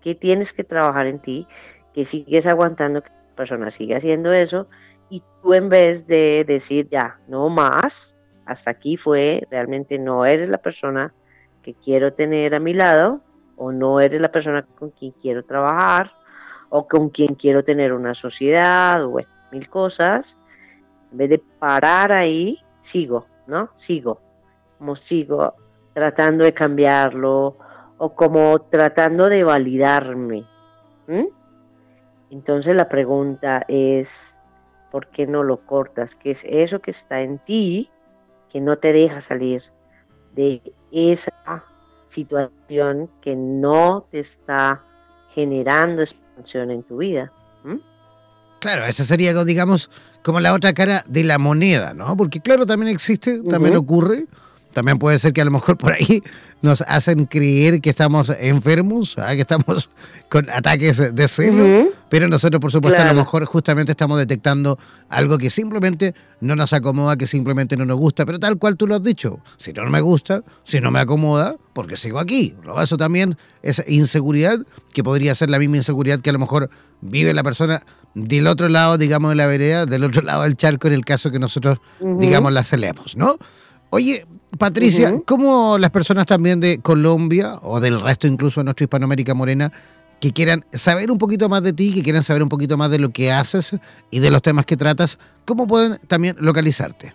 que 0.00 0.14
tienes 0.14 0.52
que 0.52 0.64
trabajar 0.64 1.06
en 1.06 1.18
ti, 1.18 1.46
que 1.92 2.04
sigues 2.04 2.46
aguantando 2.46 3.02
que 3.02 3.10
la 3.10 3.36
persona 3.36 3.70
siga 3.70 3.98
haciendo 3.98 4.32
eso 4.32 4.66
y 5.08 5.22
tú 5.42 5.54
en 5.54 5.68
vez 5.68 6.06
de 6.06 6.44
decir 6.46 6.88
ya, 6.88 7.18
no 7.28 7.48
más, 7.48 8.14
hasta 8.46 8.70
aquí 8.70 8.96
fue, 8.96 9.46
realmente 9.50 9.98
no 9.98 10.24
eres 10.24 10.48
la 10.48 10.58
persona 10.58 11.14
que 11.64 11.74
quiero 11.74 12.12
tener 12.12 12.54
a 12.54 12.60
mi 12.60 12.74
lado, 12.74 13.20
o 13.56 13.72
no 13.72 14.00
eres 14.00 14.20
la 14.20 14.30
persona 14.30 14.64
con 14.78 14.90
quien 14.90 15.12
quiero 15.12 15.44
trabajar, 15.44 16.12
o 16.68 16.86
con 16.86 17.08
quien 17.08 17.34
quiero 17.34 17.64
tener 17.64 17.92
una 17.92 18.14
sociedad, 18.14 19.04
o 19.04 19.18
mil 19.50 19.68
cosas. 19.68 20.36
En 21.10 21.18
vez 21.18 21.30
de 21.30 21.38
parar 21.58 22.12
ahí, 22.12 22.60
sigo, 22.82 23.26
¿no? 23.46 23.70
Sigo, 23.74 24.20
como 24.78 24.94
sigo 24.94 25.54
tratando 25.92 26.44
de 26.44 26.52
cambiarlo, 26.52 27.56
o 27.98 28.14
como 28.14 28.58
tratando 28.62 29.28
de 29.28 29.44
validarme. 29.44 30.44
Entonces 32.30 32.74
la 32.74 32.88
pregunta 32.88 33.64
es, 33.68 34.10
¿por 34.90 35.06
qué 35.06 35.26
no 35.26 35.42
lo 35.42 35.64
cortas? 35.64 36.16
¿Qué 36.16 36.32
es 36.32 36.42
eso 36.44 36.80
que 36.80 36.90
está 36.90 37.20
en 37.20 37.38
ti 37.38 37.90
que 38.50 38.60
no 38.60 38.78
te 38.78 38.92
deja 38.92 39.20
salir 39.20 39.62
de 40.34 40.60
esa 40.94 41.64
situación 42.06 43.10
que 43.20 43.34
no 43.34 44.06
te 44.10 44.20
está 44.20 44.80
generando 45.34 46.02
expansión 46.02 46.70
en 46.70 46.82
tu 46.84 46.98
vida. 46.98 47.32
Claro, 48.60 48.86
esa 48.86 49.04
sería, 49.04 49.34
digamos, 49.44 49.90
como 50.22 50.40
la 50.40 50.54
otra 50.54 50.72
cara 50.72 51.04
de 51.06 51.22
la 51.24 51.36
moneda, 51.36 51.92
¿no? 51.92 52.16
Porque 52.16 52.40
claro, 52.40 52.64
también 52.64 52.90
existe, 52.90 53.42
también 53.42 53.76
ocurre 53.76 54.26
también 54.74 54.98
puede 54.98 55.18
ser 55.18 55.32
que 55.32 55.40
a 55.40 55.44
lo 55.44 55.50
mejor 55.50 55.78
por 55.78 55.92
ahí 55.92 56.22
nos 56.60 56.82
hacen 56.82 57.26
creer 57.26 57.80
que 57.80 57.90
estamos 57.90 58.30
enfermos, 58.38 59.16
¿ah? 59.18 59.34
que 59.34 59.42
estamos 59.42 59.90
con 60.28 60.50
ataques 60.50 61.14
de 61.14 61.28
celo, 61.28 61.88
pero 62.08 62.28
nosotros 62.28 62.60
por 62.60 62.72
supuesto 62.72 63.00
a 63.00 63.06
lo 63.06 63.14
mejor 63.14 63.44
justamente 63.44 63.92
estamos 63.92 64.18
detectando 64.18 64.78
algo 65.08 65.38
que 65.38 65.50
simplemente 65.50 66.14
no 66.40 66.56
nos 66.56 66.72
acomoda, 66.72 67.16
que 67.16 67.26
simplemente 67.26 67.76
no 67.76 67.84
nos 67.84 67.98
gusta, 67.98 68.26
pero 68.26 68.38
tal 68.38 68.58
cual 68.58 68.76
tú 68.76 68.86
lo 68.86 68.96
has 68.96 69.02
dicho, 69.02 69.40
si 69.56 69.72
no 69.72 69.84
me 69.84 70.00
gusta, 70.00 70.42
si 70.64 70.80
no 70.80 70.90
me 70.90 71.00
acomoda, 71.00 71.56
porque 71.72 71.96
sigo 71.96 72.18
aquí. 72.18 72.54
Eso 72.80 72.96
también 72.96 73.36
es 73.62 73.82
inseguridad, 73.86 74.58
que 74.92 75.04
podría 75.04 75.34
ser 75.34 75.50
la 75.50 75.58
misma 75.58 75.76
inseguridad 75.76 76.20
que 76.20 76.30
a 76.30 76.32
lo 76.32 76.38
mejor 76.38 76.70
vive 77.00 77.32
la 77.34 77.42
persona 77.42 77.82
del 78.14 78.46
otro 78.46 78.68
lado, 78.68 78.96
digamos, 78.96 79.30
de 79.30 79.36
la 79.36 79.46
vereda, 79.46 79.86
del 79.86 80.04
otro 80.04 80.22
lado 80.22 80.42
del 80.44 80.56
charco, 80.56 80.86
en 80.86 80.94
el 80.94 81.04
caso 81.04 81.30
que 81.30 81.38
nosotros, 81.38 81.78
digamos, 82.00 82.52
la 82.52 82.62
celemos, 82.62 83.16
¿no? 83.16 83.36
Oye, 83.90 84.26
Patricia, 84.58 85.12
¿cómo 85.26 85.78
las 85.78 85.90
personas 85.90 86.26
también 86.26 86.60
de 86.60 86.80
Colombia 86.80 87.54
o 87.62 87.80
del 87.80 88.00
resto 88.00 88.26
incluso 88.26 88.60
de 88.60 88.64
nuestra 88.64 88.84
Hispanoamérica 88.84 89.34
Morena 89.34 89.72
que 90.20 90.32
quieran 90.32 90.64
saber 90.72 91.10
un 91.10 91.18
poquito 91.18 91.48
más 91.48 91.62
de 91.62 91.72
ti, 91.72 91.92
que 91.92 92.02
quieran 92.02 92.22
saber 92.22 92.42
un 92.42 92.48
poquito 92.48 92.76
más 92.76 92.90
de 92.90 92.98
lo 92.98 93.10
que 93.10 93.30
haces 93.30 93.76
y 94.10 94.20
de 94.20 94.30
los 94.30 94.42
temas 94.42 94.64
que 94.64 94.76
tratas, 94.76 95.18
cómo 95.44 95.66
pueden 95.66 95.98
también 96.06 96.36
localizarte? 96.40 97.12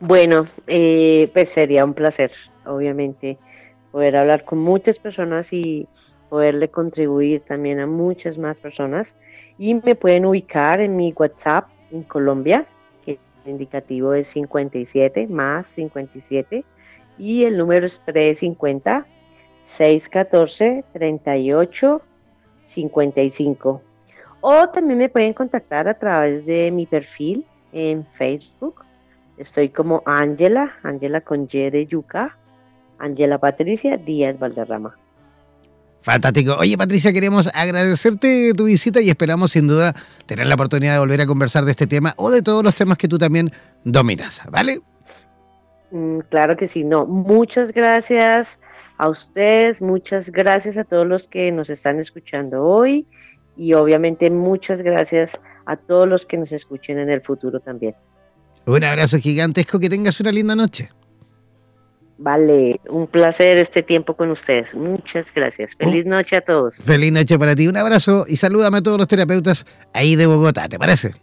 Bueno, 0.00 0.48
eh, 0.66 1.30
pues 1.32 1.50
sería 1.50 1.84
un 1.84 1.94
placer, 1.94 2.32
obviamente, 2.66 3.38
poder 3.92 4.16
hablar 4.16 4.44
con 4.44 4.58
muchas 4.58 4.98
personas 4.98 5.52
y 5.52 5.86
poderle 6.28 6.68
contribuir 6.68 7.42
también 7.42 7.78
a 7.78 7.86
muchas 7.86 8.36
más 8.38 8.58
personas. 8.58 9.14
Y 9.58 9.74
me 9.74 9.94
pueden 9.94 10.26
ubicar 10.26 10.80
en 10.80 10.96
mi 10.96 11.12
WhatsApp 11.12 11.68
en 11.92 12.02
Colombia, 12.02 12.66
indicativo 13.46 14.14
es 14.14 14.28
57 14.28 15.26
más 15.26 15.66
57 15.68 16.64
y 17.18 17.44
el 17.44 17.58
número 17.58 17.86
es 17.86 18.00
350 18.00 19.06
614 19.64 20.84
38 20.92 22.02
55. 22.66 23.82
O 24.40 24.68
también 24.70 24.98
me 24.98 25.08
pueden 25.08 25.34
contactar 25.34 25.88
a 25.88 25.94
través 25.94 26.46
de 26.46 26.70
mi 26.70 26.86
perfil 26.86 27.46
en 27.72 28.04
Facebook. 28.14 28.84
Estoy 29.38 29.68
como 29.68 30.02
Ángela, 30.04 30.74
Ángela 30.82 31.20
con 31.20 31.48
Y 31.50 31.70
de 31.70 31.86
Yuca, 31.86 32.36
Ángela 32.98 33.38
Patricia 33.38 33.96
Díaz 33.96 34.38
Valderrama. 34.38 34.96
Fantástico. 36.02 36.56
Oye, 36.58 36.76
Patricia, 36.76 37.12
queremos 37.12 37.48
agradecerte 37.54 38.52
tu 38.54 38.64
visita 38.64 39.00
y 39.00 39.08
esperamos 39.08 39.52
sin 39.52 39.68
duda 39.68 39.94
tener 40.26 40.46
la 40.46 40.54
oportunidad 40.54 40.94
de 40.94 40.98
volver 40.98 41.20
a 41.20 41.26
conversar 41.26 41.64
de 41.64 41.70
este 41.70 41.86
tema 41.86 42.14
o 42.16 42.30
de 42.30 42.42
todos 42.42 42.64
los 42.64 42.74
temas 42.74 42.98
que 42.98 43.06
tú 43.06 43.18
también 43.18 43.52
dominas, 43.84 44.42
¿vale? 44.50 44.80
Mm, 45.92 46.18
claro 46.28 46.56
que 46.56 46.66
sí, 46.66 46.82
no. 46.82 47.06
Muchas 47.06 47.72
gracias 47.72 48.58
a 48.98 49.08
ustedes, 49.08 49.80
muchas 49.80 50.30
gracias 50.30 50.76
a 50.76 50.84
todos 50.84 51.06
los 51.06 51.28
que 51.28 51.52
nos 51.52 51.70
están 51.70 52.00
escuchando 52.00 52.64
hoy 52.64 53.06
y 53.56 53.74
obviamente 53.74 54.28
muchas 54.30 54.82
gracias 54.82 55.38
a 55.66 55.76
todos 55.76 56.08
los 56.08 56.26
que 56.26 56.36
nos 56.36 56.50
escuchen 56.50 56.98
en 56.98 57.10
el 57.10 57.22
futuro 57.22 57.60
también. 57.60 57.94
Un 58.66 58.82
abrazo 58.82 59.18
gigantesco, 59.18 59.78
que 59.78 59.88
tengas 59.88 60.20
una 60.20 60.32
linda 60.32 60.56
noche. 60.56 60.88
Vale, 62.22 62.80
un 62.88 63.08
placer 63.08 63.58
este 63.58 63.82
tiempo 63.82 64.14
con 64.14 64.30
ustedes. 64.30 64.72
Muchas 64.76 65.26
gracias. 65.34 65.72
Feliz 65.76 66.06
noche 66.06 66.36
a 66.36 66.40
todos. 66.40 66.76
Feliz 66.76 67.10
noche 67.10 67.36
para 67.36 67.56
ti. 67.56 67.66
Un 67.66 67.76
abrazo 67.76 68.26
y 68.28 68.36
salúdame 68.36 68.78
a 68.78 68.80
todos 68.80 68.96
los 68.96 69.08
terapeutas 69.08 69.66
ahí 69.92 70.14
de 70.14 70.26
Bogotá, 70.26 70.68
¿te 70.68 70.78
parece? 70.78 71.16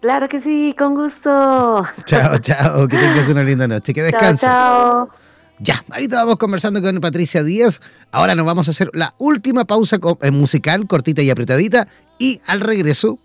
Claro 0.00 0.30
que 0.30 0.40
sí, 0.40 0.74
con 0.78 0.94
gusto. 0.94 1.84
Chao, 2.06 2.38
chao, 2.38 2.88
que 2.88 2.96
tengas 2.96 3.28
una 3.28 3.44
linda 3.44 3.68
noche, 3.68 3.92
que 3.92 4.02
descanses. 4.02 4.48
Chao, 4.48 5.10
Ya, 5.58 5.84
ahí 5.90 6.04
estábamos 6.04 6.36
conversando 6.36 6.80
con 6.80 6.98
Patricia 6.98 7.42
Díaz. 7.42 7.82
Ahora 8.12 8.34
nos 8.34 8.46
vamos 8.46 8.68
a 8.68 8.70
hacer 8.70 8.88
la 8.94 9.14
última 9.18 9.66
pausa 9.66 9.98
eh, 10.22 10.30
musical, 10.30 10.86
cortita 10.86 11.20
y 11.20 11.28
apretadita. 11.28 11.86
Y 12.18 12.40
al 12.46 12.62
regreso 12.62 13.18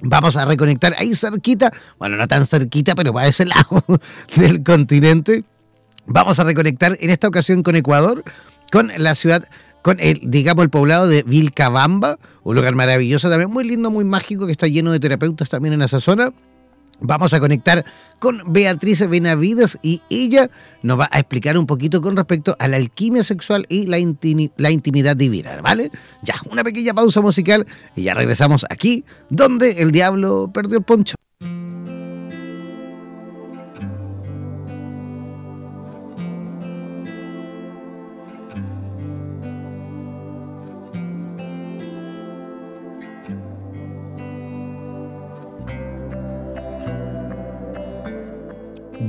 vamos 0.00 0.38
a 0.38 0.46
reconectar 0.46 0.94
ahí 0.96 1.14
cerquita, 1.14 1.70
bueno, 1.98 2.16
no 2.16 2.26
tan 2.26 2.46
cerquita, 2.46 2.94
pero 2.94 3.12
para 3.12 3.26
ese 3.26 3.44
lado 3.44 3.84
del 4.36 4.62
continente 4.62 5.44
Vamos 6.06 6.38
a 6.38 6.44
reconectar 6.44 6.96
en 7.00 7.10
esta 7.10 7.28
ocasión 7.28 7.62
con 7.62 7.76
Ecuador, 7.76 8.24
con 8.70 8.90
la 8.96 9.14
ciudad, 9.14 9.48
con 9.82 10.00
el, 10.00 10.20
digamos, 10.22 10.64
el 10.64 10.70
poblado 10.70 11.08
de 11.08 11.22
Vilcabamba, 11.22 12.18
un 12.42 12.56
lugar 12.56 12.74
maravilloso 12.74 13.30
también, 13.30 13.50
muy 13.50 13.64
lindo, 13.64 13.90
muy 13.90 14.04
mágico, 14.04 14.46
que 14.46 14.52
está 14.52 14.66
lleno 14.66 14.92
de 14.92 15.00
terapeutas 15.00 15.48
también 15.48 15.74
en 15.74 15.82
esa 15.82 16.00
zona. 16.00 16.32
Vamos 17.00 17.34
a 17.34 17.40
conectar 17.40 17.84
con 18.18 18.40
Beatriz 18.46 19.06
Benavides 19.08 19.78
y 19.82 20.00
ella 20.10 20.48
nos 20.82 21.00
va 21.00 21.08
a 21.10 21.18
explicar 21.18 21.58
un 21.58 21.66
poquito 21.66 22.00
con 22.00 22.16
respecto 22.16 22.54
a 22.58 22.68
la 22.68 22.76
alquimia 22.76 23.22
sexual 23.22 23.66
y 23.68 23.86
la, 23.86 23.98
la 24.56 24.70
intimidad 24.70 25.16
divina, 25.16 25.60
¿vale? 25.60 25.90
Ya, 26.22 26.36
una 26.50 26.62
pequeña 26.62 26.94
pausa 26.94 27.20
musical 27.20 27.66
y 27.96 28.04
ya 28.04 28.14
regresamos 28.14 28.64
aquí, 28.70 29.04
donde 29.28 29.82
el 29.82 29.90
diablo 29.90 30.50
perdió 30.52 30.78
el 30.78 30.84
poncho. 30.84 31.16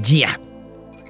Ya. 0.06 0.40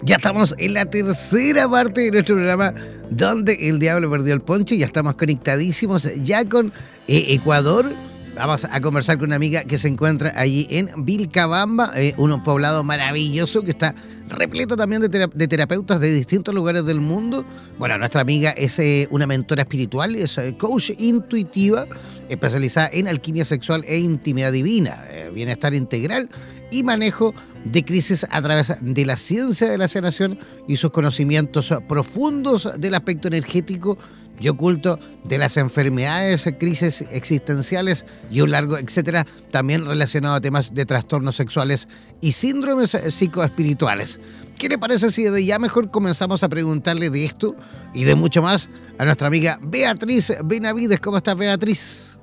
Ya 0.03 0.15
estamos 0.15 0.55
en 0.57 0.73
la 0.73 0.85
tercera 0.85 1.69
parte 1.69 2.01
de 2.01 2.11
nuestro 2.11 2.35
programa 2.35 2.73
donde 3.09 3.69
el 3.69 3.79
diablo 3.79 4.09
perdió 4.09 4.33
el 4.33 4.41
poncho. 4.41 4.75
Ya 4.75 4.85
estamos 4.85 5.15
conectadísimos 5.15 6.09
ya 6.23 6.45
con 6.45 6.71
eh, 7.07 7.25
Ecuador. 7.29 7.91
Vamos 8.35 8.65
a 8.69 8.81
conversar 8.81 9.17
con 9.17 9.27
una 9.27 9.35
amiga 9.35 9.63
que 9.63 9.77
se 9.77 9.87
encuentra 9.87 10.33
allí 10.35 10.67
en 10.69 11.05
Vilcabamba, 11.05 11.91
eh, 11.95 12.13
un 12.17 12.41
poblado 12.43 12.83
maravilloso 12.83 13.63
que 13.63 13.71
está 13.71 13.95
repleto 14.29 14.75
también 14.75 15.01
de, 15.01 15.47
terapeutas 15.47 15.99
de 15.99 16.13
distintos 16.13 16.53
lugares 16.53 16.85
del 16.85 17.01
mundo. 17.01 17.45
Bueno, 17.77 17.97
nuestra 17.97 18.21
amiga 18.21 18.51
es 18.51 18.79
eh, 18.79 19.07
una 19.11 19.25
mentora 19.27 19.63
espiritual, 19.63 20.15
es 20.15 20.39
coach 20.57 20.91
intuitiva, 20.97 21.85
especializada 22.29 22.89
en 22.91 23.07
alquimia 23.07 23.45
sexual 23.45 23.83
e 23.87 23.97
intimidad 23.97 24.51
divina, 24.51 25.03
bienestar 25.33 25.73
integral 25.73 26.29
y 26.71 26.83
manejo 26.83 27.33
de 27.65 27.83
crisis 27.83 28.25
a 28.29 28.41
través 28.41 28.73
de 28.79 29.05
la 29.05 29.17
ciencia 29.17 29.69
de 29.69 29.77
la 29.77 29.87
sanación 29.87 30.39
y 30.67 30.77
sus 30.77 30.91
conocimientos 30.91 31.73
profundos 31.87 32.69
del 32.77 32.95
aspecto 32.95 33.27
energético 33.27 33.97
y 34.39 34.49
oculto 34.49 34.99
de 35.23 35.37
las 35.37 35.57
enfermedades, 35.57 36.47
crisis 36.59 37.03
existenciales 37.11 38.05
y 38.29 38.41
un 38.41 38.51
largo 38.51 38.77
etcétera, 38.77 39.25
también 39.51 39.85
relacionado 39.85 40.35
a 40.35 40.41
temas 40.41 40.73
de 40.73 40.85
trastornos 40.85 41.35
sexuales 41.35 41.87
y 42.21 42.33
síndromes 42.33 42.91
psicoespirituales. 42.91 44.19
¿Qué 44.57 44.69
le 44.69 44.77
parece 44.77 45.11
si 45.11 45.23
de 45.23 45.45
ya 45.45 45.59
mejor 45.59 45.91
comenzamos 45.91 46.43
a 46.43 46.49
preguntarle 46.49 47.09
de 47.09 47.25
esto 47.25 47.55
y 47.93 48.03
de 48.03 48.15
mucho 48.15 48.41
más 48.41 48.69
a 48.97 49.05
nuestra 49.05 49.27
amiga 49.27 49.59
Beatriz 49.61 50.33
Benavides? 50.43 50.99
¿Cómo 50.99 51.17
estás, 51.17 51.37
Beatriz? 51.37 52.14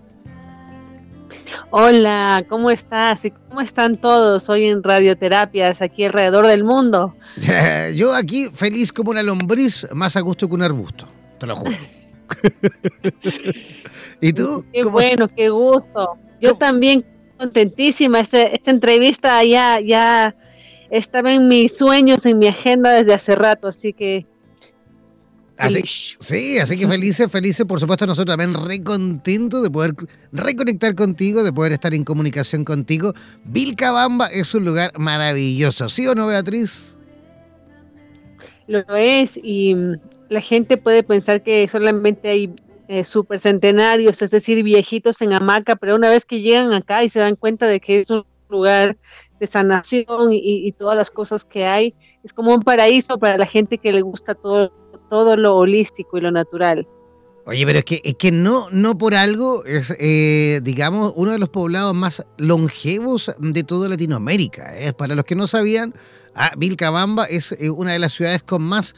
Hola, 1.70 2.44
¿cómo 2.48 2.70
estás? 2.70 3.24
¿Y 3.24 3.30
cómo 3.30 3.60
están 3.60 3.96
todos 3.96 4.48
hoy 4.48 4.66
en 4.66 4.82
radioterapias 4.82 5.82
aquí 5.82 6.04
alrededor 6.04 6.46
del 6.46 6.64
mundo? 6.64 7.14
Yo 7.94 8.14
aquí 8.14 8.48
feliz 8.52 8.92
como 8.92 9.10
una 9.10 9.22
lombriz, 9.22 9.86
más 9.92 10.16
a 10.16 10.20
gusto 10.20 10.48
que 10.48 10.54
un 10.54 10.62
arbusto, 10.62 11.06
te 11.38 11.46
lo 11.46 11.56
juro. 11.56 11.76
¿Y 14.20 14.32
tú? 14.32 14.64
Qué 14.72 14.82
bueno, 14.82 15.28
qué 15.28 15.50
gusto. 15.50 16.16
Yo 16.40 16.54
también 16.56 17.04
contentísima. 17.38 18.20
Este, 18.20 18.54
esta 18.54 18.70
entrevista 18.70 19.42
ya, 19.44 19.80
ya 19.80 20.34
estaba 20.90 21.32
en 21.32 21.48
mis 21.48 21.76
sueños, 21.76 22.24
en 22.26 22.38
mi 22.38 22.48
agenda 22.48 22.90
desde 22.92 23.14
hace 23.14 23.34
rato, 23.34 23.68
así 23.68 23.92
que 23.92 24.26
sí, 26.20 26.58
así 26.58 26.78
que 26.78 26.88
felices, 26.88 27.30
felices, 27.30 27.66
por 27.66 27.80
supuesto, 27.80 28.06
nosotros 28.06 28.36
también 28.36 28.54
re 28.66 28.80
contentos 28.80 29.62
de 29.62 29.70
poder 29.70 29.94
reconectar 30.32 30.94
contigo, 30.94 31.42
de 31.42 31.52
poder 31.52 31.72
estar 31.72 31.94
en 31.94 32.04
comunicación 32.04 32.64
contigo. 32.64 33.14
Vilcabamba 33.44 34.26
es 34.26 34.54
un 34.54 34.64
lugar 34.64 34.92
maravilloso, 34.98 35.88
¿sí 35.88 36.06
o 36.06 36.14
no, 36.14 36.26
Beatriz? 36.26 36.92
Lo 38.66 38.84
es, 38.96 39.38
y 39.42 39.74
mm, 39.74 39.94
la 40.28 40.40
gente 40.40 40.76
puede 40.76 41.02
pensar 41.02 41.42
que 41.42 41.68
solamente 41.68 42.28
hay 42.28 42.54
eh, 42.88 43.04
supercentenarios, 43.04 44.20
es 44.22 44.30
decir, 44.30 44.62
viejitos 44.62 45.20
en 45.22 45.32
hamaca, 45.32 45.76
pero 45.76 45.96
una 45.96 46.08
vez 46.08 46.24
que 46.24 46.40
llegan 46.40 46.72
acá 46.72 47.04
y 47.04 47.10
se 47.10 47.20
dan 47.20 47.36
cuenta 47.36 47.66
de 47.66 47.80
que 47.80 48.00
es 48.00 48.10
un 48.10 48.24
lugar 48.48 48.96
de 49.42 49.48
sanación 49.48 50.32
y, 50.32 50.68
y 50.68 50.72
todas 50.72 50.96
las 50.96 51.10
cosas 51.10 51.44
que 51.44 51.64
hay, 51.66 51.94
es 52.22 52.32
como 52.32 52.54
un 52.54 52.62
paraíso 52.62 53.18
para 53.18 53.36
la 53.36 53.46
gente 53.46 53.76
que 53.76 53.92
le 53.92 54.00
gusta 54.00 54.36
todo 54.36 54.72
todo 55.12 55.36
lo 55.36 55.56
holístico 55.56 56.16
y 56.16 56.22
lo 56.22 56.30
natural. 56.30 56.88
Oye, 57.44 57.66
pero 57.66 57.80
es 57.80 57.84
que, 57.84 58.00
es 58.02 58.14
que 58.14 58.32
no, 58.32 58.68
no 58.70 58.96
por 58.96 59.14
algo 59.14 59.62
es, 59.66 59.94
eh, 59.98 60.60
digamos, 60.62 61.12
uno 61.16 61.32
de 61.32 61.38
los 61.38 61.50
poblados 61.50 61.94
más 61.94 62.24
longevos 62.38 63.30
de 63.38 63.62
toda 63.62 63.90
Latinoamérica. 63.90 64.74
¿eh? 64.74 64.94
Para 64.94 65.14
los 65.14 65.26
que 65.26 65.34
no 65.34 65.46
sabían, 65.46 65.92
ah, 66.34 66.52
Vilcabamba 66.56 67.26
es 67.26 67.52
eh, 67.52 67.68
una 67.68 67.92
de 67.92 67.98
las 67.98 68.14
ciudades 68.14 68.42
con 68.42 68.62
más, 68.62 68.94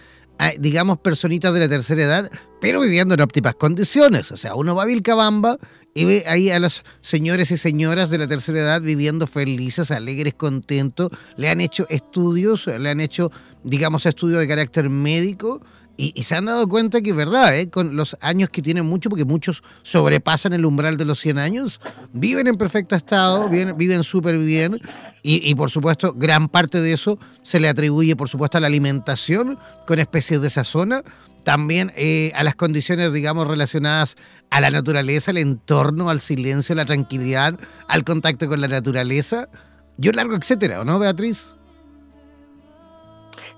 digamos, 0.59 0.99
personitas 0.99 1.53
de 1.55 1.61
la 1.61 1.69
tercera 1.69 2.03
edad, 2.03 2.31
pero 2.61 2.81
viviendo 2.81 3.15
en 3.15 3.21
óptimas 3.21 3.55
condiciones. 3.55 4.31
O 4.33 4.37
sea, 4.37 4.55
uno 4.55 4.75
va 4.75 4.85
a 4.85 4.87
Vilcabamba 4.87 5.59
y 5.95 6.05
ve 6.05 6.25
ahí 6.27 6.51
a 6.51 6.59
los 6.59 6.83
señores 7.01 7.51
y 7.51 7.57
señoras 7.57 8.11
de 8.11 8.19
la 8.19 8.27
tercera 8.27 8.61
edad 8.61 8.83
viviendo 8.83 9.27
felices, 9.27 9.91
alegres, 9.91 10.35
contentos. 10.35 11.11
Le 11.37 11.51
han 11.51 11.61
hecho 11.61 11.87
estudios, 11.89 12.67
le 12.67 12.91
han 12.91 13.01
hecho, 13.01 13.31
digamos, 13.63 14.07
estudios 14.07 14.41
de 14.41 14.49
carácter 14.49 14.91
médico 14.91 15.61
y, 15.97 16.23
se 16.23 16.35
han 16.35 16.47
dado 16.47 16.69
cuenta 16.69 17.01
que 17.01 17.11
es 17.11 17.17
verdad, 17.17 17.57
¿eh? 17.57 17.71
con 17.71 17.95
los 17.95 18.17
años 18.21 18.49
que 18.51 18.63
tienen 18.63 18.85
mucho, 18.85 19.09
porque 19.09 19.25
muchos 19.25 19.63
sobrepasan 19.83 20.53
el 20.53 20.65
umbral 20.65 20.97
de 20.97 21.05
los 21.05 21.21
100 21.21 21.39
años, 21.39 21.81
viven 22.13 22.49
en 22.49 22.57
perfecto 22.57 22.97
estado, 22.97 23.49
viven 23.49 24.03
súper 24.03 24.37
bien, 24.39 24.81
y, 25.27 25.55
por 25.55 25.71
supuesto 25.71 26.13
gran 26.15 26.49
parte 26.49 26.83
de 26.83 26.93
eso 26.93 27.19
se 27.43 27.59
le 27.59 27.71
atribuye 27.71 28.15
por 28.15 28.29
supuesto 28.29 28.59
a 28.59 28.61
la 28.61 28.67
alimentación 28.67 29.59
con 29.87 29.99
especies 29.99 30.43
de 30.43 30.49
esa 30.49 30.65
zona, 30.65 31.03
también 31.45 31.93
eh, 31.97 32.31
a 32.35 32.45
las 32.45 32.55
condiciones, 32.55 33.11
digamos, 33.13 33.49
relacionadas 33.49 34.17
a 34.51 34.61
la 34.61 34.71
naturaleza, 34.71 35.31
al 35.31 35.39
entorno, 35.39 36.11
al 36.11 36.21
silencio, 36.21 36.75
a 36.75 36.77
la 36.77 36.85
tranquilidad, 36.85 37.59
al 37.89 38.05
contacto 38.05 38.49
con 38.49 38.61
la 38.61 38.69
naturaleza, 38.69 39.49
yo 39.97 40.13
largo, 40.13 40.37
etcétera, 40.37 40.83
¿o 40.83 40.85
no, 40.85 40.99
Beatriz? 40.99 41.57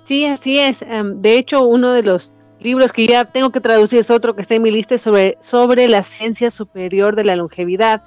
Sí, 0.06 0.24
así 0.24 0.58
es. 0.58 0.82
Em, 0.82 1.20
de 1.20 1.36
hecho, 1.36 1.66
uno 1.66 1.92
de 1.92 2.02
los 2.02 2.32
libros 2.60 2.92
que 2.92 3.08
ya 3.08 3.24
tengo 3.24 3.50
que 3.50 3.60
traducir 3.60 3.98
es 3.98 4.10
otro 4.10 4.36
que 4.36 4.42
está 4.42 4.54
en 4.54 4.62
mi 4.62 4.70
lista 4.70 4.98
sobre, 4.98 5.36
sobre 5.40 5.88
la 5.88 6.04
ciencia 6.04 6.50
superior 6.50 7.16
de 7.16 7.24
la 7.24 7.34
longevidad, 7.34 8.04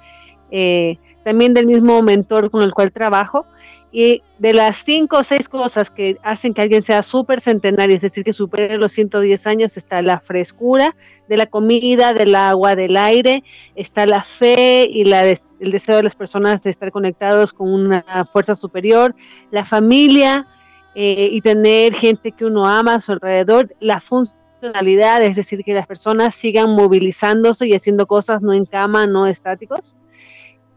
eh, 0.50 0.98
también 1.24 1.54
del 1.54 1.66
mismo 1.66 2.02
mentor 2.02 2.50
con 2.50 2.62
el 2.62 2.72
cual 2.72 2.92
trabajo. 2.92 3.46
Y 3.92 4.22
de 4.38 4.54
las 4.54 4.76
cinco 4.84 5.18
o 5.18 5.24
seis 5.24 5.48
cosas 5.48 5.90
que 5.90 6.16
hacen 6.22 6.54
que 6.54 6.62
alguien 6.62 6.82
sea 6.82 7.02
súper 7.02 7.40
centenario, 7.40 7.96
es 7.96 8.02
decir, 8.02 8.22
que 8.22 8.32
supere 8.32 8.78
los 8.78 8.92
110 8.92 9.48
años, 9.48 9.76
está 9.76 10.00
la 10.00 10.20
frescura 10.20 10.94
de 11.28 11.36
la 11.36 11.46
comida, 11.46 12.12
del 12.12 12.36
agua, 12.36 12.76
del 12.76 12.96
aire, 12.96 13.42
está 13.74 14.06
la 14.06 14.22
fe 14.22 14.88
y 14.88 15.02
el 15.02 15.72
deseo 15.72 15.96
de 15.96 16.04
las 16.04 16.14
personas 16.14 16.62
de 16.62 16.70
estar 16.70 16.92
conectados 16.92 17.52
con 17.52 17.68
una 17.68 18.04
fuerza 18.32 18.54
superior, 18.54 19.16
la 19.50 19.64
familia 19.64 20.46
eh, 20.94 21.28
y 21.32 21.40
tener 21.40 21.92
gente 21.94 22.30
que 22.30 22.44
uno 22.44 22.66
ama 22.66 22.94
a 22.94 23.00
su 23.00 23.10
alrededor, 23.10 23.74
la 23.80 24.00
funcionalidad, 24.00 25.20
es 25.24 25.34
decir, 25.34 25.64
que 25.64 25.74
las 25.74 25.88
personas 25.88 26.36
sigan 26.36 26.70
movilizándose 26.70 27.66
y 27.66 27.74
haciendo 27.74 28.06
cosas 28.06 28.40
no 28.40 28.52
en 28.52 28.66
cama, 28.66 29.08
no 29.08 29.26
estáticos 29.26 29.96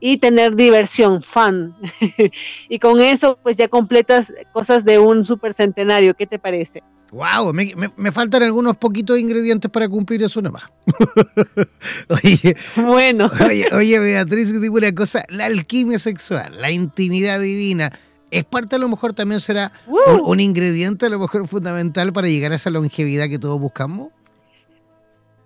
y 0.06 0.18
tener 0.18 0.54
diversión, 0.58 1.24
fun. 1.24 1.74
y 2.70 2.78
con 2.78 3.00
eso, 3.00 3.40
pues 3.42 3.56
ya 3.56 3.70
completas 3.70 4.34
cosas 4.52 4.84
de 4.84 5.00
un 5.00 5.24
supercentenario. 5.24 6.14
¿Qué 6.14 6.28
te 6.28 6.38
parece? 6.38 6.84
Wow, 7.14 7.54
me, 7.54 8.12
faltan 8.12 8.44
algunos 8.44 8.76
poquitos 8.76 9.18
ingredientes 9.18 9.72
para 9.72 9.88
cumplir 9.88 10.22
eso 10.22 10.42
nomás. 10.42 10.64
oye, 12.10 12.58
bueno. 12.76 13.32
Oye, 13.46 13.70
oye, 13.72 14.00
Beatriz, 14.00 14.60
digo 14.60 14.76
una 14.76 14.94
cosa, 14.94 15.24
la 15.30 15.46
alquimia 15.46 16.00
sexual, 16.00 16.60
la 16.60 16.70
intimidad 16.70 17.40
divina, 17.40 17.98
es 18.30 18.44
parte 18.44 18.76
a 18.76 18.80
lo 18.80 18.90
mejor 18.90 19.14
también 19.14 19.40
será 19.40 19.72
un, 19.88 20.20
un, 20.26 20.40
ingrediente 20.42 21.06
a 21.06 21.10
lo 21.10 21.20
mejor 21.20 21.48
fundamental 21.48 22.12
para 22.12 22.28
llegar 22.28 22.52
a 22.52 22.56
esa 22.56 22.72
longevidad 22.72 23.30
que 23.30 23.40
todos 23.40 23.58
buscamos. 23.58 24.10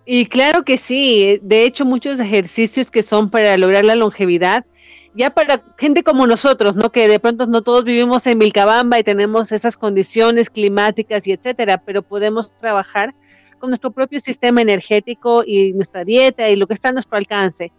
Y 0.10 0.28
claro 0.28 0.64
que 0.64 0.78
sí, 0.78 1.38
de 1.41 1.66
hecho 1.66 1.84
muchos 1.84 2.18
ejercicios 2.18 2.89
que 2.89 3.03
son 3.03 3.30
para 3.30 3.58
lograr 3.58 3.84
la 3.84 3.97
longevidad, 3.97 4.66
ya 5.14 5.32
para 5.32 5.62
gente 5.78 6.01
como 6.01 6.26
nosotros, 6.26 6.78
¿no? 6.78 6.93
Que 6.93 7.10
de 7.10 7.20
pronto 7.20 7.45
no 7.45 7.62
todos 7.62 7.84
vivimos 7.84 8.26
en 8.26 8.39
Vilcabamba 8.39 8.97
y 8.97 9.03
tenemos 9.03 9.51
esas 9.51 9.76
condiciones 9.76 10.49
climáticas 10.49 11.28
y 11.28 11.34
etcétera, 11.34 11.80
pero 11.86 12.03
podemos 12.03 12.49
trabajar 12.58 13.14
con 13.60 13.70
nuestro 13.70 13.91
propio 13.91 14.22
sistema 14.22 14.62
energético 14.62 15.43
y 15.45 15.74
nuestra 15.74 16.05
dieta 16.05 16.49
y 16.49 16.55
lo 16.55 16.68
que 16.68 16.76
está 16.76 16.88
a 16.88 16.93
nuestro 16.93 17.18
alcance. 17.18 17.74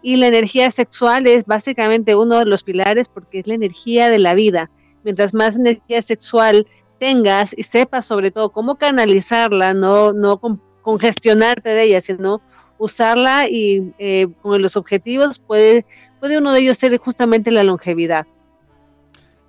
Y 0.00 0.16
la 0.16 0.28
energía 0.28 0.70
sexual 0.70 1.26
es 1.26 1.44
básicamente 1.44 2.16
uno 2.16 2.38
de 2.38 2.46
los 2.46 2.62
pilares 2.62 3.10
porque 3.10 3.40
es 3.40 3.46
la 3.46 3.56
energía 3.56 4.08
de 4.08 4.20
la 4.20 4.32
vida. 4.32 4.70
Mientras 5.02 5.34
más 5.34 5.54
energía 5.54 6.00
sexual 6.00 6.66
tengas 6.98 7.52
y 7.54 7.64
sepas 7.64 8.06
sobre 8.06 8.30
todo 8.30 8.52
cómo 8.52 8.76
canalizarla, 8.76 9.74
no, 9.74 10.14
no 10.14 10.40
congestionarte 10.84 11.70
de 11.70 11.82
ella, 11.82 12.00
sino 12.00 12.40
usarla 12.78 13.48
y 13.48 13.92
eh, 13.98 14.28
con 14.42 14.62
los 14.62 14.76
objetivos 14.76 15.38
puede, 15.40 15.84
puede 16.20 16.38
uno 16.38 16.52
de 16.52 16.60
ellos 16.60 16.78
ser 16.78 16.96
justamente 16.98 17.50
la 17.50 17.64
longevidad. 17.64 18.26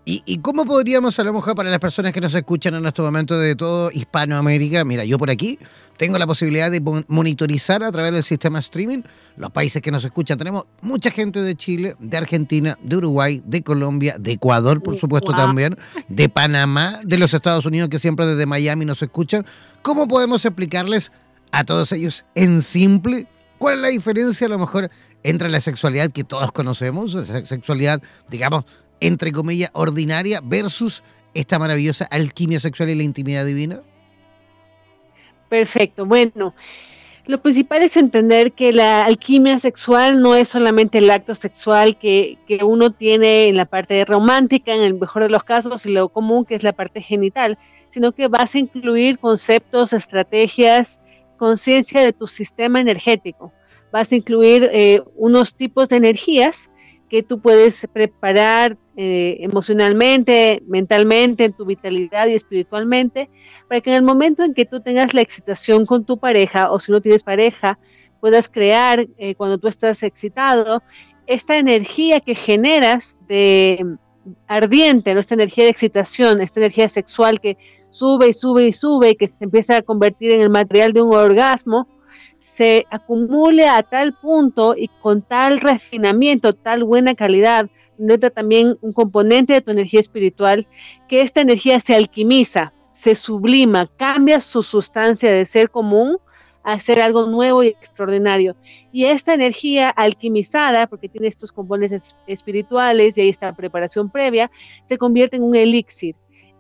¿Y, 0.07 0.37
cómo 0.37 0.65
podríamos, 0.65 1.17
a 1.17 1.23
lo 1.23 1.33
mejor, 1.33 1.55
para 1.55 1.71
las 1.71 1.79
personas 1.79 2.13
que 2.13 2.21
nos 2.21 2.35
escuchan 2.35 2.75
en 2.75 2.85
este 2.85 3.01
momento 3.01 3.39
de 3.39 3.55
todo 3.55 3.89
Hispanoamérica, 3.91 4.85
mira, 4.85 5.03
yo 5.03 5.17
por 5.17 5.31
aquí 5.31 5.57
tengo 5.97 6.19
la 6.19 6.27
posibilidad 6.27 6.69
de 6.69 6.79
monitorizar 7.07 7.81
a 7.81 7.91
través 7.91 8.13
del 8.13 8.21
sistema 8.21 8.59
streaming 8.59 9.01
los 9.35 9.49
países 9.49 9.81
que 9.81 9.89
nos 9.89 10.05
escuchan. 10.05 10.37
Tenemos 10.37 10.65
mucha 10.81 11.09
gente 11.09 11.41
de 11.41 11.55
Chile, 11.55 11.95
de 11.97 12.17
Argentina, 12.17 12.77
de 12.83 12.97
Uruguay, 12.97 13.41
de 13.43 13.63
Colombia, 13.63 14.17
de 14.19 14.33
Ecuador, 14.33 14.83
por 14.83 14.95
supuesto 14.99 15.33
también, 15.33 15.75
de 16.07 16.29
Panamá, 16.29 16.99
de 17.03 17.17
los 17.17 17.33
Estados 17.33 17.65
Unidos, 17.65 17.89
que 17.89 17.97
siempre 17.97 18.27
desde 18.27 18.45
Miami 18.45 18.85
nos 18.85 19.01
escuchan. 19.01 19.43
¿Cómo 19.81 20.07
podemos 20.07 20.45
explicarles 20.45 21.11
a 21.55 21.63
todos 21.63 21.93
ellos 21.93 22.25
en 22.35 22.61
simple. 22.61 23.27
¿Cuál 23.57 23.75
es 23.75 23.81
la 23.81 23.87
diferencia 23.87 24.47
a 24.47 24.49
lo 24.49 24.59
mejor 24.59 24.91
entre 25.23 25.49
la 25.49 25.61
sexualidad 25.61 26.11
que 26.11 26.25
todos 26.25 26.51
conocemos, 26.51 27.13
la 27.13 27.45
sexualidad, 27.45 28.01
digamos, 28.29 28.65
entre 28.99 29.31
comillas, 29.31 29.71
ordinaria, 29.73 30.41
versus 30.43 31.01
esta 31.33 31.57
maravillosa 31.57 32.05
alquimia 32.11 32.59
sexual 32.59 32.89
y 32.89 32.95
la 32.95 33.03
intimidad 33.03 33.45
divina? 33.45 33.79
Perfecto, 35.47 36.05
bueno. 36.05 36.53
Lo 37.25 37.41
principal 37.41 37.83
es 37.83 37.95
entender 37.95 38.51
que 38.51 38.73
la 38.73 39.05
alquimia 39.05 39.57
sexual 39.59 40.21
no 40.21 40.35
es 40.35 40.49
solamente 40.49 40.97
el 40.97 41.09
acto 41.09 41.35
sexual 41.35 41.97
que, 41.97 42.37
que, 42.47 42.65
uno 42.65 42.91
tiene 42.91 43.47
en 43.47 43.55
la 43.55 43.65
parte 43.65 44.03
romántica, 44.03 44.73
en 44.73 44.81
el 44.81 44.95
mejor 44.95 45.23
de 45.23 45.29
los 45.29 45.45
casos, 45.45 45.85
y 45.85 45.93
lo 45.93 46.09
común 46.09 46.43
que 46.43 46.55
es 46.55 46.63
la 46.63 46.73
parte 46.73 47.01
genital, 47.01 47.57
sino 47.91 48.11
que 48.11 48.27
vas 48.27 48.53
a 48.53 48.59
incluir 48.59 49.17
conceptos, 49.19 49.93
estrategias, 49.93 50.99
conciencia 51.37 52.01
de 52.01 52.13
tu 52.13 52.27
sistema 52.27 52.79
energético. 52.79 53.51
Vas 53.91 54.11
a 54.11 54.15
incluir 54.15 54.69
eh, 54.73 55.01
unos 55.15 55.55
tipos 55.55 55.89
de 55.89 55.97
energías 55.97 56.69
que 57.09 57.23
tú 57.23 57.39
puedes 57.39 57.87
preparar 57.93 58.77
eh, 58.97 59.37
emocionalmente, 59.41 60.63
mentalmente, 60.67 61.45
en 61.45 61.53
tu 61.53 61.65
vitalidad 61.65 62.27
y 62.27 62.33
espiritualmente, 62.33 63.29
para 63.67 63.81
que 63.81 63.91
en 63.91 63.97
el 63.97 64.03
momento 64.03 64.43
en 64.43 64.53
que 64.53 64.65
tú 64.65 64.81
tengas 64.81 65.13
la 65.13 65.21
excitación 65.21 65.85
con 65.85 66.05
tu 66.05 66.17
pareja 66.17 66.71
o 66.71 66.79
si 66.79 66.91
no 66.91 67.01
tienes 67.01 67.23
pareja, 67.23 67.77
puedas 68.19 68.49
crear 68.49 69.07
eh, 69.17 69.35
cuando 69.35 69.57
tú 69.57 69.67
estás 69.67 70.01
excitado 70.01 70.81
esta 71.27 71.57
energía 71.57 72.21
que 72.21 72.35
generas 72.35 73.17
de 73.27 73.97
ardiente, 74.47 75.13
¿no? 75.13 75.19
esta 75.19 75.35
energía 75.35 75.65
de 75.65 75.69
excitación, 75.71 76.41
esta 76.41 76.59
energía 76.59 76.89
sexual 76.89 77.39
que 77.39 77.57
sube 77.95 78.29
y 78.29 78.33
sube 78.33 78.67
y 78.67 78.73
sube 78.73 79.11
y 79.11 79.15
que 79.15 79.27
se 79.27 79.37
empieza 79.39 79.77
a 79.77 79.81
convertir 79.81 80.31
en 80.33 80.41
el 80.41 80.49
material 80.49 80.91
de 80.91 81.01
un 81.01 81.15
orgasmo, 81.15 81.87
se 82.39 82.85
acumule 82.91 83.67
a 83.67 83.83
tal 83.83 84.13
punto 84.13 84.75
y 84.77 84.89
con 85.01 85.21
tal 85.21 85.61
refinamiento, 85.61 86.53
tal 86.53 86.83
buena 86.83 87.15
calidad, 87.15 87.69
nota 87.97 88.29
también 88.29 88.77
un 88.81 88.91
componente 88.91 89.53
de 89.53 89.61
tu 89.61 89.71
energía 89.71 90.01
espiritual, 90.01 90.67
que 91.07 91.21
esta 91.21 91.41
energía 91.41 91.79
se 91.79 91.95
alquimiza, 91.95 92.73
se 92.93 93.15
sublima, 93.15 93.87
cambia 93.97 94.41
su 94.41 94.61
sustancia 94.61 95.31
de 95.31 95.45
ser 95.45 95.69
común 95.69 96.17
a 96.63 96.79
ser 96.79 96.99
algo 96.99 97.27
nuevo 97.27 97.63
y 97.63 97.67
extraordinario. 97.67 98.55
Y 98.91 99.05
esta 99.05 99.35
energía 99.35 99.89
alquimizada, 99.89 100.87
porque 100.87 101.07
tiene 101.07 101.27
estos 101.27 101.51
componentes 101.51 102.15
espirituales 102.27 103.17
y 103.17 103.21
ahí 103.21 103.29
está 103.29 103.53
preparación 103.53 104.09
previa, 104.09 104.49
se 104.83 104.97
convierte 104.97 105.37
en 105.37 105.43
un 105.43 105.55
elixir 105.55 106.15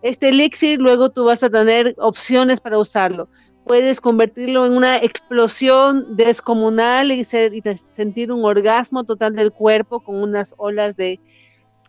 este 0.05 0.29
elixir 0.29 0.79
luego 0.79 1.09
tú 1.09 1.25
vas 1.25 1.41
a 1.41 1.49
tener 1.49 1.95
opciones 1.97 2.61
para 2.61 2.77
usarlo. 2.77 3.27
Puedes 3.65 3.99
convertirlo 3.99 4.67
en 4.67 4.73
una 4.73 4.97
explosión 4.97 6.15
descomunal 6.15 7.11
y, 7.11 7.25
sentir 7.25 8.31
un 8.31 8.45
orgasmo 8.45 9.03
total 9.03 9.35
del 9.35 9.51
cuerpo 9.51 10.01
con 10.01 10.21
unas 10.21 10.53
olas 10.57 10.95
de 10.95 11.19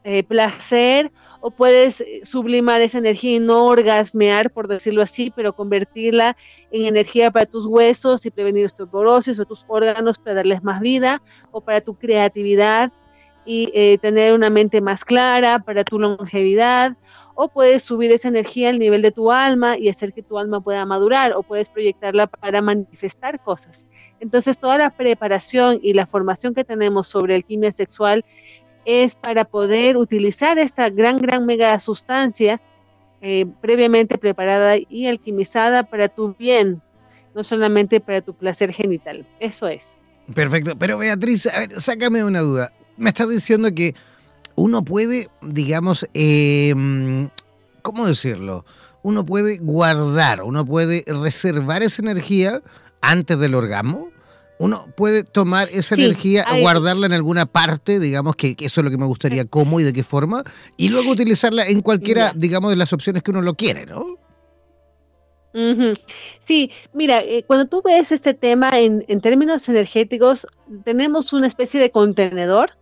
eh, 0.05 0.23
placer, 0.23 1.13
o 1.43 1.51
puedes 1.51 2.01
eh, 2.01 2.21
sublimar 2.23 2.81
esa 2.81 2.97
energía 2.99 3.37
y 3.37 3.39
no 3.39 3.67
orgasmear, 3.67 4.51
por 4.51 4.67
decirlo 4.67 5.03
así, 5.03 5.31
pero 5.37 5.53
convertirla 5.53 6.39
en 6.71 6.87
energía 6.87 7.31
para 7.31 7.45
tus 7.45 7.67
huesos 7.67 8.25
y 8.25 8.31
prevenir 8.31 8.65
osteoporosis 8.65 9.39
o 9.39 9.45
tus 9.45 9.67
órganos 9.69 10.17
para 10.17 10.37
darles 10.37 10.65
más 10.65 10.81
vida, 10.81 11.21
o 11.51 11.61
para 11.61 11.83
tu 11.83 11.95
creatividad 11.95 12.93
y 13.45 13.71
eh, 13.75 13.99
tener 13.99 14.33
una 14.33 14.49
mente 14.49 14.81
más 14.81 15.05
clara, 15.05 15.59
para 15.59 15.85
tu 15.85 15.99
longevidad, 15.99 16.97
o 17.37 17.49
puedes 17.49 17.83
subir 17.83 18.11
esa 18.11 18.29
energía 18.29 18.71
al 18.71 18.79
nivel 18.79 19.03
de 19.03 19.13
tu 19.13 19.31
alma 19.31 19.79
y 19.79 19.91
hacer 19.91 20.15
que 20.15 20.23
tu 20.23 20.39
alma 20.39 20.61
pueda 20.61 20.85
madurar, 20.87 21.35
o 21.35 21.43
puedes 21.43 21.69
proyectarla 21.69 22.27
para 22.27 22.63
manifestar 22.63 23.39
cosas. 23.41 23.87
Entonces, 24.21 24.59
toda 24.59 24.79
la 24.79 24.91
preparación 24.91 25.79
y 25.83 25.93
la 25.93 26.07
formación 26.07 26.55
que 26.55 26.65
tenemos 26.65 27.07
sobre 27.09 27.35
alquimia 27.35 27.71
sexual 27.71 28.25
es 28.87 29.15
para 29.15 29.45
poder 29.45 29.99
utilizar 29.99 30.59
esta 30.59 30.89
gran, 30.89 31.19
gran 31.19 31.45
mega 31.45 31.79
sustancia 31.79 32.59
eh, 33.21 33.47
previamente 33.61 34.17
preparada 34.17 34.77
y 34.89 35.07
alquimizada 35.07 35.83
para 35.83 36.09
tu 36.09 36.35
bien, 36.35 36.81
no 37.35 37.45
solamente 37.45 38.01
para 38.01 38.23
tu 38.23 38.33
placer 38.33 38.73
genital. 38.73 39.27
Eso 39.41 39.69
es. 39.69 39.85
Perfecto. 40.35 40.75
Pero 40.79 40.97
Beatriz, 40.97 41.47
a 41.47 41.61
ver, 41.61 41.81
sácame 41.81 42.25
una 42.25 42.41
duda. 42.41 42.73
Me 42.97 43.11
estás 43.11 43.29
diciendo 43.29 43.75
que 43.75 43.95
uno 44.57 44.85
puede, 44.85 45.29
digamos, 45.43 46.09
em, 46.15 47.29
¿cómo 47.83 48.07
decirlo? 48.07 48.65
Uno 49.03 49.25
puede 49.25 49.59
guardar, 49.59 50.43
uno 50.43 50.65
puede 50.67 51.05
reservar 51.07 51.83
esa 51.83 52.03
energía 52.03 52.63
antes 53.01 53.39
del 53.39 53.55
orgasmo. 53.55 54.11
Uno 54.59 54.87
puede 54.97 55.23
tomar 55.23 55.69
esa 55.71 55.97
energía, 55.97 56.43
guardarla 56.61 57.05
en 57.05 57.13
alguna 57.13 57.45
parte, 57.45 58.01
digamos 58.01 58.37
que, 58.37 58.57
eso 58.59 58.81
es 58.81 58.85
lo 58.87 58.91
que 58.91 58.97
me 58.97 59.05
gustaría, 59.05 59.45
cómo 59.45 59.79
y 59.81 59.83
de 59.85 59.93
qué 59.93 60.03
forma, 60.03 60.45
y 60.79 60.89
luego 60.89 61.11
utilizarla 61.11 61.67
en 61.67 61.83
cualquiera, 61.83 62.33
digamos, 62.35 62.71
de 62.71 62.77
las 62.77 62.91
opciones 62.95 63.23
que 63.23 63.33
uno 63.33 63.43
lo 63.43 63.55
quiere, 63.55 63.85
¿no? 63.85 64.17
Sí, 66.47 66.71
mira, 66.95 67.21
eh, 67.21 67.45
cuando 67.47 67.67
tú 67.67 67.83
ves 67.83 68.13
este 68.13 68.33
tema 68.33 68.71
en, 68.79 69.05
en, 69.09 69.21
términos 69.21 69.69
energéticos, 69.69 70.47
tenemos 70.85 71.35
una 71.35 71.47
especie 71.47 71.81
de 71.81 71.91
contenedor 71.91 72.73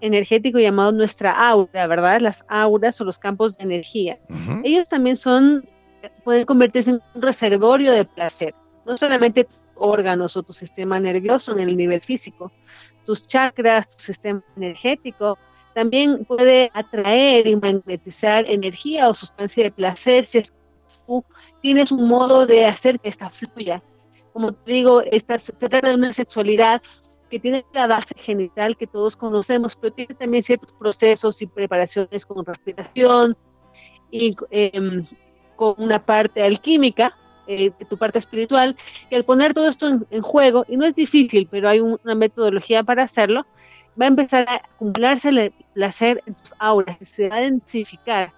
energético 0.00 0.58
llamado 0.58 0.92
nuestra 0.92 1.32
aura, 1.48 1.86
¿verdad? 1.86 2.20
Las 2.20 2.44
auras 2.48 3.00
o 3.00 3.04
los 3.04 3.18
campos 3.18 3.56
de 3.56 3.64
energía. 3.64 4.18
Ellos 4.64 4.88
también 4.88 5.16
son, 5.16 5.64
pueden 6.24 6.44
convertirse 6.46 6.90
en 6.90 7.00
un 7.14 7.22
reservorio 7.22 7.92
de 7.92 8.04
placer, 8.04 8.54
no 8.86 8.96
solamente 8.96 9.44
tus 9.44 9.58
órganos 9.74 10.36
o 10.36 10.42
tu 10.42 10.52
sistema 10.52 11.00
nervioso 11.00 11.52
en 11.52 11.60
el 11.60 11.76
nivel 11.76 12.00
físico, 12.00 12.52
tus 13.04 13.26
chakras, 13.26 13.88
tu 13.88 14.02
sistema 14.02 14.42
energético, 14.56 15.38
también 15.74 16.24
puede 16.24 16.70
atraer 16.74 17.46
y 17.46 17.56
magnetizar 17.56 18.44
energía 18.48 19.08
o 19.08 19.14
sustancia 19.14 19.64
de 19.64 19.70
placer 19.70 20.26
si 20.26 20.42
tú 21.06 21.24
tienes 21.62 21.92
un 21.92 22.08
modo 22.08 22.46
de 22.46 22.66
hacer 22.66 22.98
que 22.98 23.08
esta 23.08 23.30
fluya. 23.30 23.82
Como 24.32 24.52
te 24.52 24.72
digo, 24.72 25.00
esta, 25.02 25.38
se 25.38 25.52
trata 25.52 25.88
de 25.88 25.94
una 25.94 26.12
sexualidad 26.12 26.82
que 27.30 27.38
tiene 27.40 27.64
la 27.72 27.86
base 27.86 28.14
genital 28.16 28.76
que 28.76 28.86
todos 28.86 29.16
conocemos, 29.16 29.76
pero 29.76 29.94
tiene 29.94 30.14
también 30.14 30.42
ciertos 30.42 30.72
procesos 30.72 31.40
y 31.40 31.46
preparaciones 31.46 32.26
con 32.26 32.44
respiración 32.44 33.36
y 34.10 34.36
em, 34.50 35.06
con 35.56 35.74
una 35.78 36.04
parte 36.04 36.42
alquímica, 36.42 37.16
eh, 37.46 37.70
tu 37.88 37.96
parte 37.96 38.18
espiritual, 38.18 38.76
que 39.08 39.16
al 39.16 39.24
poner 39.24 39.54
todo 39.54 39.68
esto 39.68 39.88
en, 40.10 40.22
juego, 40.22 40.64
y 40.68 40.76
no 40.76 40.86
es 40.86 40.94
difícil, 40.94 41.48
pero 41.50 41.68
hay 41.68 41.80
una 41.80 42.14
metodología 42.14 42.82
para 42.82 43.04
hacerlo, 43.04 43.46
va 44.00 44.06
a 44.06 44.08
empezar 44.08 44.48
a 44.48 44.56
acumularse 44.56 45.28
el 45.28 45.52
placer 45.74 46.22
en 46.26 46.34
tus 46.34 46.54
auras, 46.58 46.96
se 47.00 47.28
va 47.28 47.36
a 47.36 47.40
densificar. 47.40 48.32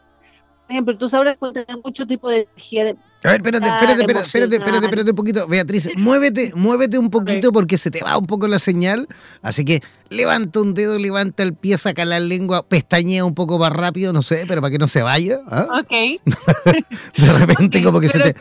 Ejemplo, 0.68 0.96
tus 0.96 1.12
auras 1.14 1.36
pueden 1.38 1.64
tener 1.64 1.82
mucho 1.82 2.06
tipo 2.06 2.30
de 2.30 2.42
energía 2.42 2.84
de 2.84 2.96
a 3.24 3.30
ver, 3.30 3.36
espérate, 3.36 3.66
espérate, 3.66 4.00
espérate, 4.00 4.22
espérate, 4.22 4.56
espérate, 4.56 4.84
espérate 4.86 5.10
un 5.10 5.16
poquito. 5.16 5.46
Beatriz, 5.46 5.90
muévete, 5.96 6.52
muévete 6.56 6.98
un 6.98 7.08
poquito 7.08 7.52
porque 7.52 7.78
se 7.78 7.88
te 7.90 8.02
va 8.02 8.18
un 8.18 8.26
poco 8.26 8.48
la 8.48 8.58
señal. 8.58 9.06
Así 9.42 9.64
que 9.64 9.80
levanta 10.10 10.60
un 10.60 10.74
dedo, 10.74 10.98
levanta 10.98 11.44
el 11.44 11.54
pie, 11.54 11.78
saca 11.78 12.04
la 12.04 12.18
lengua, 12.18 12.66
pestañea 12.66 13.24
un 13.24 13.34
poco 13.34 13.60
más 13.60 13.72
rápido, 13.72 14.12
no 14.12 14.22
sé, 14.22 14.44
pero 14.48 14.60
para 14.60 14.72
que 14.72 14.78
no 14.78 14.88
se 14.88 15.02
vaya. 15.02 15.40
¿ah? 15.48 15.68
Ok. 15.80 16.20
de 17.16 17.32
repente 17.32 17.80
como 17.80 18.00
que 18.00 18.08
se 18.08 18.18
te... 18.18 18.34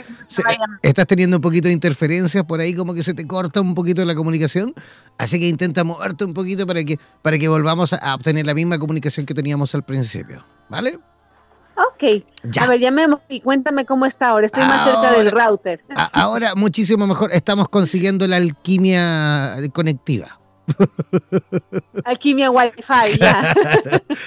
estás 0.81 1.05
teniendo 1.05 1.37
un 1.37 1.41
poquito 1.41 1.67
de 1.67 1.73
interferencias 1.73 2.43
por 2.43 2.59
ahí, 2.59 2.73
como 2.73 2.95
que 2.95 3.03
se 3.03 3.13
te 3.13 3.27
corta 3.27 3.61
un 3.61 3.75
poquito 3.75 4.03
la 4.03 4.15
comunicación. 4.15 4.73
Así 5.19 5.39
que 5.39 5.47
intenta 5.47 5.83
moverte 5.83 6.25
un 6.25 6.33
poquito 6.33 6.65
para 6.65 6.83
que, 6.83 6.97
para 7.21 7.37
que 7.37 7.47
volvamos 7.47 7.93
a 7.93 8.15
obtener 8.15 8.47
la 8.47 8.55
misma 8.55 8.79
comunicación 8.79 9.27
que 9.27 9.35
teníamos 9.35 9.75
al 9.75 9.83
principio. 9.83 10.43
¿Vale? 10.69 10.97
Ok. 11.87 12.23
A 12.59 12.67
ver, 12.67 12.79
ya 12.79 12.91
me 12.91 13.05
y 13.29 13.41
cuéntame 13.41 13.85
cómo 13.85 14.05
está 14.05 14.29
ahora. 14.29 14.45
Estoy 14.45 14.63
más 14.63 14.85
cerca 14.85 15.11
del 15.11 15.31
router. 15.31 15.83
ahora 16.13 16.55
muchísimo 16.55 17.07
mejor. 17.07 17.31
Estamos 17.31 17.69
consiguiendo 17.69 18.27
la 18.27 18.37
alquimia 18.37 19.55
conectiva. 19.73 20.39
Alquimia 22.05 22.49
Wi-Fi, 22.49 23.19
ya. 23.19 23.53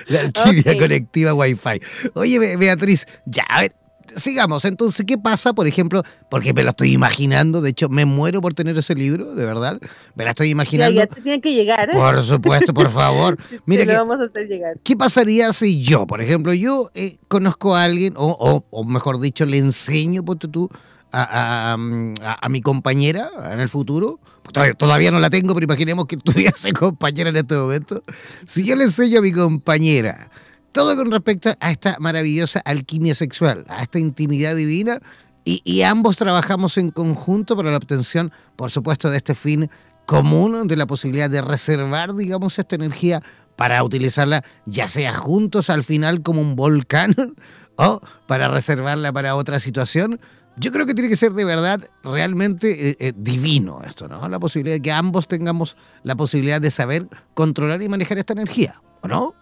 la 0.09 0.21
alquimia 0.21 0.77
conectiva 0.79 1.33
Wi-Fi. 1.35 1.81
Oye, 2.15 2.57
Beatriz, 2.57 3.07
ya, 3.25 3.45
a 3.49 3.63
ver, 3.63 3.75
sigamos. 4.17 4.65
Entonces, 4.65 5.05
¿qué 5.07 5.19
pasa, 5.19 5.53
por 5.53 5.67
ejemplo? 5.67 6.03
Porque 6.31 6.53
me 6.53 6.63
lo 6.63 6.71
estoy 6.71 6.93
imaginando. 6.93 7.61
De 7.61 7.71
hecho, 7.71 7.89
me 7.89 8.05
muero 8.05 8.41
por 8.41 8.55
tener 8.55 8.77
ese 8.79 8.95
libro, 8.95 9.35
de 9.35 9.45
verdad. 9.45 9.81
Me 10.15 10.25
la 10.25 10.31
estoy 10.31 10.51
imaginando. 10.51 11.01
Ya, 11.01 11.07
te 11.07 11.21
tiene 11.21 11.41
que 11.41 11.53
llegar, 11.53 11.91
¿eh? 11.91 11.93
Por 11.93 12.23
supuesto, 12.23 12.75
por 12.75 12.91
favor. 12.91 13.39
Mira, 13.67 13.87
que, 13.87 13.97
vamos 13.97 14.19
a 14.21 14.25
hacer 14.25 14.49
llegar. 14.49 14.79
¿qué 14.83 14.97
pasaría 14.97 15.53
si 15.53 15.83
yo, 15.83 16.07
por 16.07 16.21
ejemplo, 16.21 16.53
yo 16.53 16.91
eh, 16.95 17.19
conozco 17.29 17.75
a 17.75 17.85
alguien, 17.85 18.15
o, 18.17 18.65
o, 18.71 18.85
mejor 18.85 19.21
dicho, 19.21 19.45
le 19.47 19.59
enseño, 19.59 20.25
ponte 20.25 20.49
tú, 20.49 20.69
a, 21.13 21.75
a, 21.75 22.49
mi 22.49 22.61
compañera 22.61 23.31
en 23.53 23.61
el 23.61 23.69
futuro? 23.69 24.19
Todavía, 24.53 24.75
todavía, 24.75 25.11
no 25.11 25.21
la 25.21 25.31
tengo, 25.31 25.55
pero 25.55 25.65
imaginemos 25.65 26.07
que 26.07 26.17
tuviese 26.25 26.73
compañera 26.73 27.31
en 27.31 27.37
este 27.37 27.55
momento. 27.55 28.03
Si 28.47 28.65
yo 28.65 28.77
le 28.77 28.85
enseño 28.85 29.19
a 29.19 29.23
mi 29.23 29.33
compañera 29.33 30.31
todo 30.75 30.97
con 30.97 31.11
respecto 31.13 31.51
a 31.61 31.71
esta 31.71 31.97
maravillosa 32.01 32.61
alquimia 32.65 33.15
sexual, 33.15 33.65
a 33.69 33.85
esta 33.85 34.01
intimidad 34.01 34.57
divina, 34.57 35.01
y, 35.47 35.83
ambos 35.83 36.17
trabajamos 36.17 36.79
en 36.79 36.91
conjunto 36.91 37.55
para 37.55 37.71
la 37.71 37.77
obtención, 37.77 38.33
por 38.57 38.71
supuesto, 38.71 39.11
de 39.11 39.19
este 39.19 39.35
fin 39.35 39.71
común, 40.07 40.67
de 40.67 40.77
la 40.77 40.87
posibilidad 40.87 41.29
de 41.29 41.43
reservar, 41.43 42.15
digamos, 42.15 42.59
esta 42.59 42.77
energía 42.77 43.23
para 43.55 43.85
utilizarla 43.85 44.43
ya 44.65 44.89
sea 44.89 45.13
juntos 45.13 45.69
al 45.69 45.85
final 45.85 46.23
como 46.23 46.41
un 46.41 46.57
volcán 46.57 47.15
o 47.77 48.01
para 48.27 48.49
reservarla 48.49 49.13
para 49.13 49.37
otra 49.37 49.61
situación. 49.61 50.19
Yo 50.57 50.73
creo 50.73 50.87
que 50.87 50.95
tiene 50.95 51.11
que 51.11 51.17
ser 51.17 51.35
de 51.35 51.45
verdad 51.45 51.83
realmente 52.03 52.91
eh, 52.91 52.97
eh, 52.99 53.13
divino 53.15 53.83
esto, 53.87 54.09
¿no? 54.09 54.27
La 54.29 54.41
posibilidad 54.41 54.77
de 54.77 54.83
que 54.83 54.93
ambos 54.93 55.29
tengamos 55.29 55.77
la 56.05 56.17
posibilidad 56.17 56.61
de 56.61 56.71
saber 56.71 57.07
controlar 57.35 57.83
y 57.83 57.89
manejar 57.91 58.17
esta 58.17 58.33
energía, 58.33 58.81
¿o 59.03 59.09
no? 59.09 59.35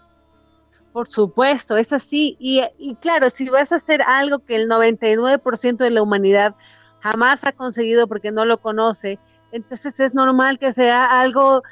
Por 0.92 1.08
supuesto, 1.08 1.76
es 1.76 1.92
así. 1.92 2.36
Y, 2.38 2.94
claro, 3.00 3.30
si 3.30 3.48
vas 3.48 3.72
a 3.72 3.76
hacer 3.76 4.02
algo 4.02 4.40
que 4.40 4.56
el 4.56 4.68
99% 4.68 5.76
de 5.78 5.90
la 5.90 6.02
humanidad 6.02 6.54
jamás 7.00 7.44
ha 7.44 7.52
conseguido 7.52 8.06
porque 8.06 8.30
no 8.30 8.44
lo 8.44 8.58
conoce, 8.60 9.18
entonces 9.52 9.98
es 10.00 10.14
normal 10.14 10.58
que 10.58 10.72
sea 10.72 11.20
algo 11.20 11.62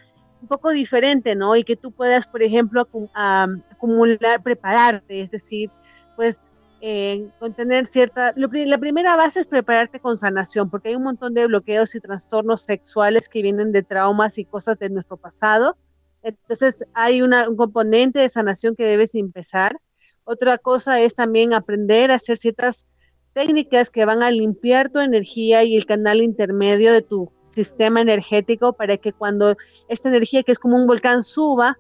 un 0.40 0.48
poco 0.48 0.70
diferente, 0.70 1.36
¿no? 1.36 1.54
Y 1.54 1.64
que 1.64 1.76
tú 1.76 1.92
puedas, 1.92 2.26
por 2.26 2.42
ejemplo, 2.42 2.88
acumular, 3.14 4.42
prepararte, 4.42 5.20
es 5.20 5.30
decir, 5.30 5.70
pues 6.16 6.38
eh, 6.80 7.28
contener 7.38 7.86
cierta... 7.86 8.32
la 8.36 8.78
primera 8.78 9.16
base 9.16 9.40
es 9.40 9.46
prepararte 9.46 10.00
con 10.00 10.16
sanación, 10.16 10.70
porque 10.70 10.88
hay 10.88 10.96
un 10.96 11.02
montón 11.02 11.34
de 11.34 11.46
bloqueos 11.46 11.94
y 11.94 12.00
trastornos 12.00 12.62
sexuales 12.62 13.28
que 13.28 13.42
vienen 13.42 13.70
de 13.70 13.82
traumas 13.82 14.38
y 14.38 14.46
cosas 14.46 14.78
de 14.78 14.88
nuestro 14.88 15.18
pasado 15.18 15.76
entonces 16.22 16.84
hay 16.94 17.22
un 17.22 17.32
componente 17.56 18.20
de 18.20 18.28
sanación 18.28 18.76
que 18.76 18.84
debes 18.84 19.14
empezar. 19.14 19.80
Otra 20.24 20.58
cosa 20.58 21.00
es 21.00 21.14
también 21.14 21.54
aprender 21.54 22.10
a 22.10 22.16
hacer 22.16 22.36
ciertas 22.36 22.86
técnicas 23.32 23.90
que 23.90 24.04
van 24.04 24.22
a 24.22 24.30
limpiar 24.30 24.90
tu 24.90 24.98
energía 24.98 25.64
y 25.64 25.76
el 25.76 25.86
canal 25.86 26.20
intermedio 26.20 26.92
de 26.92 27.02
tu 27.02 27.32
sistema 27.48 28.00
energético 28.00 28.72
para 28.72 28.96
que 28.96 29.12
cuando 29.12 29.56
esta 29.88 30.08
energía 30.08 30.42
que 30.42 30.52
es 30.52 30.58
como 30.58 30.76
un 30.76 30.86
volcán 30.86 31.22
suba, 31.22 31.78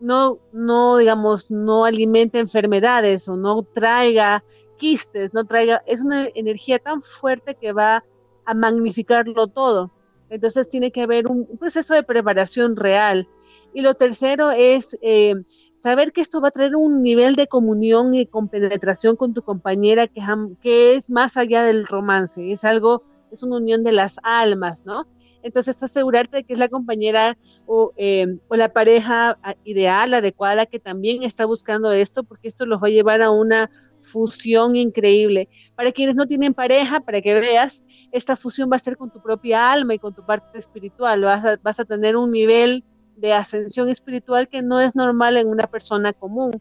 no, 0.00 0.38
no 0.52 0.96
digamos, 0.96 1.50
no 1.50 1.84
alimente 1.84 2.38
enfermedades 2.38 3.28
o 3.28 3.36
no 3.36 3.62
traiga 3.62 4.42
quistes, 4.78 5.32
no 5.32 5.44
traiga, 5.44 5.82
es 5.86 6.00
una 6.00 6.28
energía 6.34 6.78
tan 6.78 7.02
fuerte 7.02 7.54
que 7.54 7.72
va 7.72 8.04
a 8.44 8.54
magnificarlo 8.54 9.46
todo. 9.46 9.92
Entonces 10.28 10.68
tiene 10.68 10.90
que 10.90 11.02
haber 11.02 11.28
un 11.28 11.46
proceso 11.58 11.94
de 11.94 12.02
preparación 12.02 12.74
real 12.74 13.28
y 13.74 13.80
lo 13.80 13.94
tercero 13.94 14.50
es 14.50 14.96
eh, 15.02 15.34
saber 15.82 16.12
que 16.12 16.20
esto 16.20 16.40
va 16.40 16.48
a 16.48 16.52
traer 16.52 16.76
un 16.76 17.02
nivel 17.02 17.36
de 17.36 17.48
comunión 17.48 18.14
y 18.14 18.26
compenetración 18.26 19.16
con 19.16 19.34
tu 19.34 19.42
compañera 19.42 20.06
que, 20.06 20.94
es 20.94 21.10
más 21.10 21.36
allá 21.36 21.64
del 21.64 21.86
romance, 21.86 22.52
es 22.52 22.64
algo, 22.64 23.02
es 23.30 23.42
una 23.42 23.56
unión 23.56 23.82
de 23.82 23.92
las 23.92 24.16
almas, 24.22 24.84
¿no? 24.84 25.06
Entonces 25.42 25.82
asegurarte 25.82 26.38
de 26.38 26.44
que 26.44 26.52
es 26.52 26.58
la 26.58 26.68
compañera 26.68 27.36
o, 27.66 27.92
eh, 27.96 28.38
o, 28.46 28.54
la 28.54 28.72
pareja 28.72 29.38
ideal, 29.64 30.14
adecuada, 30.14 30.66
que 30.66 30.78
también 30.78 31.24
está 31.24 31.46
buscando 31.46 31.90
esto, 31.90 32.22
porque 32.22 32.46
esto 32.46 32.64
los 32.64 32.80
va 32.80 32.86
a 32.86 32.90
llevar 32.90 33.22
a 33.22 33.32
una 33.32 33.68
fusión 34.02 34.76
increíble. 34.76 35.48
Para 35.74 35.90
quienes 35.90 36.14
no 36.14 36.26
tienen 36.26 36.54
pareja, 36.54 37.00
para 37.00 37.20
que 37.20 37.34
veas, 37.34 37.82
esta 38.12 38.36
fusión 38.36 38.70
va 38.70 38.76
a 38.76 38.80
ser 38.80 38.96
con 38.96 39.10
tu 39.10 39.20
propia 39.20 39.72
alma 39.72 39.94
y 39.94 39.98
con 39.98 40.14
tu 40.14 40.24
parte 40.24 40.58
espiritual. 40.58 41.22
Vas 41.22 41.44
a, 41.44 41.56
vas 41.62 41.80
a 41.80 41.84
tener 41.84 42.16
un 42.16 42.30
nivel 42.30 42.84
de 43.22 43.32
ascensión 43.32 43.88
espiritual 43.88 44.48
que 44.48 44.60
no 44.60 44.80
es 44.80 44.94
normal 44.96 45.36
en 45.36 45.46
una 45.46 45.68
persona 45.68 46.12
común, 46.12 46.60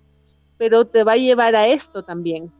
pero 0.57 0.85
te 0.85 1.03
va 1.03 1.13
a 1.13 1.17
llevar 1.17 1.55
a 1.55 1.67
esto 1.67 2.03
también. 2.03 2.51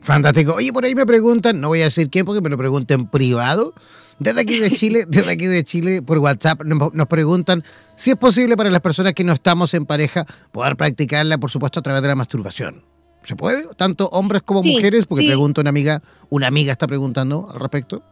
Fantástico. 0.00 0.54
Oye, 0.54 0.72
por 0.72 0.84
ahí 0.84 0.94
me 0.94 1.04
preguntan, 1.04 1.60
no 1.60 1.68
voy 1.68 1.80
a 1.80 1.84
decir 1.84 2.08
quién 2.08 2.24
porque 2.24 2.40
me 2.40 2.48
lo 2.48 2.56
preguntan 2.56 3.00
en 3.00 3.06
privado. 3.08 3.74
Desde 4.20 4.40
aquí 4.40 4.60
de 4.60 4.70
Chile, 4.80 5.04
desde 5.06 5.32
aquí 5.32 5.46
de 5.46 5.64
Chile, 5.64 6.00
por 6.00 6.18
WhatsApp, 6.18 6.62
nos 6.62 7.08
preguntan 7.08 7.64
si 7.96 8.10
es 8.10 8.16
posible 8.16 8.56
para 8.56 8.70
las 8.70 8.80
personas 8.80 9.14
que 9.14 9.24
no 9.24 9.32
estamos 9.32 9.74
en 9.74 9.84
pareja 9.84 10.24
poder 10.52 10.76
practicarla, 10.76 11.38
por 11.38 11.50
supuesto, 11.50 11.80
a 11.80 11.82
través 11.82 12.02
de 12.02 12.08
la 12.08 12.14
masturbación. 12.14 12.84
¿Se 13.24 13.34
puede? 13.34 13.64
Tanto 13.76 14.06
hombres 14.12 14.42
como 14.42 14.62
mujeres, 14.62 15.06
porque 15.06 15.26
pregunta 15.26 15.60
una 15.60 15.70
amiga, 15.70 16.02
una 16.30 16.46
amiga 16.46 16.72
está 16.72 16.86
preguntando 16.86 17.48
al 17.50 17.60
respecto. 17.60 18.02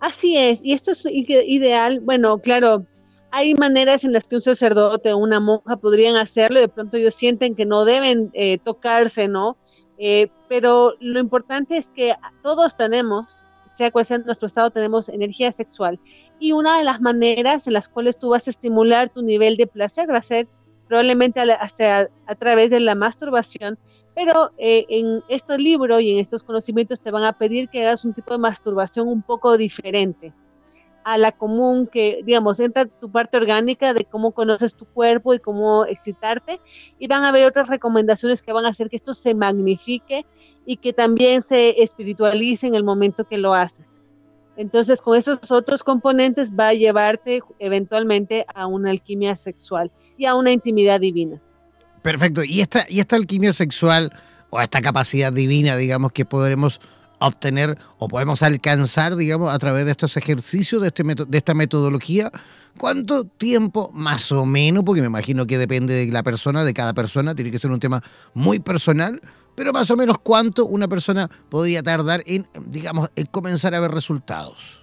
Así 0.00 0.36
es, 0.36 0.60
y 0.62 0.72
esto 0.72 0.92
es 0.92 1.04
ideal, 1.04 2.00
bueno, 2.00 2.38
claro, 2.38 2.86
hay 3.30 3.54
maneras 3.54 4.04
en 4.04 4.12
las 4.12 4.24
que 4.24 4.36
un 4.36 4.40
sacerdote 4.40 5.12
o 5.12 5.18
una 5.18 5.40
monja 5.40 5.76
podrían 5.76 6.16
hacerlo, 6.16 6.60
de 6.60 6.68
pronto 6.68 6.96
ellos 6.96 7.14
sienten 7.14 7.54
que 7.54 7.66
no 7.66 7.84
deben 7.84 8.30
eh, 8.32 8.58
tocarse, 8.58 9.28
¿no? 9.28 9.56
Eh, 9.98 10.28
pero 10.48 10.94
lo 11.00 11.18
importante 11.18 11.76
es 11.76 11.88
que 11.88 12.14
todos 12.42 12.76
tenemos, 12.76 13.44
sea 13.76 13.90
cual 13.90 14.06
sea 14.06 14.18
nuestro 14.18 14.46
estado, 14.46 14.70
tenemos 14.70 15.08
energía 15.08 15.52
sexual. 15.52 15.98
Y 16.40 16.52
una 16.52 16.78
de 16.78 16.84
las 16.84 17.00
maneras 17.00 17.66
en 17.66 17.74
las 17.74 17.88
cuales 17.88 18.18
tú 18.18 18.30
vas 18.30 18.46
a 18.46 18.50
estimular 18.50 19.08
tu 19.08 19.22
nivel 19.22 19.56
de 19.56 19.66
placer 19.66 20.10
va 20.10 20.18
a 20.18 20.22
ser 20.22 20.48
probablemente 20.86 21.40
hasta 21.40 22.08
a, 22.26 22.34
través 22.36 22.70
de 22.70 22.80
la 22.80 22.94
masturbación, 22.94 23.78
pero 24.14 24.52
eh, 24.56 24.86
en 24.88 25.22
estos 25.28 25.58
libros 25.58 26.00
y 26.00 26.12
en 26.12 26.18
estos 26.18 26.42
conocimientos 26.42 27.00
te 27.00 27.10
van 27.10 27.24
a 27.24 27.34
pedir 27.34 27.68
que 27.68 27.86
hagas 27.86 28.04
un 28.04 28.14
tipo 28.14 28.32
de 28.32 28.38
masturbación 28.38 29.06
un 29.06 29.22
poco 29.22 29.58
diferente 29.58 30.32
a 31.04 31.18
la 31.18 31.32
común 31.32 31.86
que, 31.86 32.20
digamos, 32.24 32.60
entra 32.60 32.86
tu 32.86 33.10
parte 33.10 33.36
orgánica 33.36 33.94
de 33.94 34.04
cómo 34.04 34.32
conoces 34.32 34.74
tu 34.74 34.84
cuerpo 34.84 35.34
y 35.34 35.38
cómo 35.38 35.84
excitarte 35.84 36.60
y 36.98 37.06
van 37.06 37.24
a 37.24 37.28
haber 37.28 37.46
otras 37.46 37.68
recomendaciones 37.68 38.42
que 38.42 38.52
van 38.52 38.66
a 38.66 38.68
hacer 38.68 38.90
que 38.90 38.96
esto 38.96 39.14
se 39.14 39.34
magnifique 39.34 40.26
y 40.66 40.76
que 40.76 40.92
también 40.92 41.42
se 41.42 41.82
espiritualice 41.82 42.66
en 42.66 42.74
el 42.74 42.84
momento 42.84 43.24
que 43.24 43.38
lo 43.38 43.54
haces. 43.54 44.00
Entonces, 44.56 45.00
con 45.00 45.16
estos 45.16 45.50
otros 45.52 45.84
componentes 45.84 46.50
va 46.50 46.68
a 46.68 46.74
llevarte 46.74 47.40
eventualmente 47.60 48.44
a 48.54 48.66
una 48.66 48.90
alquimia 48.90 49.36
sexual. 49.36 49.90
y 50.18 50.26
a 50.26 50.34
una 50.34 50.50
intimidad 50.50 50.98
divina. 50.98 51.40
Perfecto. 52.02 52.42
¿Y 52.42 52.60
esta, 52.60 52.84
y 52.88 52.98
esta 52.98 53.14
alquimia 53.14 53.52
sexual 53.52 54.12
o 54.50 54.60
esta 54.60 54.82
capacidad 54.82 55.32
divina, 55.32 55.76
digamos, 55.76 56.10
que 56.10 56.24
podremos 56.24 56.80
obtener 57.26 57.78
o 57.98 58.08
podemos 58.08 58.42
alcanzar, 58.42 59.16
digamos, 59.16 59.52
a 59.52 59.58
través 59.58 59.84
de 59.84 59.92
estos 59.92 60.16
ejercicios, 60.16 60.82
de, 60.82 60.88
este 60.88 61.02
de 61.02 61.38
esta 61.38 61.54
metodología? 61.54 62.30
¿Cuánto 62.78 63.24
tiempo 63.24 63.90
más 63.92 64.30
o 64.30 64.46
menos? 64.46 64.84
Porque 64.84 65.00
me 65.00 65.08
imagino 65.08 65.46
que 65.46 65.58
depende 65.58 65.94
de 65.94 66.12
la 66.12 66.22
persona, 66.22 66.64
de 66.64 66.74
cada 66.74 66.94
persona, 66.94 67.34
tiene 67.34 67.50
que 67.50 67.58
ser 67.58 67.70
un 67.70 67.80
tema 67.80 68.02
muy 68.34 68.60
personal, 68.60 69.20
pero 69.54 69.72
más 69.72 69.90
o 69.90 69.96
menos 69.96 70.18
cuánto 70.20 70.66
una 70.66 70.86
persona 70.86 71.28
podría 71.48 71.82
tardar 71.82 72.22
en, 72.26 72.46
digamos, 72.66 73.10
en 73.16 73.26
comenzar 73.26 73.74
a 73.74 73.80
ver 73.80 73.90
resultados. 73.90 74.78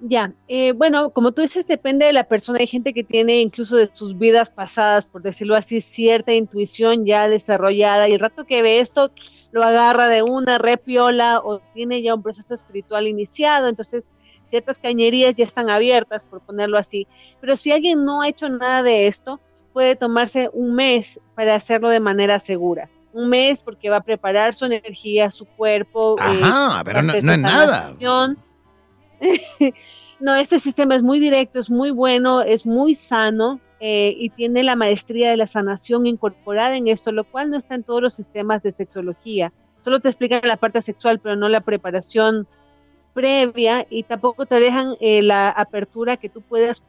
Ya, 0.00 0.34
eh, 0.46 0.72
bueno, 0.72 1.10
como 1.10 1.32
tú 1.32 1.40
dices, 1.40 1.66
depende 1.66 2.04
de 2.04 2.12
la 2.12 2.24
persona. 2.24 2.58
Hay 2.60 2.66
gente 2.66 2.92
que 2.92 3.02
tiene 3.02 3.40
incluso 3.40 3.76
de 3.76 3.90
sus 3.94 4.18
vidas 4.18 4.50
pasadas, 4.50 5.06
por 5.06 5.22
decirlo 5.22 5.56
así, 5.56 5.80
cierta 5.80 6.34
intuición 6.34 7.06
ya 7.06 7.28
desarrollada 7.28 8.08
y 8.08 8.12
el 8.12 8.20
rato 8.20 8.44
que 8.44 8.62
ve 8.62 8.78
esto 8.78 9.10
lo 9.52 9.62
agarra 9.62 10.08
de 10.08 10.22
una 10.22 10.58
repiola 10.58 11.40
o 11.42 11.60
tiene 11.74 12.02
ya 12.02 12.14
un 12.14 12.22
proceso 12.22 12.54
espiritual 12.54 13.06
iniciado, 13.06 13.68
entonces 13.68 14.04
ciertas 14.48 14.78
cañerías 14.78 15.34
ya 15.34 15.44
están 15.44 15.70
abiertas, 15.70 16.24
por 16.24 16.40
ponerlo 16.40 16.78
así. 16.78 17.06
Pero 17.40 17.56
si 17.56 17.72
alguien 17.72 18.04
no 18.04 18.22
ha 18.22 18.28
hecho 18.28 18.48
nada 18.48 18.82
de 18.82 19.06
esto, 19.06 19.40
puede 19.72 19.96
tomarse 19.96 20.50
un 20.52 20.74
mes 20.74 21.20
para 21.34 21.54
hacerlo 21.54 21.88
de 21.88 22.00
manera 22.00 22.38
segura. 22.38 22.88
Un 23.12 23.28
mes 23.28 23.62
porque 23.62 23.90
va 23.90 23.96
a 23.96 24.02
preparar 24.02 24.54
su 24.54 24.66
energía, 24.66 25.30
su 25.30 25.46
cuerpo. 25.46 26.16
Eh, 26.18 26.40
Ajá, 26.42 26.82
pero 26.84 27.02
no, 27.02 27.12
no 27.12 27.18
es 27.18 27.38
nada. 27.38 27.94
no, 30.20 30.34
este 30.34 30.58
sistema 30.58 30.94
es 30.94 31.02
muy 31.02 31.18
directo, 31.18 31.58
es 31.58 31.70
muy 31.70 31.90
bueno, 31.90 32.42
es 32.42 32.66
muy 32.66 32.94
sano 32.94 33.60
eh, 33.80 34.14
y 34.16 34.30
tiene 34.30 34.62
la 34.62 34.76
maestría 34.76 35.30
de 35.30 35.36
la 35.36 35.46
sanación 35.46 36.06
incorporada 36.06 36.76
en 36.76 36.88
esto, 36.88 37.12
lo 37.12 37.24
cual 37.24 37.50
no 37.50 37.56
está 37.56 37.74
en 37.74 37.82
todos 37.82 38.02
los 38.02 38.14
sistemas 38.14 38.62
de 38.62 38.70
sexología. 38.70 39.52
Solo 39.80 40.00
te 40.00 40.08
explican 40.08 40.40
la 40.44 40.56
parte 40.56 40.80
sexual, 40.82 41.20
pero 41.20 41.36
no 41.36 41.48
la 41.48 41.60
preparación 41.60 42.46
previa 43.12 43.86
y 43.88 44.02
tampoco 44.02 44.46
te 44.46 44.60
dejan 44.60 44.94
eh, 45.00 45.22
la 45.22 45.48
apertura 45.48 46.16
que 46.16 46.28
tú 46.28 46.42
puedas 46.42 46.82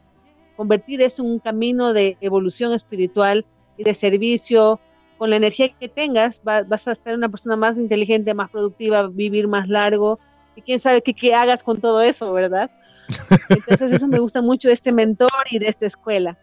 convertir 0.56 1.02
esto 1.02 1.22
en 1.22 1.32
un 1.32 1.40
camino 1.40 1.94
de 1.94 2.18
evolución 2.22 2.74
espiritual 2.74 3.46
y 3.78 3.84
de 3.84 3.94
servicio. 3.94 4.80
Con 5.18 5.32
la 5.32 5.38
energía 5.38 5.70
que 5.70 5.90
tengas, 5.90 6.42
vas 6.44 6.88
a 6.88 6.94
ser 6.94 7.16
una 7.16 7.28
persona 7.30 7.56
más 7.56 7.78
inteligente, 7.80 8.36
más 8.36 8.52
productiva, 8.52 9.08
vivir 9.08 9.48
más 9.48 9.68
largo 9.68 10.20
y 10.56 10.62
quién 10.62 10.80
sabe 10.80 11.02
qué, 11.02 11.34
hagas 11.34 11.64
con 11.64 11.82
todo 11.82 12.02
eso, 12.02 12.32
¿verdad? 12.34 12.70
Entonces 13.50 13.94
eso 13.94 14.08
me 14.08 14.20
gusta 14.20 14.42
mucho 14.42 14.68
de 14.68 14.76
este 14.76 14.92
mentor 14.92 15.32
y 15.50 15.60
de 15.60 15.70
esta 15.70 15.86
escuela. 15.86 16.38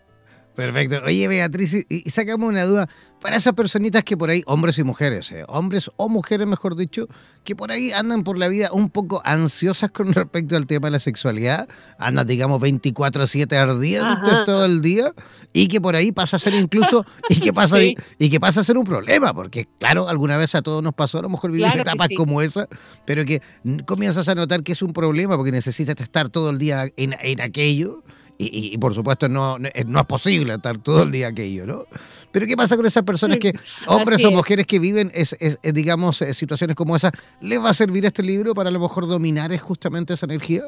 Perfecto. 0.54 1.00
Oye, 1.04 1.26
Beatriz, 1.26 1.84
y, 1.88 2.10
sacamos 2.10 2.48
una 2.48 2.64
duda. 2.64 2.88
Para 3.20 3.36
esas 3.36 3.54
personitas 3.54 4.04
que 4.04 4.18
por 4.18 4.28
ahí, 4.28 4.42
hombres 4.44 4.78
y 4.78 4.84
mujeres, 4.84 5.32
eh, 5.32 5.44
hombres 5.48 5.90
o 5.96 6.10
mujeres, 6.10 6.46
mejor 6.46 6.76
dicho, 6.76 7.08
que 7.42 7.56
por 7.56 7.72
ahí 7.72 7.90
andan 7.90 8.22
por 8.22 8.36
la 8.36 8.48
vida 8.48 8.68
un 8.70 8.90
poco 8.90 9.22
ansiosas 9.24 9.90
con 9.90 10.12
respecto 10.12 10.56
al 10.56 10.66
tema 10.66 10.88
de 10.88 10.92
la 10.92 10.98
sexualidad, 10.98 11.66
andan, 11.98 12.26
digamos, 12.26 12.60
24-7 12.60 13.56
ardientes 13.56 14.44
todo 14.44 14.66
el 14.66 14.82
día, 14.82 15.14
y 15.54 15.68
que 15.68 15.80
por 15.80 15.96
ahí 15.96 16.12
pasa 16.12 16.36
a 16.36 16.38
ser 16.38 16.52
incluso, 16.54 17.06
y 17.30 17.40
que 17.40 17.52
pasa, 17.54 17.82
y, 17.82 17.94
que 18.28 18.38
pasa 18.38 18.60
a 18.60 18.64
ser 18.64 18.76
un 18.76 18.84
problema, 18.84 19.32
porque 19.32 19.66
claro, 19.78 20.06
alguna 20.06 20.36
vez 20.36 20.54
a 20.54 20.60
todos 20.60 20.82
nos 20.82 20.92
pasó, 20.92 21.18
a 21.18 21.22
lo 21.22 21.30
mejor 21.30 21.50
vivir 21.50 21.66
etapas 21.74 22.08
como 22.14 22.42
esa, 22.42 22.68
pero 23.06 23.24
que 23.24 23.40
comienzas 23.86 24.28
a 24.28 24.34
notar 24.34 24.62
que 24.62 24.72
es 24.72 24.82
un 24.82 24.92
problema 24.92 25.36
porque 25.36 25.52
necesitas 25.52 25.96
estar 25.98 26.28
todo 26.28 26.50
el 26.50 26.58
día 26.58 26.88
en, 26.96 27.14
en 27.22 27.40
aquello 27.40 28.04
y, 28.36 28.76
por 28.78 28.94
supuesto 28.94 29.28
no, 29.28 29.58
no, 29.58 29.68
es 29.72 30.06
posible 30.06 30.54
estar 30.54 30.78
todo 30.78 31.02
el 31.04 31.12
día 31.12 31.28
aquello, 31.28 31.66
¿no? 31.66 31.84
Pero 32.32 32.46
¿qué 32.46 32.56
pasa 32.56 32.76
con 32.76 32.84
esas 32.84 33.04
personas 33.04 33.38
que, 33.38 33.52
hombres 33.86 34.24
o 34.24 34.30
mujeres 34.32 34.66
que 34.66 34.80
viven, 34.80 35.12
es, 35.14 35.36
digamos, 35.62 36.20
eh, 36.20 36.34
situaciones 36.34 36.74
como 36.74 36.96
esas? 36.96 37.12
¿Les 37.40 37.60
va 37.60 37.70
a 37.70 37.74
servir 37.74 38.04
este 38.04 38.24
libro 38.24 38.54
para 38.54 38.70
a 38.70 38.72
lo 38.72 38.80
mejor 38.80 39.06
dominar 39.06 39.56
justamente 39.58 40.14
esa 40.14 40.26
energía? 40.26 40.64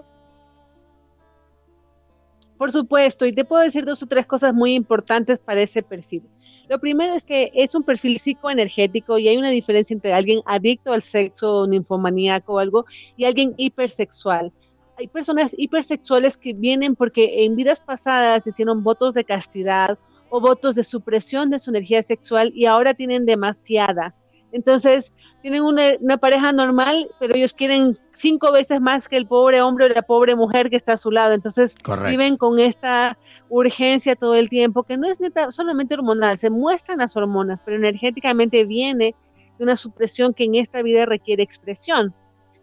Por 2.56 2.70
supuesto, 2.70 3.26
y 3.26 3.34
te 3.34 3.44
puedo 3.44 3.62
decir 3.62 3.84
dos 3.84 4.02
o 4.02 4.06
tres 4.06 4.26
cosas 4.26 4.54
muy 4.54 4.74
importantes 4.74 5.38
para 5.38 5.60
ese 5.60 5.82
perfil. 5.82 6.22
Lo 6.68 6.78
primero 6.80 7.14
es 7.14 7.24
que 7.24 7.50
es 7.54 7.74
un 7.74 7.82
perfil 7.82 8.18
psicoenergético 8.18 9.18
y 9.18 9.28
hay 9.28 9.36
una 9.36 9.50
diferencia 9.50 9.94
entre 9.94 10.12
alguien 10.12 10.40
adicto 10.46 10.92
al 10.92 11.02
sexo, 11.02 11.66
ninfomaníaco 11.66 12.54
o 12.54 12.58
algo, 12.58 12.86
y 13.16 13.24
alguien 13.24 13.54
hipersexual 13.56 14.52
hay 14.99 15.09
personas 15.09 15.55
hipersexuales 15.57 16.36
que 16.36 16.53
vienen 16.53 16.97
porque 16.97 17.44
en 17.44 17.57
vidas 17.57 17.80
pasadas 17.80 18.47
hicieron 18.47 18.82
votos 18.82 19.14
de 19.14 19.24
castidad 19.24 19.99
o 20.30 20.40
votos 20.40 20.74
de 20.74 20.84
supresión 20.84 21.51
de 21.51 21.59
su 21.59 21.70
energía 21.70 22.03
sexual 22.03 22.53
y 22.55 22.66
ahora 22.66 22.94
tienen 22.94 23.26
demasiada. 23.26 24.14
Entonces, 24.53 25.12
tienen 25.42 25.62
una, 25.62 26.16
pareja 26.16 26.53
normal, 26.53 27.11
pero 27.20 27.34
ellos 27.34 27.53
quieren 27.53 27.99
cinco 28.14 28.53
veces 28.53 28.80
más 28.80 29.09
que 29.09 29.16
el 29.16 29.26
pobre 29.26 29.61
hombre 29.61 29.84
o 29.84 29.88
la 29.88 30.03
pobre 30.03 30.34
mujer 30.34 30.70
que 30.70 30.76
está 30.76 30.94
a 30.94 30.97
su 30.97 31.11
lado. 31.11 31.34
Entonces, 31.34 31.74
viven 32.09 32.36
con 32.36 32.59
esta 32.59 33.18
urgencia 33.51 34.16
todo 34.16 34.34
el 34.34 34.49
tiempo, 34.49 34.84
que 34.84 34.97
no 34.97 35.09
es 35.09 35.20
neta, 35.20 35.51
solamente 35.51 35.94
hormonal, 35.94 36.38
se 36.38 36.49
muestran 36.49 36.99
las 36.99 37.16
hormonas, 37.16 37.61
pero 37.64 37.76
energéticamente 37.76 38.64
viene 38.64 39.14
de 39.59 39.64
una 39.64 39.76
supresión 39.76 40.32
que 40.32 40.44
en 40.44 40.55
esta 40.55 40.80
vida 40.80 41.05
requiere 41.05 41.42
expresión. 41.42 42.14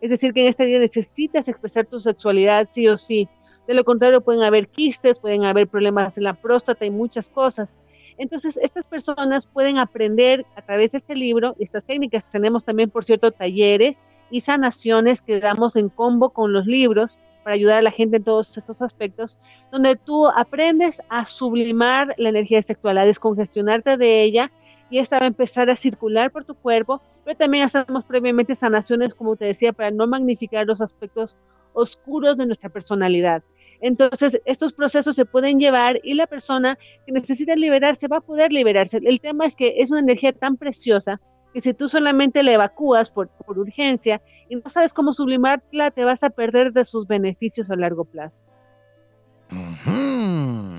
Es 0.04 0.12
decir, 0.12 0.34
que 0.34 0.42
en 0.42 0.48
esta 0.48 0.66
vida 0.66 0.80
necesitas 0.80 1.48
expresar 1.48 1.86
tu 1.86 1.98
sexualidad 2.02 2.68
sí 2.70 2.90
o 2.90 2.98
sí. 2.98 3.30
De 3.70 3.74
lo 3.74 3.86
contrario, 3.86 4.20
pueden 4.20 4.44
haber 4.44 4.68
quistes, 4.68 5.18
pueden 5.18 5.46
haber 5.46 5.66
problemas 5.66 6.18
en 6.18 6.26
la 6.26 6.34
próstata 6.34 6.84
y 6.86 6.92
muchas 6.92 7.30
cosas. 7.30 7.80
Entonces, 8.18 8.60
estas 8.62 8.86
personas 8.86 9.46
pueden 9.46 9.78
aprender 9.78 10.46
a 10.58 10.62
través 10.62 10.92
de 10.92 10.98
este 10.98 11.16
libro, 11.16 11.56
estas 11.58 11.86
técnicas. 11.86 12.30
Tenemos 12.30 12.66
también, 12.66 12.90
por 12.90 13.06
cierto, 13.06 13.32
talleres 13.32 14.04
y 14.30 14.42
sanaciones 14.42 15.22
que 15.22 15.40
damos 15.40 15.78
en 15.78 15.88
combo 15.88 16.32
con 16.32 16.52
los 16.52 16.66
libros 16.66 17.18
para 17.46 17.56
ayudar 17.56 17.78
a 17.78 17.84
la 17.84 17.92
gente 17.92 18.18
en 18.18 18.26
todos 18.26 18.58
estos 18.58 18.82
aspectos, 18.82 19.40
donde 19.72 19.96
tú 19.96 20.28
aprendes 20.28 21.02
a 21.08 21.26
sublimar 21.26 22.14
la 22.18 22.28
energía 22.28 22.62
sexual, 22.62 22.98
a 22.98 23.06
descongestionarte 23.06 23.96
de 23.96 24.24
ella 24.24 24.52
y 24.94 25.00
esta 25.00 25.18
va 25.18 25.26
a 25.26 25.28
empezar 25.28 25.70
a 25.70 25.76
circular 25.76 26.32
por 26.32 26.46
tu 26.46 26.54
cuerpo 26.54 27.02
pero 27.24 27.38
también 27.38 27.64
hacemos 27.64 28.06
previamente 28.06 28.56
sanaciones, 28.56 29.14
como 29.14 29.36
te 29.36 29.46
decía, 29.46 29.74
para 29.74 29.92
no 29.92 30.08
magnificar 30.08 30.66
los 30.66 30.82
aspectos 30.82 31.38
oscuros 31.74 32.38
de 32.38 32.46
nuestra 32.46 32.70
personalidad. 32.70 33.44
Entonces, 33.82 34.42
estos 34.46 34.74
procesos 34.74 35.16
se 35.16 35.26
pueden 35.26 35.60
llevar 35.60 36.00
y 36.04 36.14
la 36.14 36.28
persona 36.28 36.78
que 37.06 37.12
necesita 37.12 37.56
liberarse 37.56 38.08
va 38.08 38.18
a 38.18 38.22
poder 38.22 38.52
liberarse. 38.52 39.00
El 39.04 39.20
tema 39.20 39.46
es 39.46 39.56
que 39.56 39.76
es 39.78 39.92
una 39.92 40.00
energía 40.00 40.34
tan 40.34 40.58
preciosa 40.58 41.20
que 41.54 41.62
si 41.62 41.74
tú 41.74 41.88
solamente 41.90 42.44
la 42.44 42.54
evacúas 42.54 43.10
por, 43.10 43.30
por 43.30 43.60
urgencia 43.60 44.22
y 44.50 44.56
no 44.56 44.70
sabes 44.70 44.94
cómo 44.94 45.14
sublimarla, 45.14 45.92
te 45.92 46.04
vas 46.04 46.24
a 46.24 46.30
perder 46.30 46.74
de 46.74 46.86
sus 46.86 47.08
beneficios 47.08 47.70
a 47.70 47.76
largo 47.76 48.06
plazo. 48.06 48.44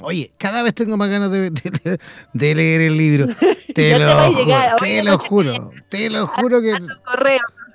Oye, 0.03 0.33
cada 0.37 0.63
vez 0.63 0.75
tengo 0.75 0.97
más 0.97 1.09
ganas 1.09 1.31
de, 1.31 2.55
leer 2.55 2.81
el 2.83 2.97
libro. 2.97 3.27
Te, 3.75 3.99
lo, 3.99 4.33
juro, 4.33 4.57
te 4.79 5.03
lo 5.03 5.19
juro, 5.19 5.73
te 5.89 6.09
lo 6.09 6.27
juro 6.29 6.61
que... 6.61 6.75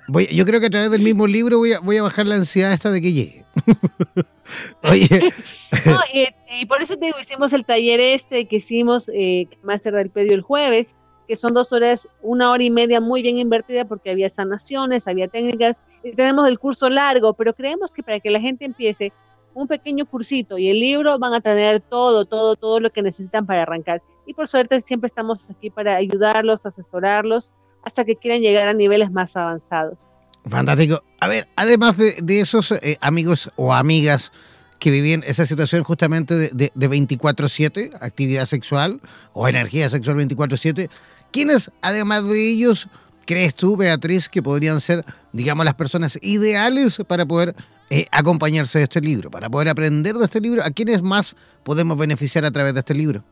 Voy, 0.08 0.26
yo 0.28 0.46
creo 0.46 0.60
que 0.60 0.66
a 0.66 0.70
través 0.70 0.90
del 0.90 1.02
mismo 1.02 1.26
libro 1.26 1.58
voy 1.58 1.74
a, 1.74 1.80
voy 1.80 1.98
a 1.98 2.02
bajar 2.02 2.26
la 2.26 2.36
ansiedad 2.36 2.72
esta 2.72 2.90
de 2.90 3.02
que 3.02 3.12
llegue. 3.12 3.44
Oye. 4.82 5.32
y, 6.58 6.66
por 6.66 6.82
eso 6.82 6.96
te 6.96 7.12
hicimos 7.20 7.52
el 7.52 7.66
taller 7.66 8.00
este 8.00 8.46
que 8.46 8.56
hicimos, 8.56 9.10
eh, 9.12 9.46
Master 9.62 9.94
del 9.94 10.08
Pedio 10.08 10.32
el 10.32 10.40
jueves, 10.40 10.94
que 11.28 11.36
son 11.36 11.54
dos 11.54 11.72
horas, 11.72 12.08
una 12.22 12.50
hora 12.50 12.62
y 12.62 12.70
media 12.70 13.00
muy 13.00 13.22
bien 13.22 13.38
invertida 13.38 13.84
porque 13.84 14.10
había 14.10 14.30
sanaciones, 14.30 15.06
había 15.06 15.28
técnicas, 15.28 15.82
y 16.02 16.12
tenemos 16.12 16.48
el 16.48 16.58
curso 16.58 16.88
largo, 16.88 17.34
pero 17.34 17.54
creemos 17.54 17.92
que 17.92 18.02
para 18.02 18.18
que 18.18 18.30
la 18.30 18.40
gente 18.40 18.64
empiece 18.64 19.12
un 19.60 19.68
pequeño 19.68 20.06
cursito 20.06 20.58
y 20.58 20.68
el 20.68 20.80
libro 20.80 21.18
van 21.18 21.34
a 21.34 21.40
tener 21.40 21.80
todo, 21.80 22.24
todo, 22.24 22.56
todo 22.56 22.80
lo 22.80 22.90
que 22.90 23.02
necesitan 23.02 23.46
para 23.46 23.62
arrancar. 23.62 24.02
Y 24.26 24.34
por 24.34 24.48
suerte 24.48 24.80
siempre 24.80 25.06
estamos 25.06 25.48
aquí 25.50 25.70
para 25.70 25.96
ayudarlos, 25.96 26.66
asesorarlos, 26.66 27.52
hasta 27.82 28.04
que 28.04 28.16
quieran 28.16 28.40
llegar 28.40 28.68
a 28.68 28.72
niveles 28.72 29.10
más 29.10 29.36
avanzados. 29.36 30.08
Fantástico. 30.48 31.02
A 31.20 31.28
ver, 31.28 31.48
además 31.56 31.96
de, 31.98 32.40
esos 32.40 32.72
eh, 32.72 32.96
amigos 33.00 33.50
o 33.56 33.74
amigas 33.74 34.32
que 34.78 34.90
vivían 34.90 35.22
esa 35.26 35.44
situación 35.44 35.84
justamente 35.84 36.34
de, 36.34 36.50
de, 36.52 36.72
de 36.74 36.90
24/7, 36.90 37.92
actividad 38.00 38.46
sexual 38.46 39.00
o 39.34 39.46
energía 39.46 39.90
sexual 39.90 40.16
24/7, 40.16 40.88
¿quiénes 41.30 41.70
además 41.82 42.26
de 42.26 42.48
ellos 42.48 42.88
crees 43.26 43.54
tú, 43.54 43.76
Beatriz, 43.76 44.28
que 44.28 44.42
podrían 44.42 44.80
ser, 44.80 45.04
digamos, 45.32 45.64
las 45.64 45.74
personas 45.74 46.18
ideales 46.22 47.00
para 47.06 47.26
poder 47.26 47.54
eh, 47.90 48.06
acompañarse 48.12 48.78
de 48.78 48.84
este 48.84 49.00
libro, 49.00 49.30
para 49.30 49.50
poder 49.50 49.68
aprender 49.68 50.14
de 50.14 50.24
este 50.24 50.40
libro? 50.40 50.62
¿A 50.64 50.70
quiénes 50.70 51.02
más 51.02 51.36
podemos 51.64 51.98
beneficiar 51.98 52.44
a 52.44 52.50
través 52.50 52.72
de 52.72 52.80
este 52.80 52.94
libro? 52.94 53.24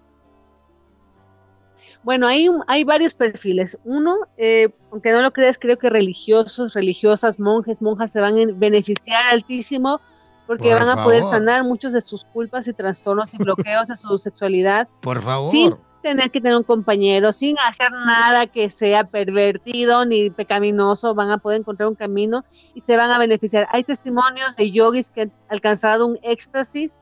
Bueno, 2.02 2.26
hay, 2.26 2.48
hay 2.66 2.84
varios 2.84 3.14
perfiles. 3.14 3.78
Uno, 3.84 4.16
eh, 4.36 4.70
aunque 4.90 5.12
no 5.12 5.22
lo 5.22 5.32
creas, 5.32 5.58
creo 5.58 5.78
que 5.78 5.90
religiosos, 5.90 6.74
religiosas, 6.74 7.38
monjes, 7.38 7.82
monjas 7.82 8.12
se 8.12 8.20
van 8.20 8.38
a 8.38 8.46
beneficiar 8.54 9.22
altísimo 9.32 10.00
porque 10.46 10.70
Por 10.70 10.80
van 10.80 10.98
a 10.98 11.04
poder 11.04 11.22
sanar 11.24 11.62
muchos 11.62 11.92
de 11.92 12.00
sus 12.00 12.24
culpas 12.24 12.66
y 12.66 12.72
trastornos 12.72 13.34
y 13.34 13.36
bloqueos 13.36 13.86
de 13.88 13.96
su 13.96 14.16
sexualidad 14.18 14.88
Por 15.02 15.20
favor. 15.20 15.52
sin 15.52 15.76
tener 16.02 16.30
que 16.30 16.40
tener 16.40 16.56
un 16.56 16.62
compañero, 16.62 17.32
sin 17.32 17.56
hacer 17.66 17.90
nada 17.92 18.46
que 18.46 18.70
sea 18.70 19.04
pervertido 19.04 20.04
ni 20.04 20.30
pecaminoso, 20.30 21.14
van 21.14 21.30
a 21.30 21.38
poder 21.38 21.60
encontrar 21.60 21.88
un 21.88 21.94
camino 21.94 22.44
y 22.74 22.80
se 22.80 22.96
van 22.96 23.10
a 23.10 23.18
beneficiar. 23.18 23.68
Hay 23.72 23.84
testimonios 23.84 24.56
de 24.56 24.70
yogis 24.70 25.10
que 25.10 25.22
han 25.22 25.32
alcanzado 25.48 26.06
un 26.06 26.18
éxtasis 26.22 26.98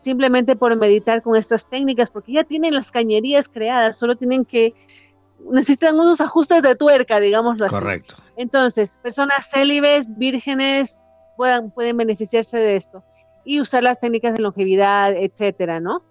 simplemente 0.00 0.56
por 0.56 0.76
meditar 0.76 1.22
con 1.22 1.36
estas 1.36 1.68
técnicas, 1.68 2.10
porque 2.10 2.32
ya 2.32 2.44
tienen 2.44 2.74
las 2.74 2.90
cañerías 2.90 3.48
creadas, 3.48 3.96
solo 3.96 4.16
tienen 4.16 4.44
que, 4.44 4.74
necesitan 5.50 5.98
unos 5.98 6.20
ajustes 6.20 6.62
de 6.62 6.74
tuerca, 6.76 7.20
digámoslo 7.20 7.66
así. 7.66 7.74
Correcto. 7.74 8.16
Entonces, 8.36 8.98
personas 9.02 9.48
célibes, 9.50 10.06
vírgenes, 10.16 11.00
puedan, 11.36 11.70
pueden 11.70 11.96
beneficiarse 11.96 12.58
de 12.58 12.76
esto 12.76 13.02
y 13.44 13.60
usar 13.60 13.82
las 13.82 13.98
técnicas 13.98 14.34
de 14.34 14.40
longevidad, 14.40 15.12
etcétera, 15.16 15.80
¿no? 15.80 16.02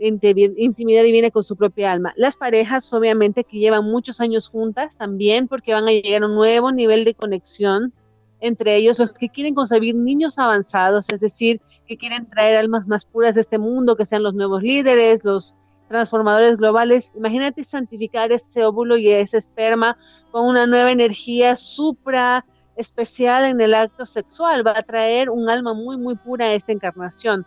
Inti- 0.00 0.54
Intimidad 0.56 1.04
divina 1.04 1.30
con 1.30 1.44
su 1.44 1.56
propia 1.56 1.92
alma. 1.92 2.12
Las 2.16 2.36
parejas, 2.36 2.92
obviamente, 2.92 3.44
que 3.44 3.58
llevan 3.58 3.84
muchos 3.84 4.20
años 4.20 4.48
juntas, 4.48 4.96
también 4.96 5.46
porque 5.46 5.74
van 5.74 5.86
a 5.86 5.92
llegar 5.92 6.22
a 6.22 6.26
un 6.26 6.34
nuevo 6.34 6.72
nivel 6.72 7.04
de 7.04 7.14
conexión 7.14 7.92
entre 8.40 8.76
ellos, 8.76 8.98
los 8.98 9.12
que 9.12 9.28
quieren 9.28 9.54
concebir 9.54 9.94
niños 9.94 10.38
avanzados, 10.38 11.06
es 11.12 11.20
decir, 11.20 11.60
que 11.86 11.98
quieren 11.98 12.26
traer 12.30 12.56
almas 12.56 12.86
más 12.86 13.04
puras 13.04 13.34
de 13.34 13.42
este 13.42 13.58
mundo, 13.58 13.96
que 13.96 14.06
sean 14.06 14.22
los 14.22 14.32
nuevos 14.32 14.62
líderes, 14.62 15.24
los 15.24 15.54
transformadores 15.88 16.56
globales. 16.56 17.12
Imagínate 17.14 17.64
santificar 17.64 18.32
ese 18.32 18.64
óvulo 18.64 18.96
y 18.96 19.10
ese 19.10 19.36
esperma 19.36 19.98
con 20.30 20.46
una 20.46 20.66
nueva 20.66 20.90
energía 20.90 21.54
supra 21.56 22.46
especial 22.76 23.44
en 23.44 23.60
el 23.60 23.74
acto 23.74 24.06
sexual. 24.06 24.66
Va 24.66 24.72
a 24.78 24.82
traer 24.84 25.28
un 25.28 25.50
alma 25.50 25.74
muy, 25.74 25.98
muy 25.98 26.14
pura 26.14 26.46
a 26.46 26.54
esta 26.54 26.72
encarnación. 26.72 27.44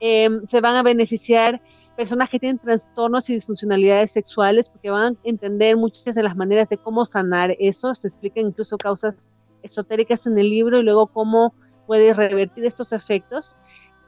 Eh, 0.00 0.28
se 0.50 0.60
van 0.60 0.76
a 0.76 0.82
beneficiar 0.82 1.62
personas 1.96 2.28
que 2.28 2.38
tienen 2.38 2.58
trastornos 2.58 3.28
y 3.30 3.34
disfuncionalidades 3.34 4.12
sexuales 4.12 4.68
porque 4.68 4.90
van 4.90 5.14
a 5.14 5.16
entender 5.24 5.76
muchas 5.76 6.14
de 6.14 6.22
las 6.22 6.36
maneras 6.36 6.68
de 6.68 6.76
cómo 6.76 7.04
sanar 7.04 7.56
eso. 7.58 7.94
Se 7.94 8.06
explican 8.06 8.46
incluso 8.46 8.76
causas 8.78 9.28
esotéricas 9.62 10.26
en 10.26 10.38
el 10.38 10.50
libro 10.50 10.78
y 10.78 10.82
luego 10.82 11.06
cómo 11.06 11.54
puedes 11.86 12.16
revertir 12.16 12.64
estos 12.66 12.92
efectos. 12.92 13.56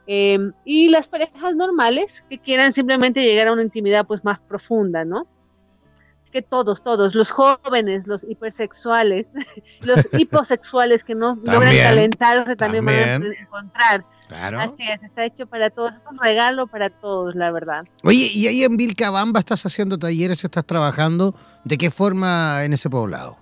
Eh, 0.07 0.39
y 0.65 0.89
las 0.89 1.07
parejas 1.07 1.55
normales 1.55 2.11
que 2.29 2.39
quieran 2.39 2.73
simplemente 2.73 3.21
llegar 3.21 3.47
a 3.47 3.53
una 3.53 3.61
intimidad 3.61 4.05
pues 4.05 4.23
más 4.23 4.39
profunda, 4.39 5.05
¿no? 5.05 5.27
que 6.31 6.41
todos, 6.41 6.83
todos, 6.83 7.15
los 7.15 7.31
jóvenes, 7.31 8.07
los 8.07 8.23
hipersexuales, 8.23 9.27
los 9.81 10.07
hiposexuales 10.13 11.03
que 11.03 11.15
no 11.15 11.35
logran 11.43 11.75
calentarse 11.75 12.55
también, 12.55 12.85
van 12.85 12.95
también. 12.95 13.33
a 13.33 13.41
encontrar. 13.41 14.05
Claro. 14.29 14.59
Así 14.59 14.83
es, 14.87 15.01
está 15.01 15.25
hecho 15.25 15.47
para 15.47 15.71
todos, 15.71 15.95
es 15.95 16.05
un 16.05 16.19
regalo 16.19 16.67
para 16.67 16.91
todos, 16.91 17.33
la 17.33 17.51
verdad. 17.51 17.83
Oye, 18.03 18.29
¿y 18.31 18.45
ahí 18.45 18.63
en 18.63 18.77
Vilcabamba 18.77 19.39
estás 19.39 19.65
haciendo 19.65 19.97
talleres, 19.97 20.43
estás 20.43 20.63
trabajando? 20.65 21.33
¿De 21.65 21.79
qué 21.79 21.89
forma 21.89 22.63
en 22.63 22.73
ese 22.73 22.91
poblado? 22.91 23.37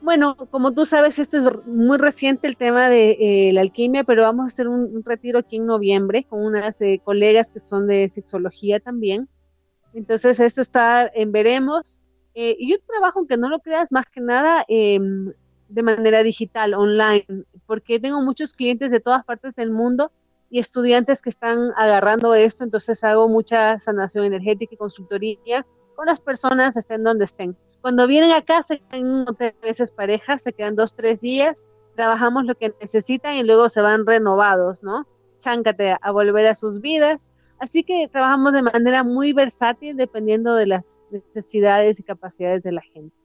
Bueno, 0.00 0.36
como 0.36 0.72
tú 0.72 0.86
sabes, 0.86 1.18
esto 1.18 1.36
es 1.36 1.66
muy 1.66 1.98
reciente 1.98 2.46
el 2.46 2.56
tema 2.56 2.88
de 2.88 3.18
eh, 3.20 3.52
la 3.52 3.62
alquimia, 3.62 4.04
pero 4.04 4.22
vamos 4.22 4.44
a 4.44 4.46
hacer 4.54 4.68
un, 4.68 4.82
un 4.82 5.02
retiro 5.04 5.40
aquí 5.40 5.56
en 5.56 5.66
noviembre 5.66 6.22
con 6.22 6.44
unas 6.44 6.80
eh, 6.80 7.00
colegas 7.04 7.50
que 7.50 7.58
son 7.58 7.88
de 7.88 8.08
sexología 8.08 8.78
también. 8.78 9.28
Entonces, 9.94 10.38
esto 10.38 10.62
está 10.62 11.10
en 11.12 11.32
veremos. 11.32 12.00
Eh, 12.34 12.56
y 12.56 12.70
yo 12.70 12.76
trabajo, 12.86 13.18
aunque 13.18 13.36
no 13.36 13.48
lo 13.48 13.58
creas, 13.58 13.90
más 13.90 14.06
que 14.06 14.20
nada 14.20 14.64
eh, 14.68 15.00
de 15.68 15.82
manera 15.82 16.22
digital, 16.22 16.74
online, 16.74 17.24
porque 17.68 18.00
tengo 18.00 18.22
muchos 18.22 18.54
clientes 18.54 18.90
de 18.90 18.98
todas 18.98 19.22
partes 19.24 19.54
del 19.54 19.70
mundo 19.70 20.10
y 20.48 20.58
estudiantes 20.58 21.20
que 21.20 21.28
están 21.28 21.70
agarrando 21.76 22.34
esto, 22.34 22.64
entonces 22.64 23.04
hago 23.04 23.28
mucha 23.28 23.78
sanación 23.78 24.24
energética 24.24 24.74
y 24.74 24.78
consultoría 24.78 25.66
con 25.94 26.06
las 26.06 26.18
personas 26.18 26.78
estén 26.78 27.04
donde 27.04 27.26
estén. 27.26 27.54
Cuando 27.82 28.06
vienen 28.06 28.30
acá, 28.30 28.62
se 28.62 28.78
quedan 28.78 29.26
a 29.28 29.52
veces 29.60 29.90
parejas, 29.90 30.42
se 30.42 30.54
quedan 30.54 30.76
dos, 30.76 30.96
tres 30.96 31.20
días, 31.20 31.66
trabajamos 31.94 32.46
lo 32.46 32.54
que 32.54 32.74
necesitan 32.80 33.34
y 33.34 33.42
luego 33.42 33.68
se 33.68 33.82
van 33.82 34.06
renovados, 34.06 34.82
¿no? 34.82 35.06
Cháncate 35.40 35.94
a 36.00 36.10
volver 36.10 36.46
a 36.46 36.54
sus 36.54 36.80
vidas. 36.80 37.28
Así 37.58 37.84
que 37.84 38.08
trabajamos 38.08 38.54
de 38.54 38.62
manera 38.62 39.04
muy 39.04 39.34
versátil 39.34 39.96
dependiendo 39.96 40.54
de 40.54 40.66
las 40.66 40.98
necesidades 41.10 42.00
y 42.00 42.02
capacidades 42.02 42.62
de 42.62 42.72
la 42.72 42.82
gente. 42.94 43.17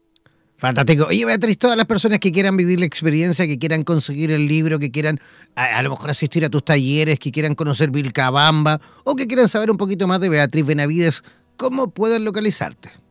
Fantástico. 0.58 1.08
Oye, 1.10 1.26
Beatriz, 1.26 1.58
todas 1.58 1.76
las 1.76 1.86
personas 1.86 2.20
que 2.20 2.32
quieran 2.32 2.56
vivir 2.56 2.80
la 2.80 2.86
experiencia, 2.86 3.46
que 3.48 3.60
quieran 3.60 3.84
conseguir 3.84 4.32
el 4.32 4.48
libro, 4.48 4.80
que 4.80 4.92
quieran 4.92 5.20
a, 5.56 5.66
a 5.66 5.84
lo 5.84 5.90
mejor 5.90 6.10
asistir 6.10 6.46
a 6.46 6.50
tus 6.50 6.64
talleres, 6.64 7.20
que 7.20 7.32
quieran 7.32 7.56
conocer 7.56 7.92
Vilcabamba 7.92 8.80
o 9.04 9.16
que 9.16 9.28
quieran 9.28 9.50
saber 9.50 9.72
un 9.72 9.78
poquito 9.78 10.08
más 10.08 10.22
de 10.22 10.30
Beatriz 10.30 10.66
Benavides, 10.66 11.24
¿cómo 11.58 11.90
pueden 11.90 12.24
localizarte? 12.24 13.03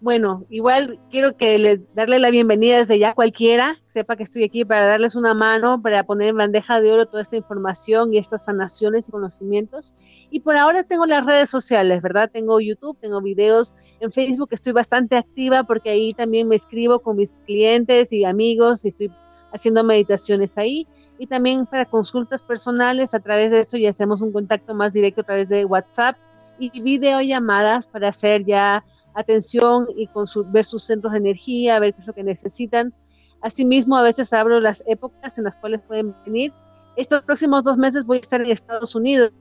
Bueno, 0.00 0.46
igual 0.48 0.98
quiero 1.10 1.36
que 1.36 1.58
le, 1.58 1.82
darle 1.94 2.18
la 2.18 2.30
bienvenida 2.30 2.78
desde 2.78 2.98
ya 2.98 3.12
cualquiera, 3.12 3.76
sepa 3.92 4.16
que 4.16 4.22
estoy 4.22 4.44
aquí 4.44 4.64
para 4.64 4.86
darles 4.86 5.14
una 5.14 5.34
mano, 5.34 5.82
para 5.82 6.04
poner 6.04 6.28
en 6.28 6.38
bandeja 6.38 6.80
de 6.80 6.90
oro 6.90 7.04
toda 7.04 7.20
esta 7.20 7.36
información 7.36 8.14
y 8.14 8.16
estas 8.16 8.46
sanaciones 8.46 9.06
y 9.06 9.12
conocimientos. 9.12 9.92
Y 10.30 10.40
por 10.40 10.56
ahora 10.56 10.84
tengo 10.84 11.04
las 11.04 11.26
redes 11.26 11.50
sociales, 11.50 12.00
¿verdad? 12.00 12.30
Tengo 12.32 12.60
YouTube, 12.60 12.96
tengo 12.98 13.20
videos 13.20 13.74
en 14.00 14.10
Facebook, 14.10 14.48
estoy 14.52 14.72
bastante 14.72 15.18
activa 15.18 15.64
porque 15.64 15.90
ahí 15.90 16.14
también 16.14 16.48
me 16.48 16.56
escribo 16.56 17.00
con 17.00 17.18
mis 17.18 17.34
clientes 17.44 18.10
y 18.10 18.24
amigos 18.24 18.86
y 18.86 18.88
estoy 18.88 19.10
haciendo 19.52 19.84
meditaciones 19.84 20.56
ahí. 20.56 20.86
Y 21.18 21.26
también 21.26 21.66
para 21.66 21.84
consultas 21.84 22.40
personales, 22.40 23.12
a 23.12 23.20
través 23.20 23.50
de 23.50 23.60
eso 23.60 23.76
ya 23.76 23.90
hacemos 23.90 24.22
un 24.22 24.32
contacto 24.32 24.74
más 24.74 24.94
directo 24.94 25.20
a 25.20 25.24
través 25.24 25.50
de 25.50 25.66
WhatsApp 25.66 26.16
y 26.58 26.80
videollamadas 26.80 27.86
para 27.86 28.08
hacer 28.08 28.46
ya 28.46 28.82
atención 29.14 29.88
y 29.96 30.06
con 30.06 30.26
ver 30.52 30.64
sus 30.64 30.84
centros 30.84 31.12
de 31.12 31.18
energía, 31.18 31.78
ver 31.78 31.94
qué 31.94 32.00
es 32.00 32.06
lo 32.06 32.14
que 32.14 32.24
necesitan. 32.24 32.92
Asimismo, 33.40 33.96
a 33.96 34.02
veces 34.02 34.32
abro 34.32 34.60
las 34.60 34.82
épocas 34.86 35.38
en 35.38 35.44
las 35.44 35.56
cuales 35.56 35.80
pueden 35.82 36.14
venir. 36.24 36.52
Estos 36.96 37.22
próximos 37.22 37.64
dos 37.64 37.78
meses 37.78 38.04
voy 38.04 38.18
a 38.18 38.20
estar 38.20 38.40
en 38.40 38.50
Estados 38.50 38.94
Unidos. 38.94 39.32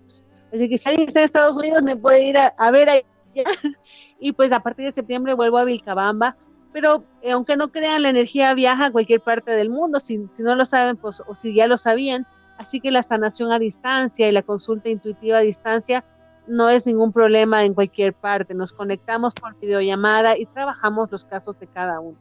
Así 0.53 0.69
que 0.69 0.77
si 0.77 0.89
alguien 0.89 1.07
está 1.07 1.19
en 1.19 1.25
Estados 1.25 1.57
Unidos 1.57 1.83
me 1.83 1.95
puede 1.95 2.23
ir 2.25 2.37
a, 2.37 2.47
a 2.57 2.71
ver 2.71 2.89
allá. 2.89 3.03
Y 4.21 4.33
pues 4.33 4.51
a 4.51 4.59
partir 4.59 4.85
de 4.85 4.91
septiembre 4.91 5.33
vuelvo 5.33 5.57
a 5.57 5.63
Vilcabamba. 5.63 6.35
Pero 6.73 7.05
eh, 7.21 7.31
aunque 7.31 7.55
no 7.55 7.71
crean, 7.71 8.03
la 8.03 8.09
energía 8.09 8.53
viaja 8.53 8.87
a 8.87 8.91
cualquier 8.91 9.21
parte 9.21 9.51
del 9.51 9.69
mundo. 9.69 9.99
Si, 9.99 10.19
si 10.35 10.43
no 10.43 10.55
lo 10.55 10.65
saben, 10.65 10.97
pues, 10.97 11.21
o 11.25 11.33
si 11.33 11.53
ya 11.53 11.67
lo 11.67 11.77
sabían. 11.77 12.25
Así 12.57 12.81
que 12.81 12.91
la 12.91 13.03
sanación 13.03 13.51
a 13.53 13.59
distancia 13.59 14.27
y 14.27 14.31
la 14.33 14.41
consulta 14.41 14.89
intuitiva 14.89 15.37
a 15.37 15.41
distancia 15.41 16.03
no 16.49 16.69
es 16.69 16.85
ningún 16.85 17.13
problema 17.13 17.63
en 17.63 17.73
cualquier 17.73 18.13
parte. 18.13 18.53
Nos 18.53 18.73
conectamos 18.73 19.33
por 19.33 19.57
videollamada 19.59 20.37
y 20.37 20.45
trabajamos 20.47 21.11
los 21.11 21.23
casos 21.23 21.57
de 21.59 21.67
cada 21.67 21.99
uno. 21.99 22.17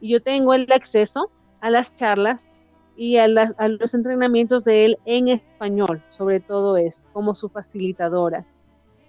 Y 0.00 0.10
yo 0.10 0.22
tengo 0.22 0.54
el 0.54 0.70
acceso 0.72 1.30
a 1.60 1.70
las 1.70 1.94
charlas 1.94 2.48
y 2.96 3.16
a, 3.16 3.28
las, 3.28 3.54
a, 3.58 3.68
los 3.68 3.94
entrenamientos 3.94 4.64
de 4.64 4.84
él 4.84 4.98
en 5.04 5.28
español, 5.28 6.02
sobre 6.10 6.40
todo 6.40 6.76
esto, 6.76 7.04
como 7.12 7.34
su 7.34 7.48
facilitadora. 7.48 8.44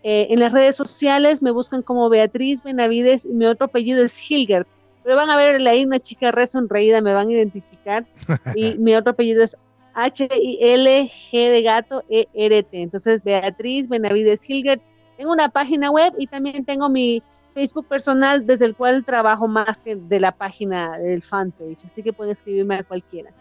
Eh, 0.04 0.28
en 0.30 0.40
las 0.40 0.52
redes 0.52 0.76
sociales 0.76 1.42
me 1.42 1.52
buscan 1.52 1.82
como 1.82 2.10
Beatriz 2.10 2.62
Benavides 2.62 3.26
y 3.26 3.30
mi 3.30 3.46
otro 3.46 3.66
apellido 3.66 4.04
es 4.04 4.30
Hilgert. 4.30 4.68
Pero 5.04 5.16
van 5.16 5.30
a 5.30 5.38
ver 5.38 5.66
ahí 5.68 5.86
una 5.86 6.00
chica 6.00 6.32
re 6.32 6.48
sonreída, 6.48 7.02
me 7.02 7.14
van 7.14 7.30
a 7.30 7.34
identificar. 7.34 8.06
Y 8.56 8.78
mi 8.78 8.96
otro 8.96 9.12
apellido 9.12 9.44
es 9.44 9.58
H-I-L-G 9.94 11.32
de 11.32 11.62
gato 11.62 12.04
E-R-T. 12.10 12.82
Entonces, 12.82 13.24
Beatriz 13.24 13.88
Benavides 13.88 14.50
Hilgert. 14.50 14.82
Tengo 15.24 15.32
una 15.32 15.48
página 15.48 15.90
web 15.90 16.14
y 16.18 16.28
también 16.28 16.66
tengo 16.66 16.90
mi 16.90 17.24
Facebook 17.54 17.88
personal 17.88 18.46
desde 18.46 18.66
el 18.66 18.76
cual 18.76 19.06
trabajo 19.06 19.48
más 19.48 19.78
que 19.78 19.96
de 19.96 20.20
la 20.20 20.34
página 20.34 20.98
del 20.98 21.22
fanpage. 21.22 21.86
Así 21.86 22.04
que 22.04 22.12
pueden 22.12 22.34
escribirme 22.34 22.76
a 22.76 22.84
cualquiera. 22.84 23.32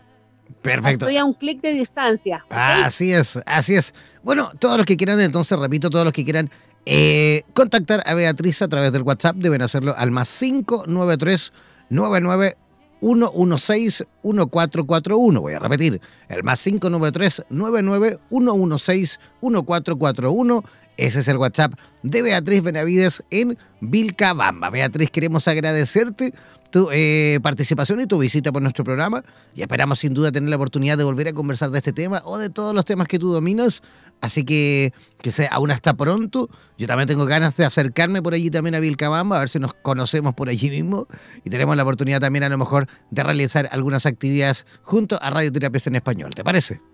Perfecto. 0.63 1.07
Estoy 1.07 1.17
a 1.17 1.25
un 1.25 1.35
clic 1.35 1.61
de 1.61 1.73
distancia. 1.73 2.45
Así 2.51 3.13
es, 3.13 3.41
así 3.47 3.75
es. 3.75 3.93
Bueno, 4.23 4.53
todos 4.61 4.77
los 4.77 4.87
que 4.87 4.97
quieran, 4.97 5.19
entonces 5.19 5.59
repito, 5.59 5.91
todos 5.91 6.05
los 6.05 6.15
que 6.15 6.23
quieran 6.23 6.51
eh, 6.87 7.43
contactar 7.53 8.01
a 8.07 8.15
Beatriz 8.15 8.63
a 8.63 8.69
través 8.69 8.93
del 8.93 9.03
WhatsApp 9.03 9.35
deben 9.35 9.61
hacerlo 9.61 9.93
al 9.99 10.13
más 10.13 10.29
593 10.39 11.53
99 11.91 12.57
116 13.01 14.05
1441. 14.23 15.41
Voy 15.41 15.53
a 15.53 15.59
repetir, 15.59 16.01
el 16.29 16.45
más 16.45 16.63
593 16.63 17.47
99 17.51 18.21
116 18.31 19.19
1441. 19.41 20.65
Ese 20.97 21.21
es 21.21 21.29
el 21.29 21.39
WhatsApp 21.39 21.73
de 22.03 22.23
Beatriz 22.23 22.63
Benavides 22.63 23.23
en 23.31 23.57
Vilcabamba. 23.81 24.71
Beatriz, 24.71 25.11
queremos 25.11 25.49
agradecerte 25.49 26.35
tu 26.71 26.89
eh, 26.91 27.39
participación 27.43 28.01
y 28.01 28.07
tu 28.07 28.19
visita 28.19 28.51
por 28.51 28.63
nuestro 28.63 28.83
programa 28.83 29.23
y 29.55 29.63
esperamos 29.63 30.01
sin 30.01 30.15
duda 30.15 30.33
tener 30.33 30.49
la 30.49 30.57
oportunidad 30.57 30.97
de 30.97 31.05
volver 31.05 31.29
a 31.29 31.33
conversar 31.33 31.71
de 31.71 31.79
este 31.79 31.93
tema 31.93 32.23
o 32.25 32.39
de 32.39 32.51
todos 32.51 32.75
los 32.75 32.85
temas 32.85 33.07
que 33.09 33.19
tú 33.19 33.33
dominas. 33.33 33.83
Así 34.21 34.45
que 34.45 34.93
que 35.21 35.31
sea 35.31 35.49
aún 35.53 35.71
hasta 35.71 35.95
pronto. 35.95 36.49
Yo 36.79 36.87
también 36.87 37.09
tengo 37.09 37.27
ganas 37.27 37.57
de 37.57 37.65
acercarme 37.65 38.23
por 38.23 38.35
allí 38.35 38.51
también 38.51 38.75
a 38.75 38.81
Vilcabamba, 38.81 39.37
a 39.37 39.41
ver 39.41 39.49
si 39.49 39.59
nos 39.59 39.75
conocemos 39.75 40.35
por 40.35 40.49
allí 40.49 40.71
mismo 40.71 41.07
y 41.45 41.51
tenemos 41.51 41.77
la 41.77 41.83
oportunidad 41.83 42.21
también 42.21 42.45
a 42.45 42.49
lo 42.49 42.59
mejor 42.59 42.89
de 43.11 43.23
realizar 43.23 43.69
algunas 43.71 44.07
actividades 44.07 44.67
junto 44.83 45.19
a 45.23 45.31
Radioterapias 45.31 45.87
en 45.87 45.97
Español. 45.97 46.31
¿Te 46.35 46.43
parece? 46.43 46.92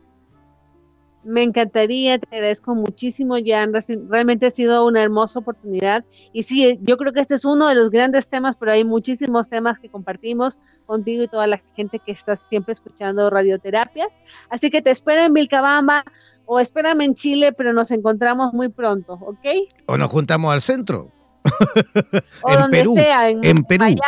Me 1.25 1.43
encantaría, 1.43 2.19
te 2.19 2.27
agradezco 2.35 2.75
muchísimo, 2.75 3.37
Jan. 3.45 3.73
Realmente 4.09 4.47
ha 4.47 4.51
sido 4.51 4.87
una 4.87 5.03
hermosa 5.03 5.41
oportunidad. 5.41 6.05
Y 6.33 6.45
sí, 6.45 6.79
yo 6.83 6.97
creo 6.97 7.13
que 7.13 7.21
este 7.21 7.35
es 7.35 7.45
uno 7.45 7.69
de 7.69 7.75
los 7.75 7.91
grandes 7.91 8.29
temas, 8.29 8.57
pero 8.59 8.73
hay 8.73 8.85
muchísimos 8.85 9.49
temas 9.49 9.79
que 9.79 9.91
compartimos 9.91 10.59
contigo 10.87 11.25
y 11.25 11.29
toda 11.29 11.47
la 11.47 11.61
gente 11.77 11.99
que 11.99 12.13
está 12.13 12.37
siempre 12.37 12.73
escuchando 12.73 13.29
radioterapias. 13.31 14.21
Así 14.49 14.71
que 14.71 14.81
te 14.81 14.91
espero 14.91 15.23
en 15.23 15.35
Vilcabamba 15.35 16.05
o 16.47 16.61
espérame 16.61 17.03
en 17.03 17.15
Chile, 17.15 17.53
pero 17.53 17.73
nos 17.73 17.91
encontramos 17.91 18.55
muy 18.55 18.71
pronto, 18.71 19.15
¿ok? 19.15 19.47
O 19.87 19.99
nos 19.99 20.11
juntamos 20.11 20.53
al 20.53 20.63
centro. 20.63 21.13
o 22.43 22.53
donde 22.53 22.85
sea, 22.95 23.29
en, 23.29 23.41
Miami, 23.69 24.01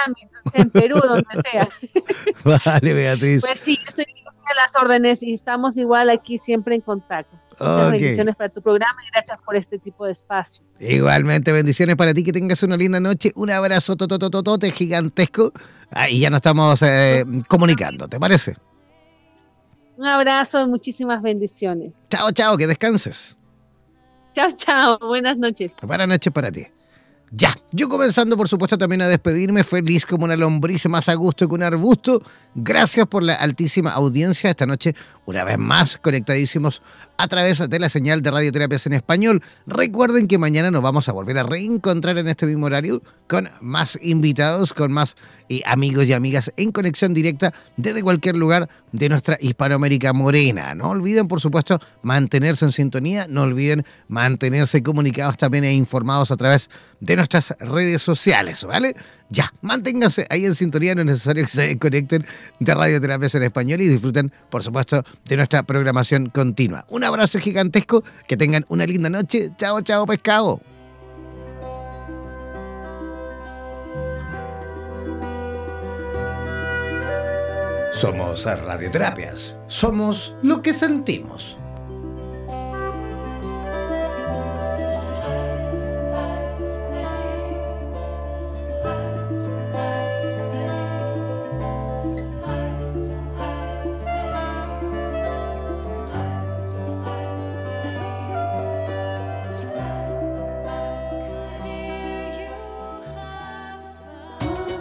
en 0.54 0.70
Perú, 0.70 1.00
donde 1.00 1.24
sea. 1.50 1.68
vale, 2.64 2.94
Beatriz. 2.94 3.42
Pues 3.46 3.60
sí, 3.60 3.76
yo 3.76 3.84
estoy 3.88 4.06
las 4.54 4.74
órdenes 4.76 5.22
y 5.22 5.32
estamos 5.32 5.76
igual 5.76 6.10
aquí 6.10 6.38
siempre 6.38 6.74
en 6.74 6.80
contacto. 6.80 7.36
Muchas 7.58 7.90
bendiciones 7.90 8.36
para 8.36 8.48
tu 8.48 8.62
programa 8.62 9.02
y 9.06 9.10
gracias 9.12 9.38
por 9.44 9.54
este 9.56 9.78
tipo 9.78 10.06
de 10.06 10.12
espacios. 10.12 10.66
Igualmente, 10.78 11.52
bendiciones 11.52 11.96
para 11.96 12.14
ti, 12.14 12.24
que 12.24 12.32
tengas 12.32 12.62
una 12.62 12.76
linda 12.76 13.00
noche, 13.00 13.32
un 13.34 13.50
abrazo 13.50 13.96
totototote 13.96 14.70
gigantesco 14.70 15.52
y 16.08 16.20
ya 16.20 16.30
nos 16.30 16.38
estamos 16.38 16.82
eh, 16.82 17.24
comunicando, 17.48 18.08
¿te 18.08 18.18
parece? 18.18 18.56
Un 19.96 20.06
abrazo, 20.06 20.66
muchísimas 20.66 21.20
bendiciones. 21.20 21.92
Chao, 22.08 22.32
chao, 22.32 22.56
que 22.56 22.66
descanses. 22.66 23.36
Chao, 24.34 24.50
chao, 24.52 24.98
buenas 24.98 25.36
noches. 25.36 25.72
Buenas 25.82 26.08
noches 26.08 26.32
para 26.32 26.50
ti. 26.50 26.66
Ya, 27.32 27.54
yo 27.70 27.88
comenzando 27.88 28.36
por 28.36 28.48
supuesto 28.48 28.76
también 28.76 29.02
a 29.02 29.08
despedirme, 29.08 29.62
feliz 29.62 30.04
como 30.04 30.24
una 30.24 30.34
lombriz, 30.36 30.86
más 30.86 31.08
a 31.08 31.14
gusto 31.14 31.46
que 31.46 31.54
un 31.54 31.62
arbusto. 31.62 32.20
Gracias 32.56 33.06
por 33.06 33.22
la 33.22 33.34
altísima 33.34 33.92
audiencia 33.92 34.50
esta 34.50 34.66
noche, 34.66 34.96
una 35.26 35.44
vez 35.44 35.56
más 35.56 35.96
conectadísimos 35.98 36.82
a 37.20 37.28
través 37.28 37.68
de 37.68 37.78
la 37.78 37.90
señal 37.90 38.22
de 38.22 38.30
Radioterapias 38.30 38.86
en 38.86 38.94
Español. 38.94 39.42
Recuerden 39.66 40.26
que 40.26 40.38
mañana 40.38 40.70
nos 40.70 40.80
vamos 40.80 41.06
a 41.10 41.12
volver 41.12 41.36
a 41.36 41.42
reencontrar 41.42 42.16
en 42.16 42.28
este 42.28 42.46
mismo 42.46 42.64
horario 42.64 43.02
con 43.28 43.50
más 43.60 43.98
invitados, 44.00 44.72
con 44.72 44.90
más 44.90 45.16
y 45.50 45.62
amigos 45.66 46.06
y 46.06 46.12
amigas 46.12 46.52
en 46.56 46.70
conexión 46.70 47.12
directa 47.12 47.52
desde 47.76 48.02
cualquier 48.02 48.36
lugar 48.36 48.70
de 48.92 49.08
nuestra 49.08 49.36
Hispanoamérica 49.40 50.12
morena. 50.12 50.74
No 50.76 50.90
olviden, 50.90 51.26
por 51.28 51.40
supuesto, 51.40 51.80
mantenerse 52.02 52.64
en 52.64 52.72
sintonía, 52.72 53.26
no 53.28 53.42
olviden 53.42 53.84
mantenerse 54.08 54.82
comunicados 54.82 55.36
también 55.36 55.64
e 55.64 55.74
informados 55.74 56.30
a 56.30 56.36
través 56.36 56.70
de 57.00 57.16
nuestras 57.16 57.54
redes 57.58 58.00
sociales, 58.00 58.64
¿vale? 58.64 58.94
Ya, 59.28 59.52
manténganse 59.60 60.26
ahí 60.30 60.44
en 60.44 60.54
sintonía, 60.54 60.94
no 60.94 61.02
es 61.02 61.06
necesario 61.06 61.44
que 61.44 61.50
se 61.50 61.62
desconecten 61.68 62.26
de 62.58 62.74
Radioterapias 62.74 63.34
en 63.36 63.44
Español 63.44 63.80
y 63.80 63.88
disfruten, 63.88 64.32
por 64.50 64.62
supuesto, 64.62 65.04
de 65.24 65.36
nuestra 65.36 65.62
programación 65.62 66.30
continua. 66.30 66.84
Un 66.88 67.04
abrazo 67.10 67.38
gigantesco, 67.38 68.02
que 68.26 68.36
tengan 68.36 68.64
una 68.68 68.86
linda 68.86 69.10
noche. 69.10 69.50
Chao, 69.56 69.80
chao, 69.82 70.06
pescado. 70.06 70.60
Somos 77.92 78.46
Radioterapias. 78.46 79.56
Somos 79.66 80.34
lo 80.42 80.62
que 80.62 80.72
sentimos. 80.72 81.59